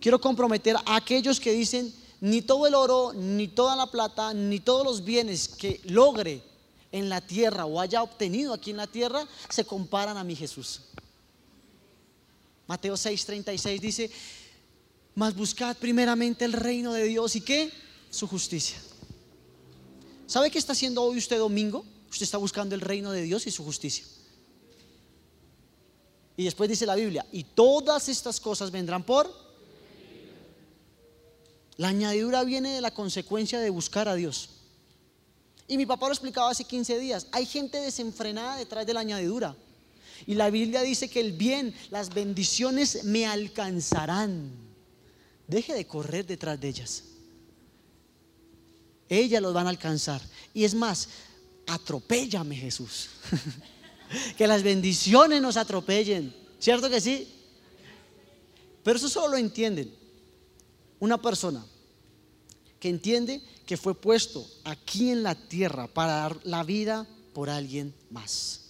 quiero 0.00 0.20
comprometer 0.20 0.76
a 0.76 0.96
aquellos 0.96 1.38
que 1.38 1.52
dicen, 1.52 1.92
ni 2.20 2.42
todo 2.42 2.66
el 2.66 2.74
oro, 2.74 3.12
ni 3.14 3.48
toda 3.48 3.76
la 3.76 3.86
plata, 3.86 4.34
ni 4.34 4.60
todos 4.60 4.84
los 4.84 5.04
bienes 5.04 5.48
que 5.48 5.80
logre 5.84 6.42
en 6.92 7.08
la 7.08 7.20
tierra 7.20 7.66
o 7.66 7.80
haya 7.80 8.02
obtenido 8.02 8.52
aquí 8.52 8.70
en 8.70 8.76
la 8.76 8.86
tierra, 8.86 9.26
se 9.48 9.64
comparan 9.64 10.16
a 10.16 10.24
mi 10.24 10.34
Jesús. 10.34 10.82
Mateo 12.66 12.94
6:36 12.94 13.80
dice, 13.80 14.10
mas 15.14 15.34
buscad 15.34 15.76
primeramente 15.76 16.44
el 16.44 16.52
reino 16.52 16.92
de 16.92 17.04
Dios 17.04 17.36
y 17.36 17.40
qué? 17.40 17.72
Su 18.10 18.26
justicia. 18.26 18.78
¿Sabe 20.26 20.50
qué 20.50 20.58
está 20.58 20.72
haciendo 20.72 21.02
hoy 21.02 21.18
usted 21.18 21.38
domingo? 21.38 21.84
Usted 22.10 22.24
está 22.24 22.38
buscando 22.38 22.74
el 22.74 22.80
reino 22.80 23.10
de 23.10 23.22
Dios 23.22 23.46
y 23.46 23.50
su 23.50 23.64
justicia. 23.64 24.04
Y 26.36 26.44
después 26.44 26.70
dice 26.70 26.86
la 26.86 26.94
Biblia, 26.94 27.26
y 27.32 27.44
todas 27.44 28.08
estas 28.08 28.40
cosas 28.40 28.70
vendrán 28.70 29.02
por 29.02 29.49
la 31.80 31.88
añadidura 31.88 32.44
viene 32.44 32.74
de 32.74 32.82
la 32.82 32.90
consecuencia 32.90 33.58
de 33.58 33.70
buscar 33.70 34.06
a 34.06 34.14
Dios. 34.14 34.50
Y 35.66 35.78
mi 35.78 35.86
papá 35.86 36.08
lo 36.08 36.12
explicaba 36.12 36.50
hace 36.50 36.64
15 36.64 36.98
días. 36.98 37.26
Hay 37.32 37.46
gente 37.46 37.80
desenfrenada 37.80 38.56
detrás 38.56 38.84
de 38.84 38.92
la 38.92 39.00
añadidura. 39.00 39.56
Y 40.26 40.34
la 40.34 40.50
Biblia 40.50 40.82
dice 40.82 41.08
que 41.08 41.20
el 41.20 41.32
bien, 41.32 41.74
las 41.88 42.12
bendiciones 42.12 43.04
me 43.04 43.26
alcanzarán. 43.26 44.50
Deje 45.48 45.72
de 45.72 45.86
correr 45.86 46.26
detrás 46.26 46.60
de 46.60 46.68
ellas. 46.68 47.04
Ellas 49.08 49.40
los 49.40 49.54
van 49.54 49.66
a 49.66 49.70
alcanzar. 49.70 50.20
Y 50.52 50.64
es 50.64 50.74
más, 50.74 51.08
atropéllame 51.66 52.56
Jesús. 52.56 53.08
que 54.36 54.46
las 54.46 54.62
bendiciones 54.62 55.40
nos 55.40 55.56
atropellen. 55.56 56.36
¿Cierto 56.58 56.90
que 56.90 57.00
sí? 57.00 57.26
Pero 58.84 58.98
eso 58.98 59.08
solo 59.08 59.28
lo 59.28 59.36
entienden 59.38 59.98
una 60.98 61.16
persona 61.16 61.64
que 62.80 62.88
entiende 62.88 63.42
que 63.66 63.76
fue 63.76 63.94
puesto 63.94 64.44
aquí 64.64 65.10
en 65.10 65.22
la 65.22 65.34
tierra 65.34 65.86
para 65.86 66.14
dar 66.14 66.40
la 66.44 66.64
vida 66.64 67.06
por 67.32 67.48
alguien 67.48 67.94
más. 68.10 68.62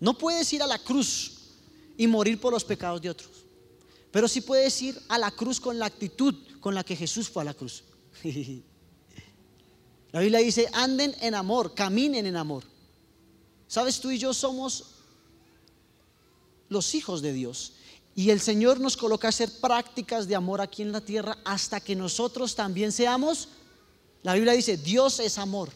No 0.00 0.16
puedes 0.16 0.50
ir 0.52 0.62
a 0.62 0.66
la 0.66 0.78
cruz 0.78 1.32
y 1.96 2.06
morir 2.06 2.40
por 2.40 2.52
los 2.52 2.64
pecados 2.64 3.02
de 3.02 3.10
otros, 3.10 3.30
pero 4.12 4.28
sí 4.28 4.40
puedes 4.40 4.80
ir 4.80 4.98
a 5.08 5.18
la 5.18 5.32
cruz 5.32 5.60
con 5.60 5.78
la 5.78 5.86
actitud 5.86 6.34
con 6.60 6.74
la 6.74 6.84
que 6.84 6.96
Jesús 6.96 7.28
fue 7.28 7.42
a 7.42 7.46
la 7.46 7.54
cruz. 7.54 7.84
La 10.10 10.20
Biblia 10.20 10.38
dice, 10.38 10.66
anden 10.72 11.14
en 11.20 11.34
amor, 11.34 11.74
caminen 11.74 12.24
en 12.24 12.36
amor. 12.36 12.64
Sabes, 13.66 14.00
tú 14.00 14.10
y 14.10 14.18
yo 14.18 14.32
somos 14.32 14.94
los 16.70 16.94
hijos 16.94 17.20
de 17.20 17.34
Dios. 17.34 17.74
Y 18.18 18.30
el 18.30 18.40
Señor 18.40 18.80
nos 18.80 18.96
coloca 18.96 19.28
a 19.28 19.30
hacer 19.30 19.48
prácticas 19.60 20.26
de 20.26 20.34
amor 20.34 20.60
aquí 20.60 20.82
en 20.82 20.90
la 20.90 21.00
tierra 21.00 21.38
hasta 21.44 21.78
que 21.78 21.94
nosotros 21.94 22.56
también 22.56 22.90
seamos. 22.90 23.46
La 24.24 24.34
Biblia 24.34 24.54
dice, 24.54 24.76
Dios 24.76 25.20
es 25.20 25.38
amor. 25.38 25.70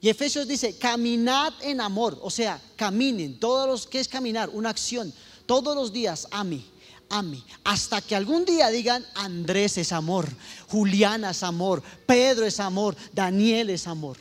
Y 0.00 0.08
Efesios 0.08 0.46
dice, 0.46 0.78
caminad 0.78 1.52
en 1.62 1.80
amor. 1.80 2.16
O 2.22 2.30
sea, 2.30 2.62
caminen. 2.76 3.40
Todos 3.40 3.66
los 3.66 3.84
que 3.84 3.98
es 3.98 4.06
caminar, 4.06 4.48
una 4.50 4.70
acción. 4.70 5.12
Todos 5.44 5.74
los 5.74 5.92
días, 5.92 6.28
a 6.30 6.44
mí, 6.44 6.64
a 7.08 7.20
mí. 7.20 7.44
Hasta 7.64 8.00
que 8.00 8.14
algún 8.14 8.44
día 8.44 8.68
digan, 8.68 9.04
Andrés 9.16 9.76
es 9.76 9.90
amor, 9.90 10.28
Juliana 10.68 11.32
es 11.32 11.42
amor, 11.42 11.82
Pedro 12.06 12.46
es 12.46 12.60
amor, 12.60 12.94
Daniel 13.12 13.70
es 13.70 13.88
amor. 13.88 14.18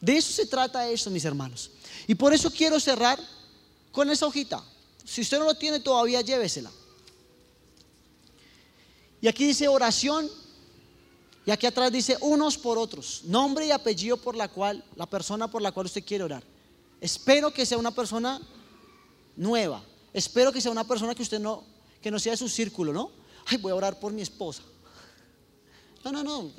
De 0.00 0.16
eso 0.16 0.32
se 0.32 0.46
trata 0.46 0.88
eso, 0.88 1.10
mis 1.10 1.24
hermanos. 1.24 1.72
Y 2.06 2.14
por 2.14 2.32
eso 2.32 2.52
quiero 2.52 2.78
cerrar 2.78 3.18
con 3.90 4.08
esa 4.08 4.26
hojita. 4.26 4.62
Si 5.04 5.20
usted 5.20 5.38
no 5.38 5.44
lo 5.44 5.54
tiene 5.54 5.80
todavía, 5.80 6.20
llévesela. 6.20 6.70
Y 9.20 9.28
aquí 9.28 9.46
dice 9.46 9.68
oración. 9.68 10.28
Y 11.44 11.50
aquí 11.50 11.66
atrás 11.66 11.90
dice 11.90 12.16
unos 12.20 12.56
por 12.56 12.78
otros. 12.78 13.22
Nombre 13.24 13.66
y 13.66 13.70
apellido 13.70 14.16
por 14.16 14.36
la 14.36 14.48
cual, 14.48 14.84
la 14.96 15.06
persona 15.06 15.48
por 15.48 15.60
la 15.60 15.72
cual 15.72 15.86
usted 15.86 16.04
quiere 16.04 16.24
orar. 16.24 16.44
Espero 17.00 17.52
que 17.52 17.66
sea 17.66 17.78
una 17.78 17.90
persona 17.90 18.40
nueva. 19.36 19.82
Espero 20.12 20.52
que 20.52 20.60
sea 20.60 20.70
una 20.70 20.86
persona 20.86 21.14
que 21.14 21.22
usted 21.22 21.40
no, 21.40 21.64
que 22.00 22.10
no 22.10 22.18
sea 22.18 22.32
de 22.32 22.36
su 22.36 22.48
círculo, 22.48 22.92
¿no? 22.92 23.10
Ay, 23.46 23.58
voy 23.58 23.72
a 23.72 23.74
orar 23.74 23.98
por 23.98 24.12
mi 24.12 24.22
esposa. 24.22 24.62
No, 26.04 26.12
no, 26.12 26.22
no. 26.22 26.52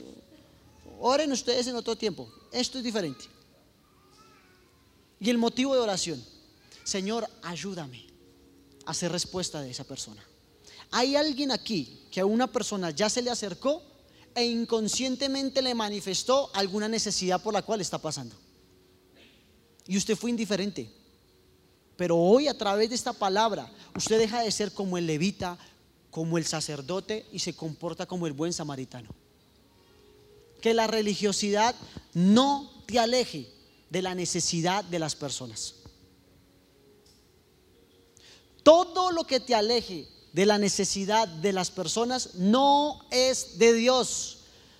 Oren 0.99 1.31
ustedes 1.31 1.67
en 1.67 1.75
otro 1.75 1.95
tiempo. 1.95 2.29
Esto 2.51 2.77
es 2.77 2.83
diferente. 2.83 3.25
Y 5.19 5.29
el 5.29 5.37
motivo 5.37 5.73
de 5.73 5.79
oración. 5.79 6.23
Señor, 6.83 7.25
ayúdame 7.41 8.12
a 8.85 8.91
hacer 8.91 9.11
respuesta 9.11 9.61
de 9.61 9.71
esa 9.71 9.83
persona. 9.83 10.23
Hay 10.91 11.15
alguien 11.15 11.51
aquí 11.51 12.07
que 12.11 12.21
a 12.21 12.25
una 12.25 12.51
persona 12.51 12.91
ya 12.91 13.09
se 13.09 13.21
le 13.21 13.31
acercó 13.31 13.81
e 14.35 14.45
inconscientemente 14.45 15.61
le 15.61 15.75
manifestó 15.75 16.49
alguna 16.53 16.87
necesidad 16.87 17.41
por 17.41 17.53
la 17.53 17.61
cual 17.61 17.81
está 17.81 17.97
pasando. 17.97 18.35
Y 19.87 19.97
usted 19.97 20.15
fue 20.15 20.29
indiferente. 20.29 20.89
Pero 21.97 22.17
hoy 22.17 22.47
a 22.47 22.57
través 22.57 22.89
de 22.89 22.95
esta 22.95 23.13
palabra, 23.13 23.71
usted 23.95 24.17
deja 24.17 24.41
de 24.41 24.51
ser 24.51 24.71
como 24.73 24.97
el 24.97 25.05
levita, 25.05 25.57
como 26.09 26.37
el 26.37 26.45
sacerdote 26.45 27.25
y 27.31 27.39
se 27.39 27.55
comporta 27.55 28.05
como 28.05 28.27
el 28.27 28.33
buen 28.33 28.53
samaritano. 28.53 29.09
Que 30.61 30.73
la 30.73 30.87
religiosidad 30.87 31.75
no 32.13 32.71
te 32.85 32.99
aleje 32.99 33.49
de 33.89 34.01
la 34.01 34.15
necesidad 34.15 34.83
de 34.83 34.99
las 34.99 35.15
personas. 35.15 35.75
Todo 38.63 39.11
lo 39.11 39.25
que 39.25 39.39
te 39.39 39.53
aleje 39.53 40.07
de 40.31 40.45
la 40.45 40.57
necesidad 40.57 41.27
de 41.27 41.53
las 41.53 41.69
personas 41.69 42.35
no 42.35 43.05
es 43.11 43.59
de 43.59 43.73
Dios. 43.73 44.39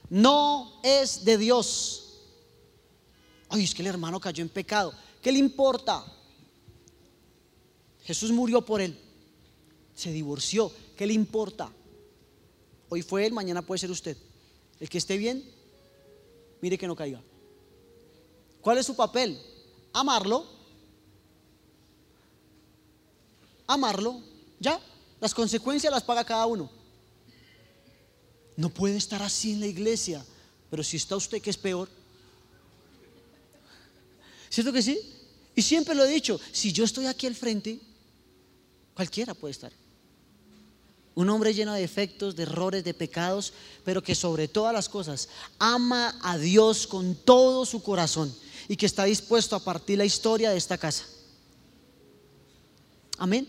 No 0.10 0.80
es 0.84 1.26
de 1.26 1.38
Dios. 1.38 2.00
Ay, 3.50 3.64
es 3.64 3.76
que 3.76 3.82
el 3.82 3.88
hermano 3.88 4.20
cayó 4.20 4.42
en 4.42 4.50
pecado. 4.50 4.94
¿Qué 5.22 5.32
le 5.32 5.40
importa? 5.40 6.04
Jesús 8.04 8.32
murió 8.32 8.66
por 8.66 8.82
él. 8.82 8.98
Se 9.96 10.12
divorció. 10.12 10.72
¿Qué 10.98 11.06
le 11.06 11.14
importa? 11.14 11.72
Hoy 12.90 13.02
fue 13.02 13.26
él, 13.26 13.34
mañana 13.34 13.62
puede 13.62 13.80
ser 13.80 13.92
usted. 13.92 14.18
El 14.80 14.90
que 14.90 14.98
esté 14.98 15.18
bien, 15.18 15.44
mire 16.62 16.78
que 16.78 16.88
no 16.88 16.96
caiga. 16.96 17.22
¿Cuál 18.62 18.78
es 18.78 18.86
su 18.86 18.96
papel? 18.96 19.40
Amarlo. 19.94 20.46
Amarlo. 23.74 24.22
Ya. 24.60 24.80
Las 25.20 25.34
consecuencias 25.34 25.92
las 25.92 26.04
paga 26.04 26.24
cada 26.24 26.46
uno. 26.46 26.70
No 28.56 28.70
puede 28.70 28.98
estar 28.98 29.22
así 29.22 29.54
en 29.54 29.60
la 29.60 29.68
iglesia. 29.68 30.24
Pero 30.70 30.84
si 30.84 30.98
está 30.98 31.16
usted 31.16 31.42
que 31.42 31.50
es 31.50 31.58
peor. 31.58 31.90
¿Cierto 34.50 34.72
que 34.72 34.82
sí? 34.82 35.00
Y 35.56 35.62
siempre 35.62 35.96
lo 35.96 36.04
he 36.04 36.10
dicho, 36.10 36.40
si 36.52 36.72
yo 36.72 36.84
estoy 36.84 37.06
aquí 37.06 37.28
al 37.28 37.36
frente, 37.36 37.80
cualquiera 38.94 39.34
puede 39.34 39.52
estar. 39.52 39.72
Un 41.16 41.30
hombre 41.30 41.54
lleno 41.54 41.74
de 41.74 41.82
defectos, 41.82 42.36
de 42.36 42.44
errores, 42.44 42.84
de 42.84 42.94
pecados, 42.94 43.54
pero 43.84 44.02
que 44.02 44.16
sobre 44.16 44.48
todas 44.48 44.74
las 44.74 44.90
cosas 44.90 45.30
ama 45.60 46.20
a 46.24 46.38
Dios 46.38 46.88
con 46.88 47.16
todo 47.16 47.66
su 47.66 47.84
corazón 47.84 48.36
y 48.68 48.76
que 48.76 48.88
está 48.88 49.04
dispuesto 49.04 49.56
a 49.56 49.64
partir 49.64 49.98
la 49.98 50.06
historia 50.06 50.50
de 50.50 50.58
esta 50.58 50.78
casa. 50.78 51.06
Amén. 53.18 53.48